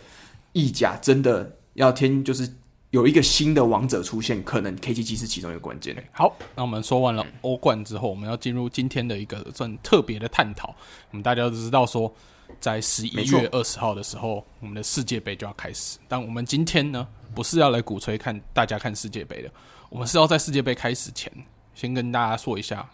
[0.53, 2.47] 意甲真的要添，就是
[2.91, 5.97] 有一个新的王者出现，可能 KGG 是其中一个关键。
[6.13, 10.77] 好，那我们说完了欧冠之后，我们要进入今天的一个算特别的探讨。
[11.11, 12.15] 我们大家都知道说，
[12.61, 15.99] 在十一月二十号的时候，我们的世界杯就要开始。
[16.07, 19.51] 但我们今天呢，不是要来鼓吹看大家看世界杯的。
[19.95, 21.33] 我们是要在世界杯开始前，
[21.73, 22.85] 先跟大家说一下，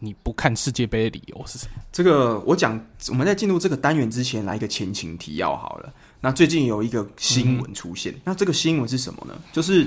[0.00, 1.80] 你不看世界杯的理由是什么？
[1.92, 5.94] 这个我讲，我们在进入这个单元之前，来一个前情提要好了。
[6.20, 9.40] 那最近有一个新闻出现，那这个新闻是什么呢？
[9.52, 9.86] 就是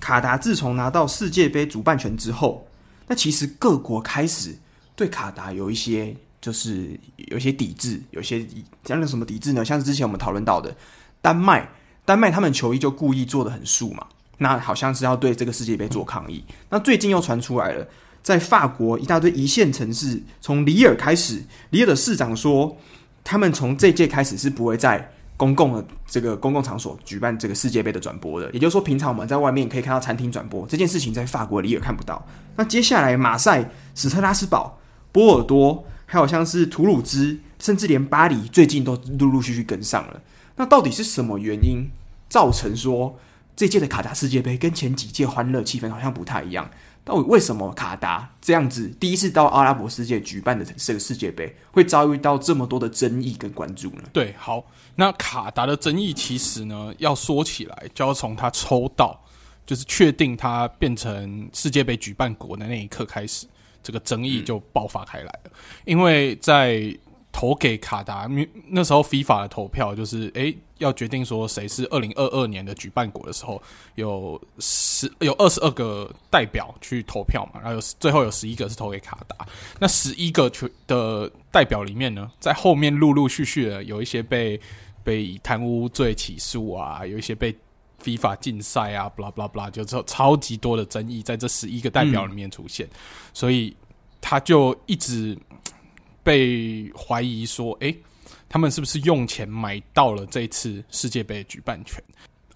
[0.00, 2.68] 卡达自从拿到世界杯主办权之后，
[3.06, 4.54] 那其实各国开始
[4.94, 8.46] 对卡达有一些，就是有一些抵制，有些
[8.84, 9.64] 讲的什么抵制呢？
[9.64, 10.76] 像是之前我们讨论到的
[11.22, 11.66] 丹麦，
[12.04, 14.06] 丹麦他们球衣就故意做的很素嘛。
[14.42, 16.44] 那好像是要对这个世界杯做抗议。
[16.68, 17.86] 那最近又传出来了，
[18.22, 22.76] 在法国一大堆一线城市，从里尔开始，里尔的市长说，
[23.24, 28.50] 他们从这届开始是不会在公共的这个公共场所举办这个世界杯的转播的。
[28.52, 32.24] 也就是说，平常我们在外面可以看到餐厅转播这件事情，在法国里尔看不到。
[32.56, 34.78] 那接下来，马赛、史特拉斯堡、
[35.10, 40.20] 波尔多，还有像是图鲁兹，甚至连巴黎，最近都陆陆续续跟上了。
[40.56, 41.88] 那到底是什么原因
[42.28, 43.18] 造成说？
[43.54, 46.70] 这届的卡达世界杯跟前几届欢乐气氛好像不太一样，
[47.04, 54.02] 到底为什么卡达这样子第一次到阿拉伯世界举办的这个世界杯会遭遇到这么多的争议跟关注呢？
[54.12, 54.64] 对，好，
[54.96, 59.20] 那卡达的争议其实呢，要说起来就要从他抽到，
[59.66, 63.46] 就是确定他变成世界杯举办国的那一刻开始，
[63.82, 65.50] 这个争议就爆发开来了，
[65.84, 66.96] 因为在。
[67.34, 68.28] 投给卡达，
[68.68, 73.62] 那时候 FIFA 的投票就是，诶、要决定说谁是二零二二年的举办国的时候，
[73.94, 79.46] 有十有二十二个代表去投票嘛，然后有最后有十一个是投给卡达。
[79.78, 84.60] 那十一个球的代表里面呢，在后面陆陆续续的有一些被
[85.02, 87.56] 被以贪污罪起诉啊，有一些被
[88.02, 92.90] FIFA 禁赛啊，blah blah blah，就超超级多的争议在这十一个代表里面出现，嗯、
[93.32, 93.76] 所以
[94.20, 95.38] 他就一直。
[96.24, 97.98] 被怀疑说，哎、欸，
[98.52, 102.04] 他们是不是用钱买到了这次世界杯的举办权？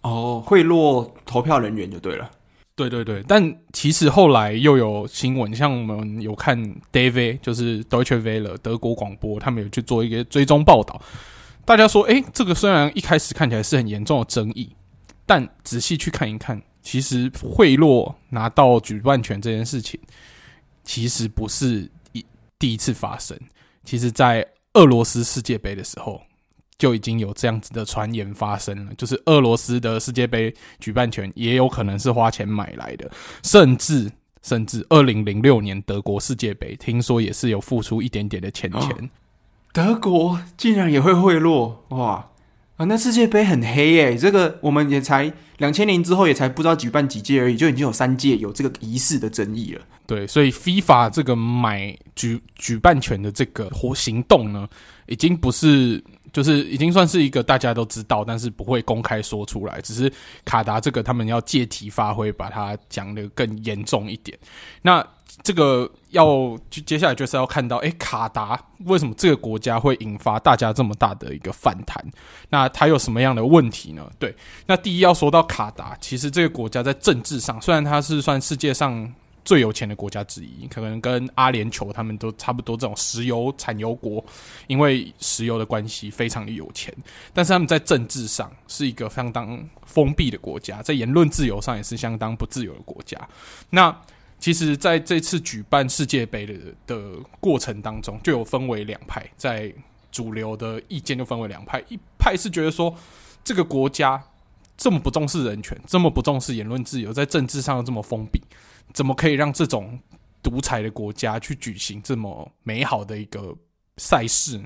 [0.03, 2.31] 哦，贿赂投票人员就对了。
[2.75, 6.63] 对对对，但其实后来又有新闻，像我们有看
[6.93, 11.01] David，就是 Deutsche Welle 德国广播，他们有去做一个追踪报道。
[11.65, 14.71] 大家说，哎、欸，这个虽然一开始看起来是很严重的争议，
[15.25, 19.99] 但仔细去看一看，其实贿赂拿到举办权这件事情，
[20.85, 22.23] 其实不是一
[22.59, 23.35] 第一次发生。
[23.83, 26.21] 其实，在俄罗斯世界杯的时候，
[26.79, 33.11] 就已经有这样子的传言发生了，就是俄罗斯的世界杯举办权也有可能是花钱买来的，
[33.43, 34.13] 甚至
[34.43, 39.11] 甚至二零零六年德国世界杯，听说也是有付出一点点的钱钱。
[39.73, 42.29] 德国竟然也会贿赂哇！
[42.77, 49.81] 啊，那世界杯很黑耶、这个我们也才两千年之后也才不知道举办几届而已，就已经有三届有这个仪式的争议了。
[50.07, 54.69] 对，所以 FIFA 这个买举举办权的这个活行动呢，
[55.07, 56.03] 已经不是。
[56.33, 59.81] 就是已经算是一个大家都知道，但是不会公开说出来。
[59.81, 60.13] 只是
[60.45, 64.37] 卡达这个，他们要借题发挥，把它讲得更严重一点。
[64.83, 65.03] 那
[65.43, 72.05] 这个要接下来就是要看到，诶，卡达为什么这个国家会引发大家这么大的一个反弹？
[72.49, 74.11] 那它有什么样的问题呢？
[74.19, 74.35] 对，
[74.67, 79.13] 那第一要说到卡达，其实这个国家在政治上，虽然它是算世界上。
[79.45, 84.25] 最有钱的国家之一，可能跟阿联酋他们都差不多，这种石油产油国，
[84.67, 86.93] 因为石油的关系非常的有钱。
[87.33, 93.17] 但是他们在政治上是一个相当封闭的国家，在言论自由上也是相当不自由的国家。
[93.71, 93.97] 那
[94.47, 96.55] 其实在这次举办世界杯的
[96.87, 99.75] 的过程当中，就有分为两派，在
[100.13, 102.95] 主流的意见就分为两派，一派是觉得说
[103.43, 104.23] 这个国家
[104.77, 108.41] 这么不重视人权，这么不重视言论自由，在政治上又这么封闭。
[108.95, 109.99] 怎么可以让这种
[110.41, 113.53] 独裁的国家去举行这么美好的一个
[113.97, 114.61] 赛事？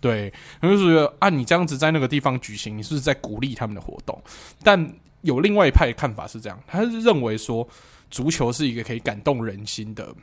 [0.00, 4.22] 对，他就觉得啊，你这样子在那个地方举行，你是不是在鼓励他们的活动？
[4.62, 7.68] 但有另外一派的看法是这样，他是认为说，
[8.10, 10.14] 足球是一个可以感动人心的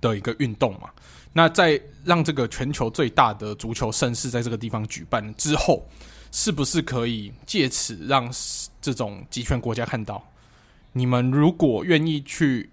[0.00, 0.90] 的一个运动嘛。
[1.32, 5.86] 那在让这个全球最大的足球盛事在这个地方举办之后，
[6.32, 8.30] 是不是可以借此让
[8.80, 10.22] 这种集权国家看到？
[10.92, 12.70] 你们如果愿意去，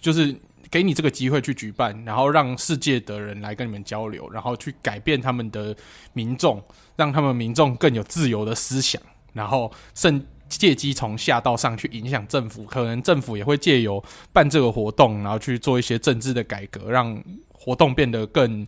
[0.00, 0.34] 就是
[0.70, 5.76] 给你这个机会去举办，然后让世界的人来跟你们交流，然后去改变他们的
[6.14, 6.62] 民众，
[6.96, 9.00] 让他们民众更有自由的思想，
[9.34, 14.02] 然后甚借机从下到上去影响政府，可能政府也会借由
[14.32, 18.66] 办这个活动，然后去做一些政治的改革，让活动变得更。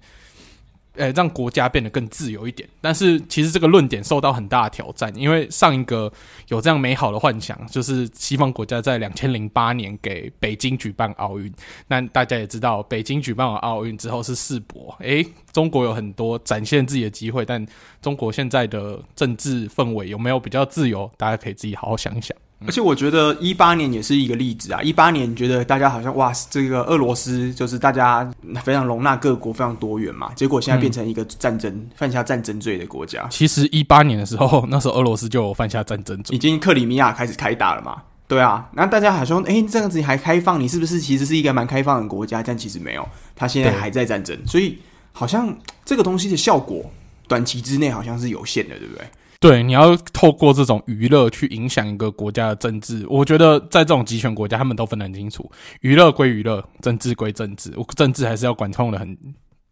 [0.98, 6.12] 呃，让国家变得更自由一点，但是其实这个论点受到很大的挑战，因为上一个
[6.48, 11.52] 有这样美好的幻想，就是西方国家在两千零八年给北京举办奥运。
[11.86, 17.64] 那大家也知道，北京举办完奥运之后是世博，诶，中国有很多展现自己的机会，但
[18.02, 21.10] 中国现在的政治氛围有没有比较自由？
[21.16, 22.36] 大家可以自己好好想一想。
[22.66, 24.82] 而且我觉得一八年也是一个例子啊！
[24.82, 28.28] 一八年觉得大家好像哇，这个俄罗斯就是大家
[28.64, 30.32] 非常容纳各国，非常多元嘛。
[30.34, 33.26] 结果现在变成一个战争、嗯、犯下战争罪的国家。
[33.30, 38.02] 其实一八年的时候， 那时候俄罗斯就有犯下战争罪，已经克里米亚开始开打了嘛。
[38.26, 42.42] 对啊，那大家好像哎，这样子你还开放，你是不是其实是一个蛮开放的国家？
[42.42, 44.76] 但其实没有，他现在还在战争，所以
[45.12, 46.84] 好像这个东西的效果
[47.28, 49.06] 短期之内好像是有限的，对不对？
[49.40, 55.48] 对，你要透过这种娱乐去影响一个国家的政治，我觉得在这种集权国家，他们都分得很清楚，
[55.80, 59.16] 娱乐归娱乐，政治归政治，我政治还是要管控得很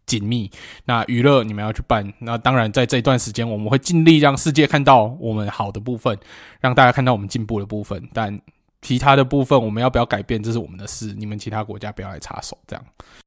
[0.05, 0.49] 紧密。
[0.85, 6.17] 那娱乐你们要去办，那当然在这段时间，我们会尽力让世界看到我们好的部分，
[6.61, 8.01] 让大家看到我们进步的部分。
[8.13, 8.39] 但
[8.81, 12.57] 其他的部分，我们要不要改变，这是我们的事，你们其他国家不要来插手。
[12.65, 12.85] 这样。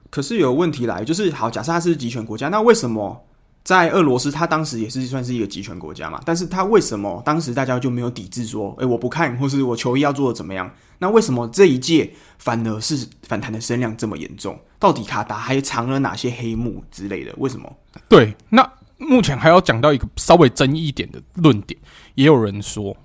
[0.08, 3.26] 可是有问题来，就是好，假设它是集权国家，那为什么？
[3.62, 10.70] 在俄罗斯，他当时也是算是一个集权国家嘛，但是他为什么当时大家就没有抵制说，诶，我不看，或是我球衣要做的怎么样？
[10.98, 14.58] 那为什么这一届反而是反弹的声量这么严重？
[14.78, 17.32] 到底卡达还藏了哪些黑幕之类的？
[17.36, 17.70] 为什么？
[18.08, 18.66] 对，那
[18.96, 21.78] 目前还要讲到一个稍微争议一点的论点，
[22.14, 22.96] 也有人说，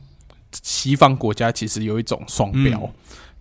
[0.64, 2.80] 西方国家其实有一种双标。
[2.80, 2.94] 嗯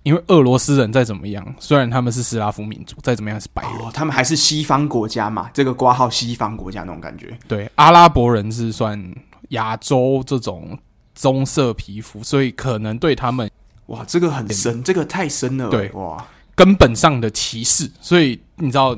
[0.04, 7.36] 因为俄罗斯人再怎么样，虽然他们是斯拉夫民族，再怎么样是白人，哦，他们还是西方国家嘛，这个挂号西方国家那种感觉。
[7.48, 9.02] 对，阿拉伯人是算
[9.48, 10.78] 亚洲这种
[11.14, 13.50] 棕色皮肤，所以可能对他们，
[13.86, 15.70] 哇，这个很深，这个太深了。
[15.70, 16.22] 对，哇，
[16.54, 18.94] 根本上的歧视，所以你知道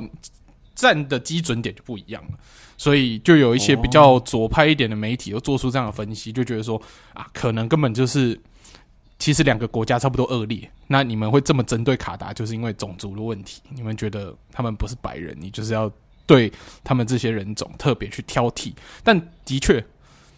[0.75, 2.31] 站的基准点就不一样了，
[2.75, 6.81] 所以就有一些比较左派一点的媒体又做出这样的分析，就觉得说
[7.13, 8.37] 啊，可能根本就是。
[9.19, 13.61] 其实两个国家差不多恶劣，那你们会这么针对卡达，就是因为种族的问题。
[13.69, 15.91] 你们觉得他们不是白人，你就是要
[16.25, 16.51] 对
[16.83, 18.73] 他们这些人种特别去挑剔。
[19.03, 19.83] 但的确，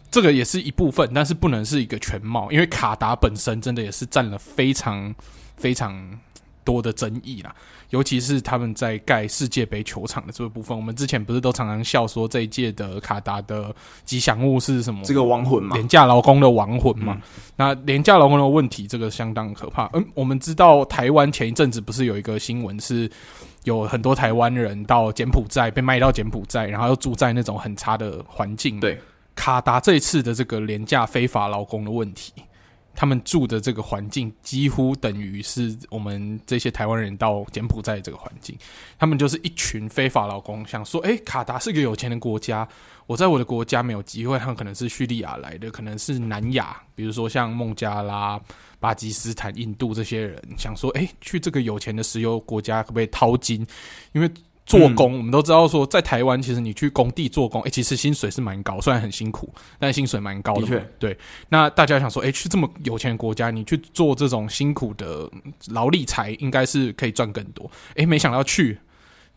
[0.09, 5.13] 这个也是一部分，但是不能是一个全貌，因为卡达本身真的也是占了非常
[5.57, 6.19] 非常
[6.63, 7.53] 多的争议啦。
[7.89, 13.73] 尤其是他们在盖世界杯球场的这个部分，我们之前不是都常常笑说这一届的卡达的
[14.05, 15.01] 吉祥物是什么？
[15.03, 17.13] 这个亡魂嘛，廉价劳工的亡魂嘛。
[17.15, 17.21] 嗯、
[17.55, 19.89] 那廉价劳工的问题，这个相当可怕。
[19.93, 23.09] 嗯，我们知道台湾前一阵子不是有一个新闻，是
[23.63, 28.79] 有很多台湾人到柬埔寨被卖到柬埔寨，然后又住在那种很差的环境。
[28.79, 28.99] 对，
[29.33, 32.33] 卡达这一次的这个廉价非法劳工的问题，
[32.95, 38.57] 他们住的这个环境几乎等于是我们这些台湾人到柬埔寨这个环境，
[38.97, 42.67] 他们就是一群非法劳工，想说，诶，卡达是个有钱的国家，
[43.07, 48.39] 我在我的国家没有机会，他们可能是叙利亚来的，可能是南亚，比如说像孟加拉、
[48.79, 53.65] 巴基斯坦、印度这些人，想说，诶，去这个有钱的石油国家可不可以淘金？
[54.11, 54.29] 因为
[54.69, 60.61] 做工，我们都知道说，在台湾其实你去工地做工，诶、欸，其实薪水是蛮高，虽然很辛苦，但薪水蛮高的。
[60.61, 61.17] 的确，对。
[61.49, 65.27] 那大家想说，诶、欸，去这么有钱的国家，你去做这种辛苦的
[65.69, 67.63] 劳力财，应该是可以赚更多。
[67.95, 68.77] 诶、欸，没想到去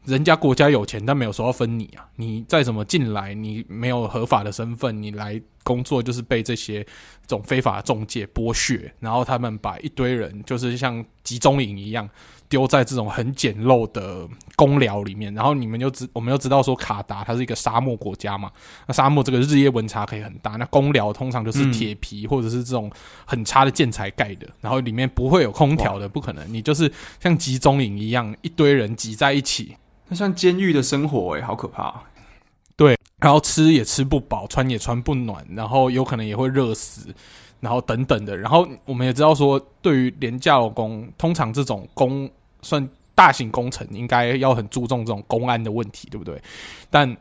[0.05, 2.05] 人家国家有钱，但没有说要分你啊！
[2.17, 6.85] 你再怎么进来，你没有合法的身份，你来工作就是被这些
[7.27, 12.07] 这种非法中介剥削，然后他们把一堆人就是像集中营一样。
[12.53, 18.53] 丢在这种很简陋的公寮里面，然后你们就知，我们又知道说卡达它是一个沙漠国家嘛，
[18.87, 22.93] 那沙漠这个日夜温差可以很大，那公寮通常就是铁皮或者是这种
[23.25, 29.75] 很差的建材盖的，然后里面不会有空调的，不可能，你就是像集中营一样，一堆人挤在一起，
[30.09, 32.03] 那像监狱的生活诶，好可怕啊。
[32.77, 37.15] 对，然后吃也吃不饱，穿也穿不暖，然后有可能也会热死。
[37.61, 42.29] 然后等等的，然后我们也知道说，对于廉价劳工，通常这种工
[42.63, 46.41] 算大型工程，应该要很注重这种公安的问题，对不对？
[46.89, 47.17] 但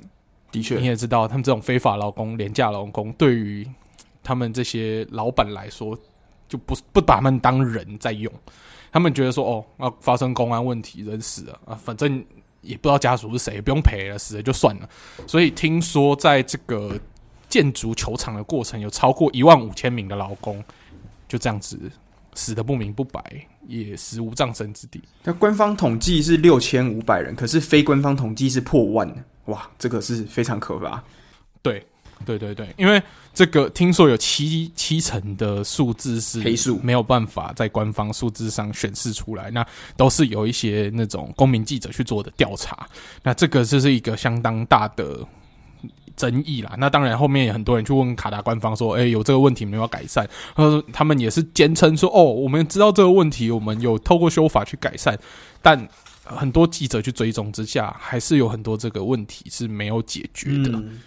[0.52, 3.68] 的确，你也知道，他们这种非法劳工、廉价劳工，对于
[4.24, 5.98] 他们这些老板来说，
[6.48, 8.32] 就不不把他们当人在用。
[8.92, 12.24] 他们觉得说，哦，要发生公安问题，人死了啊，反正
[12.62, 14.90] 也不知道家属是谁，也不用赔了，死了就算了。
[15.28, 17.00] 所以听说在这个。
[17.52, 20.64] 建筑球场的过程有超过一万五千名的劳工，
[21.28, 21.78] 就这样子
[22.34, 23.22] 死的不明不白，
[23.68, 25.02] 也死无葬身之地。
[25.24, 31.04] 那官方统计是六千五百人，可是非官方统计是破万，哇，这个是非常可怕。
[31.62, 31.86] 对，
[32.26, 33.02] 对对对，因为
[33.34, 39.50] 这个听说有七七成的数字是黑数，没有办法在官方数字上显示出来。
[39.52, 39.66] 那
[39.96, 42.88] 都是有一些那种公民记者去做的调查。
[43.24, 45.26] 那这个就是一个相当大的。
[46.16, 55.18] 争议啦，那当然后面也很多人去问卡达官方说：“哎、欸，有这个问题没有改善？”他说：“他们也是坚称说，哦，我们知道这个问题，我们有透过修法去改善。”
[55.62, 55.88] 但
[56.24, 60.72] 很多记者去追踪之下，还是有很多这个问题是没有解决的。
[60.74, 61.00] 嗯、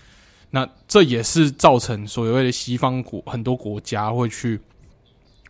[0.51, 4.61] 那这也是造成所谓的西方国很多国家会去。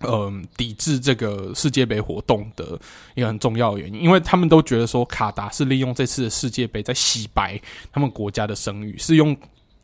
[0.00, 2.78] 嗯，抵制这个世界杯活动的
[3.14, 7.58] 一个很重要的原因，因为他们都觉得说卡达是利用这次的世界杯在洗白
[7.92, 9.34] 他们国家的声誉，是用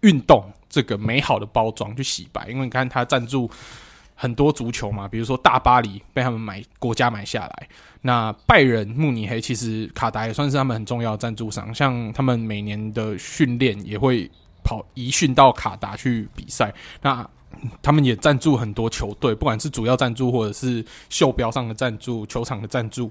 [0.00, 2.48] 运动这个美好的包装去洗白。
[2.48, 3.50] 因为你看，他赞助
[4.14, 7.68] 很多足球嘛，比如说大巴黎被他们买国家买下来，
[8.02, 14.30] 那拜仁慕尼黑其实卡达也算是他们很重要的赞助商，像他们每年的训练也会
[14.62, 16.74] 跑移训到卡达去比赛。
[17.00, 17.26] 那
[17.82, 23.10] 他们也赞助很多球队，不管是主要赞助或者是袖标上的赞助、球场的赞助。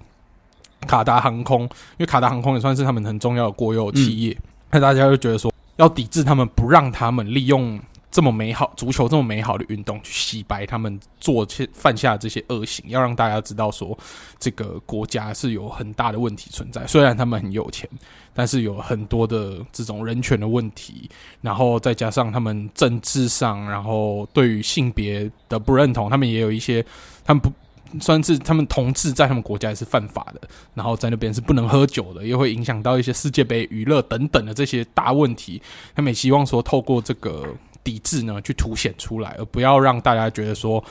[0.87, 4.37] 卡达航空，因为卡达航空也算是他们很重要的国有企业，
[4.71, 7.79] 那、嗯、大家就觉得说要抵制他们，不让他们利用。
[8.11, 13.95] 这么美好足球这么美好的运动去洗白他们做些犯下的这些恶行，要让大家知道说
[14.39, 16.85] 这个国家是有很大的问题存在。
[16.87, 17.87] 虽然他们很有钱，
[18.33, 21.07] 但是有很多的这种人权的问题，
[21.41, 26.83] 然后再加上他们政治上，然后对于性别的不认同，他们也有一些，
[27.23, 27.51] 他们不
[27.99, 30.41] 算是他们同志在他们国家也是犯法的，
[30.73, 35.61] 然后在那边是不能喝酒的，也会影响到一些世界杯娱乐等等的这些大问题。
[35.95, 37.45] 他们也希望说透过这个。
[37.83, 40.83] 抵制呢，去凸显出来，而不要让大家觉得说，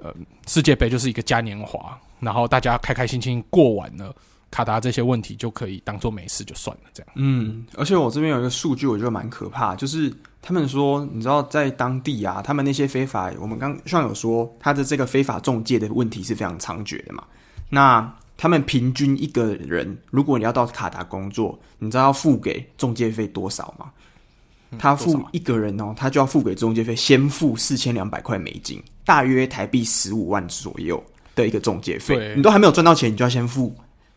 [0.00, 0.14] 呃，
[0.46, 4.14] 世界杯就是一个嘉年华，然后大家开开心心过完了，
[4.50, 7.12] 卡达这些问题就可以当做没事就算了，这样。
[7.14, 17.24] 嗯，而且我这边有一个数据，我觉得蛮可怕，就是他们说，你知道在当地啊，他们那些非法，我们刚上有说，他的这个非法中介的问题是非常猖獗的嘛。
[17.68, 23.90] 那他们平均一个人，如果你要到卡达工作，你知道要付给中介费多少吗？
[24.78, 31.02] 他付一个人哦，他就要付给中介费，先付四千两百块美金，大约台币十五万左右
[31.34, 32.34] 的一个中介费。
[32.36, 33.74] 你都还没有赚到钱，你就要先付，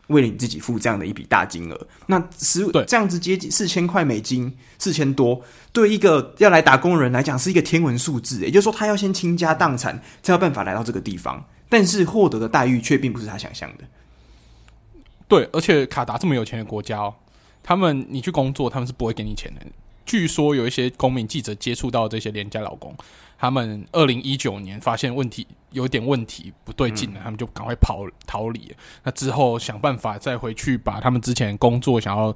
[0.08, 1.86] 为了你自己付这样的一笔大金额。
[2.06, 5.40] 那十五这样子接近四千块美金，四千多，
[5.72, 8.40] 对一个要来打工的人来讲是一个天文数字。
[8.42, 13.84] 也就是说，他要先倾家荡产才有办法来到这个地方，但是获得的待遇却并不是他想象的。
[15.28, 17.14] 对，而且卡达这么有钱的国家哦，
[17.62, 19.64] 他们你去工作，他们是不会给你钱的。
[20.10, 22.92] 据说有一些公民记者接触到这些廉价劳工，
[23.38, 28.74] 他们二零一九年发现问题有点问题不对劲了，嗯、他们就赶快跑逃离。
[29.04, 32.34] 那之后想办法再回去把他们之前工作想要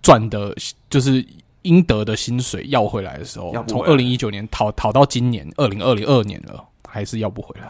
[0.00, 0.54] 赚的，
[0.88, 1.26] 就是
[1.62, 7.68] 应得的薪水要回来的时候，从二零一九年逃逃到今年二零二零二年了，还是要不回来。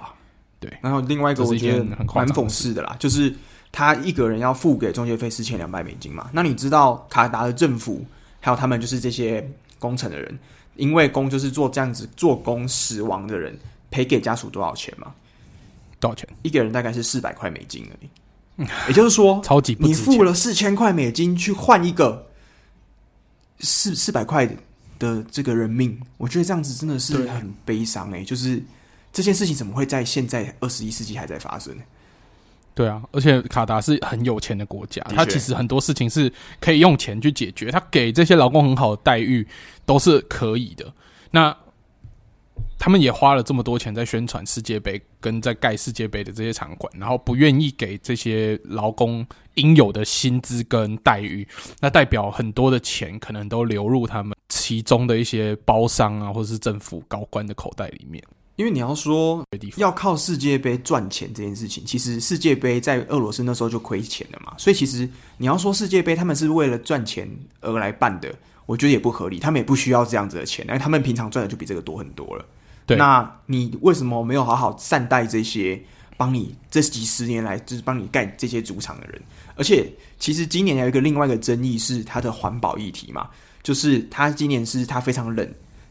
[0.60, 3.34] 对，然后另外一个我觉得蛮讽刺的啦，就是
[3.72, 6.28] 他一个人要付给中介费四千两百美金嘛。
[6.34, 8.04] 那你知道卡达的政府
[8.40, 10.38] 还有他们就是这些工程的人，
[10.76, 13.58] 因为工就是做这样子做工死亡的人，
[13.90, 15.14] 赔给家属多少钱吗？
[16.00, 16.28] 多少钱？
[16.42, 18.08] 一个人大概是四百块美金而已。
[18.88, 22.28] 也就是说， 超级不你付了四千块美金去换一个
[23.60, 24.48] 四四百块
[24.98, 28.24] 的这个人命，我觉得这样子真的是很悲伤哎。
[28.24, 28.62] 就是
[29.12, 31.76] 这件事情怎么会在现在二十一世纪还在发生？
[32.78, 39.44] 对啊，而且卡达是很有钱的国家，他其实很多事情是可以用钱去解决，他给这些劳工很好的待遇
[39.84, 40.86] 都是可以的。
[41.32, 41.52] 那
[42.78, 51.44] 他们也花了这么多钱在宣传世界杯，跟在盖世界杯的这些场馆，然后不愿意给这些劳工应有的薪资跟待遇，
[51.80, 58.22] 那代表很多的钱可能都流入他们其中的一些包商啊，或者是政府高官的口袋里面。
[58.58, 59.40] 因为你要说
[59.76, 67.30] 要靠世界杯赚钱这件事情，其实世界杯在俄罗斯那时候就亏钱了嘛，所以其实你要说世界杯他们是为了赚钱
[67.60, 68.34] 而来办的，
[68.66, 72.44] 我觉得也不合理，他们也不需要这样子的钱，因为他们平常赚的就比这个多很多了。
[72.84, 75.80] 对，那你为什么没有好好善待这些
[76.16, 79.22] 帮你这几十年来就是帮你盖这些主场的人？
[79.54, 83.28] 而且，其实今年有一个另外一个争议是它的环保议题嘛，
[83.62, 85.48] 就是它今年是它非常冷，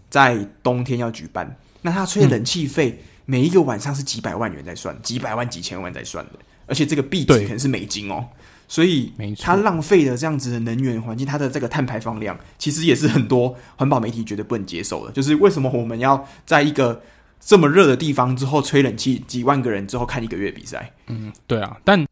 [0.09, 6.33] 在冬天要举办，那他吹冷气费每一个晚上是几百万元在算，几百万几千万在算的，
[6.65, 8.25] 而且这个币值可能是美金哦。
[8.69, 15.11] 所以，它浪费的这样子的能源环境，它的这个碳排放量，其实也是很多环保媒体绝对不能接受的。
[15.13, 17.01] 就是为什么我们要在一个
[17.39, 20.91] 这么热的地方之后吹冷气，几万个人之后看一个月比赛？
[21.07, 21.77] 嗯，对啊。
[21.85, 22.05] 但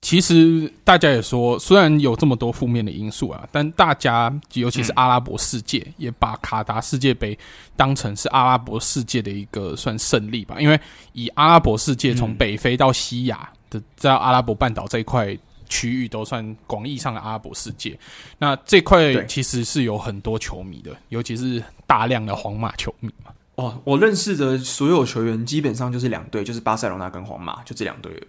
[0.00, 7.38] 其实大家也说，虽然有这么多负面的因素啊，但大家尤其是阿拉伯世界，嗯、也把卡达世界杯
[7.76, 10.56] 当成是阿拉伯世界的一个算胜利吧。
[10.58, 10.80] 因为
[11.12, 15.36] 以阿拉伯世界从北非到西亚的在阿拉伯半岛这一块。
[15.72, 17.96] 区域都算广义上的阿拉伯世界，
[18.38, 23.30] 那这块其实是有很多球迷的，尤其是大量的皇马球迷嘛。
[23.54, 28.26] 哦，我认识的所有球员基本上就是两队，就是巴塞罗那跟皇马，就这两队而已。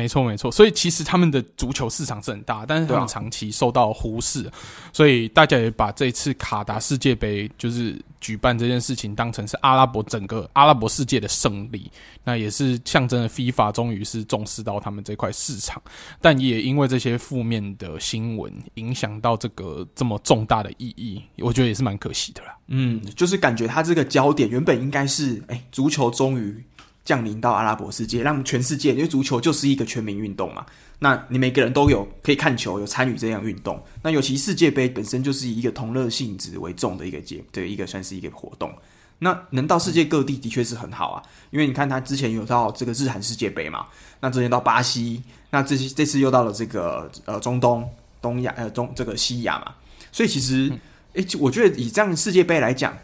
[0.00, 0.50] 没错，没错。
[0.50, 4.52] 所以其实他们的足球市场是很大，但是他们长期受到忽视，啊、
[4.92, 11.90] 所以大家也把这次卡达世界杯就是举办这件事情当成是阿拉伯整个阿拉伯世界的胜利，
[12.24, 15.82] 那也是象征了 FIFA 终于是重视到他们这块市场，
[16.20, 22.56] 但也因为这些负面的新闻影响到这个这么重大的意义，我觉得也是蛮可惜的啦。
[22.68, 26.64] 嗯，就是感觉他这个焦点原本应该是，哎，足球终于。
[27.10, 30.64] 降临到阿拉伯世界，让全世界，因为足球就是一个全民运动嘛。
[31.00, 33.82] 那你每个人都有可以看球，有参与这项运动。
[34.00, 38.72] 那尤其世界杯本身就是以一个同乐性质为重的一个节，对一个算是一个活动。
[39.18, 43.86] 那能到世界各地的确是很好啊，因为你看他之前有到这个日韩世界杯嘛，
[44.20, 45.20] 那之前到巴西，
[45.50, 47.90] 那这些这次又到了这个呃中东、
[48.22, 49.74] 东亚呃中这个西亚嘛。
[50.12, 50.70] 所以其实，
[51.14, 52.96] 哎、欸，我觉得以这样世界杯来讲。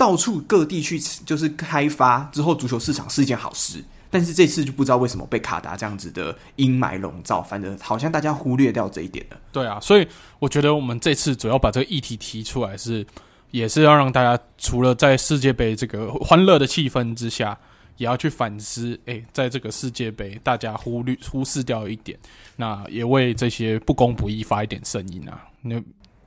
[0.00, 3.84] 到处各地去就是开发之后，足球市场是一件好事。
[4.08, 9.36] 但是这次就不知道为什么被卡达这样子的阴霾笼罩，反正好像大家忽略掉这一点了。
[9.52, 10.08] 对啊，所以
[10.38, 13.06] 我觉得我们这次主要把这个议题提出来是，
[13.50, 17.56] 也是要让大家除了在世界杯这个欢乐的气氛之下，
[17.98, 22.18] 也要去反思，诶，在这个世界杯大家忽略忽视掉一点，
[22.56, 25.44] 那也为这些不公不义发一点声音啊。
[25.60, 25.76] 那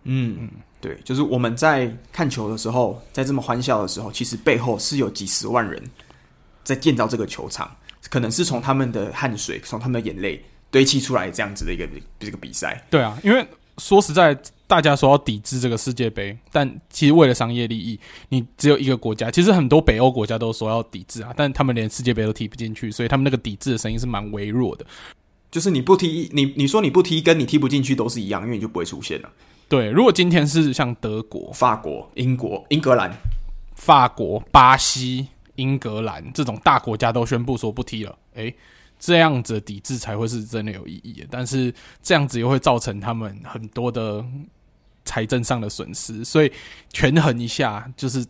[0.03, 0.49] 嗯嗯。
[0.83, 5.81] 对，就是我们在看球的时候，在这么欢笑的时候，其实背后是有几十万人
[6.65, 7.73] 在建造这个球场，
[8.09, 11.87] 可能是从他们的汗水、从他们的眼泪堆砌出来这样子的一个
[12.19, 12.85] 这个比赛。
[12.89, 13.47] 对啊，因为
[13.77, 14.37] 说实在，
[14.67, 17.97] 大家说要抵制这个世界杯，但其实为了商业利益，
[18.27, 19.31] 你只有一个国家。
[19.31, 24.85] 其实很多北欧国家都说要抵制啊，但他们连世界杯都踢不进去，所以他们那个抵制的声音是蛮微弱的。
[25.49, 29.29] 就是你不踢，你你说你不踢，跟你踢不进去都是一样，因为你就不会出现了。
[29.67, 33.11] 对，如果今天是像德国、法国、英国、英格兰、
[33.75, 38.55] 法国、巴西、英格兰这种大国家都宣布说不踢了，诶，
[38.99, 41.27] 这样子的抵制才会是真的有意义的。
[41.31, 44.23] 但是这样子又会造成他们很多的
[45.05, 46.51] 财政上的损失，所以
[46.91, 48.25] 权衡一下，就是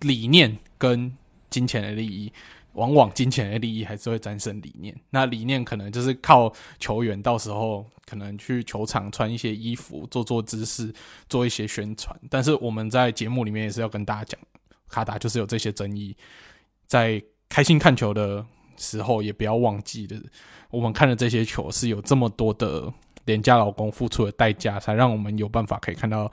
[0.00, 1.12] 理念跟
[1.50, 2.32] 金钱的利益。
[2.76, 4.94] 往往金钱的利益还是会战胜理念。
[5.10, 10.94] 那理念可能就是靠球员到时候可能去球场穿一些衣服，做做姿势，
[11.28, 12.16] 做一些宣传。
[12.30, 14.40] 但是我们在节目里面也是要跟大家讲，
[14.88, 16.16] 卡达就是有这些争议。
[16.86, 18.44] 在开心看球的
[18.76, 20.20] 时候，也不要忘记的，
[20.70, 22.92] 我们看的这些球是有这么多的
[23.24, 26.30] 廉价劳工付出的代价，才让我们有办法可以看到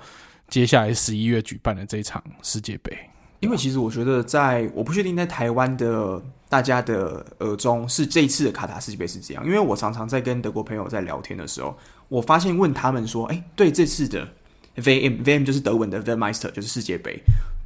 [0.49, 2.95] 接下来十一月举办的这场世界杯。
[3.44, 14.26] 因为其实我觉得在，我不确定在台湾的大家的耳中是这一次的卡塔世界杯是这样，因为我常常在跟德国朋友在聊天的时候，我发现问他们说：“哎，对这次的
[14.78, 17.22] VM VM 就是德文的 VMeister，就是世界杯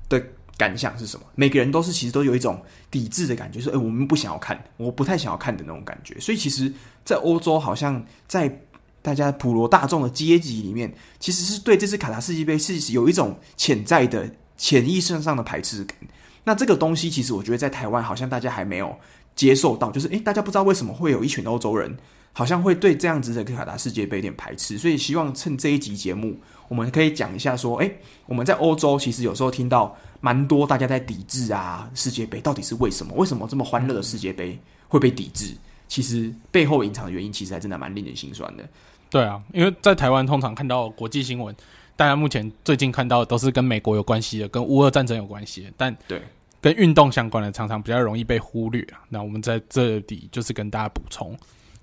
[0.10, 0.20] 的
[0.58, 2.60] 感想是什么？”每个人都是其实都有一种
[2.90, 6.74] 抵制的感觉，说：“哎，我们不想要看，我不太想要看的那种感觉。”所以其实，
[7.06, 8.64] 在欧洲好像在
[9.04, 15.95] 大家普罗大众的阶级里面，其实是对这次卡塔世界杯是有一种潜在的潜意识上的排斥感。
[16.43, 18.97] 那这个东西，其实我觉得在台湾好像大家还没有
[19.35, 21.97] 接受到，就是诶，大家不知道为什么会有一群欧洲人，
[22.34, 26.39] 好像会对这样子的卡达世界杯有点排斥，所以希望趁这一集节目，
[26.69, 33.13] 我们可以讲一下说，诶，我们在欧洲其实有时候听到蛮多大家在抵制啊，世界杯到底是为什么？
[33.15, 34.57] 为什么这么欢乐的世界杯
[34.88, 35.53] 会被抵制？
[35.89, 38.67] 其实背后隐藏的原因，其实还真的蛮令人心酸的。
[39.09, 41.55] 对啊，因为在台湾通常看到国际新闻，
[41.98, 46.22] 大家目前最近看到的都是跟美国有关系的，跟乌俄战争有关系的，但对。
[46.60, 48.99] 跟运动相关的常常比较容易被忽略啊。
[49.10, 51.38] 那我们在这里就是跟大家补充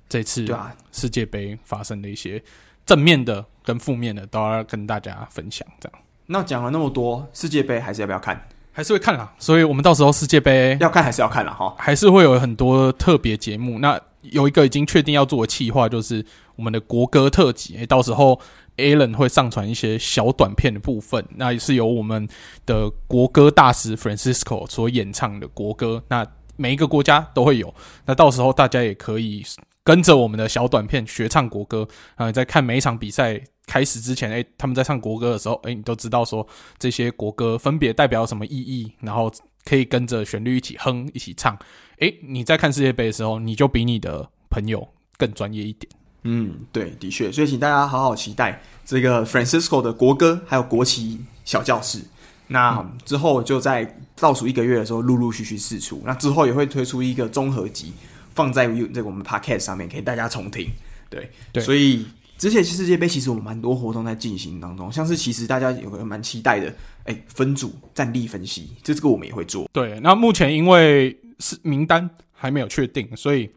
[0.08, 0.44] 这次
[0.90, 2.42] 世界杯发生的一些
[2.84, 5.66] 正面的跟负面的，都要跟大家分享。
[5.80, 8.48] 这样，那讲了那么多，世界杯还是要不要看？
[8.72, 9.32] 还是会看啦。
[9.38, 11.52] 所以我们到时候世界杯要看还是要看啦。
[11.52, 13.78] 哈，还是会有很多特别节目。
[13.78, 16.22] 那有一个已经确定要做的企划，就是
[16.56, 17.76] 我们的国歌特辑。
[17.76, 18.38] 欸，到时候。
[18.76, 22.28] Alan 会上传一些小短片的部分，那也是由我们
[22.66, 26.02] 的国歌大师 Francisco 所演唱的国歌。
[26.08, 26.26] 那
[26.56, 27.74] 每一个国家都会有，
[28.06, 29.44] 那到时候大家也可以
[29.82, 31.86] 跟着我们的小短片学唱国歌。
[32.16, 36.46] 啊，在看每一场比赛开始之前，诶，他们在唱国歌的时候，诶，你都知道说
[36.78, 39.32] 这些国歌分别代表什么意义，然后
[39.64, 41.58] 可以跟着旋律一起哼、一起唱。
[41.98, 45.90] 诶，你在看世界杯的时候，你就比你的朋友更专业一点。
[46.24, 52.00] 嗯，对，的确，所以请大家好好期待这个 Francisco 的国歌，还有国旗小教室。
[52.46, 56.02] 那之后就在倒数一个月的时候，陆陆续续试出。
[56.04, 57.92] 那之后也会推出一个综合集，
[58.34, 60.70] 放在这个我们 Podcast 上面，给大家重听。
[61.10, 62.06] 对，对，所以
[62.38, 66.74] 之前世界杯其实我们蛮多活动在进行当中，像是其实大家有个蛮期待的，
[67.04, 69.68] 哎，分组战力分析，这这个我们也会做。
[69.72, 73.50] 对，那目前因为是名单还没有确定，所以。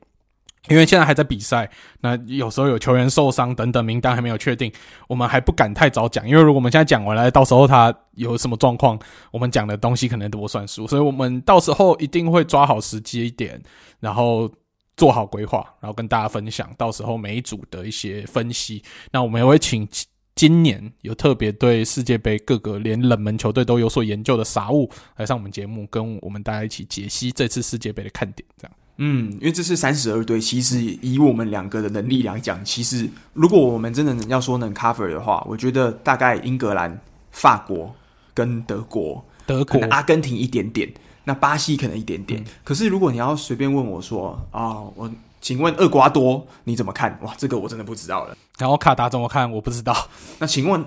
[0.70, 1.70] 因为现在还在比赛，
[2.02, 4.72] 那有时候有球员受伤等等，名单还没有确定，
[5.08, 6.28] 我们还不敢太早讲。
[6.28, 9.00] 因为如果我们现在讲完了，到时候他有什么状况，
[9.32, 10.88] 我们讲的东西可能都不算数。
[10.88, 13.62] 所以我们到时候一定会抓好时机一点，
[14.00, 14.52] 然后
[14.96, 18.84] 做好规划，然后跟大家分享到时候每一组的一些分析。
[19.12, 19.88] 那我们也会请
[20.36, 28.78] 今年有特别对世界杯各个连冷门球队都有所研究的傻物来上我们节目，跟我们大家一起解析这次世界杯的看点，这样。
[28.98, 37.00] 嗯，因为这是三十二队，其实以我们两个的能力来讲，其实如果我们真的要说能 cover 的话，我觉得大概英格兰、
[37.32, 37.94] 法国
[38.34, 40.92] 跟德国，德国、阿根廷一点点，
[41.26, 42.42] 那巴西可能一点点。
[42.42, 47.18] 嗯、可是如果你要随便问我说啊、哦，我请问厄瓜多你怎么看？
[47.22, 48.36] 哇，这个我真的不知道了。
[48.58, 49.50] 然后卡达怎么看？
[49.52, 49.96] 我不知道。
[50.40, 50.84] 那请问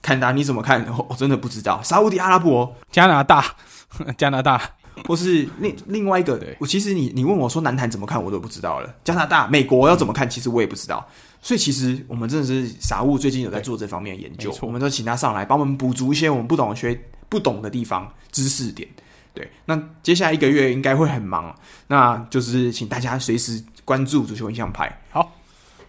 [0.00, 0.86] 坎达你怎么看？
[1.08, 1.82] 我真的不知道。
[1.82, 3.44] 沙乌地阿拉伯、加拿大、
[4.16, 4.60] 加拿大。
[5.06, 8.94] 或是另另外一个，我其实你你问我说南坛怎么看，我都不知道了。
[9.02, 11.06] 加拿大、美国要怎么看，其实我也不知道。
[11.42, 18.86] 所以其实我们真的是傻物，最近有在做这方面的研究，我们都请他上来帮我们补足一些我们不懂的学不懂的地方知识点。
[19.32, 21.54] 对，那接下来一个月应该会很忙，
[21.86, 25.00] 那就是请大家随时关注足球印象派。
[25.10, 25.32] 好，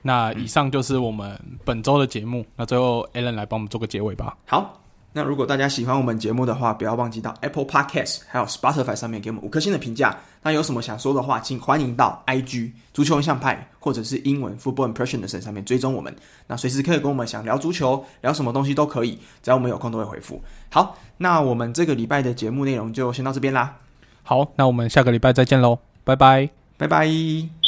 [0.03, 2.45] 那以上就是我们本周的节目。
[2.55, 4.37] 那最后 Alan 来帮我们做个结尾吧。
[4.45, 4.80] 好。
[5.13, 10.17] 那如果大家喜欢我们节目的话，不要忘记到 Apple Podcast 还有 Spotify 上面给我们五颗星的评价。
[10.41, 16.15] 那有什么想说的话，请欢迎到 IG 足球印象派或者是英文 Football Impression 上面追踪我们。
[16.47, 20.41] 那随时可以跟我们想聊足球、聊什么东西都可以，只要我们有空都会回复。
[20.69, 23.75] 好，那我们这个礼拜的节目内容就先到这边啦。
[24.23, 27.60] 好，那我们下个礼拜再见喽，拜拜，拜拜。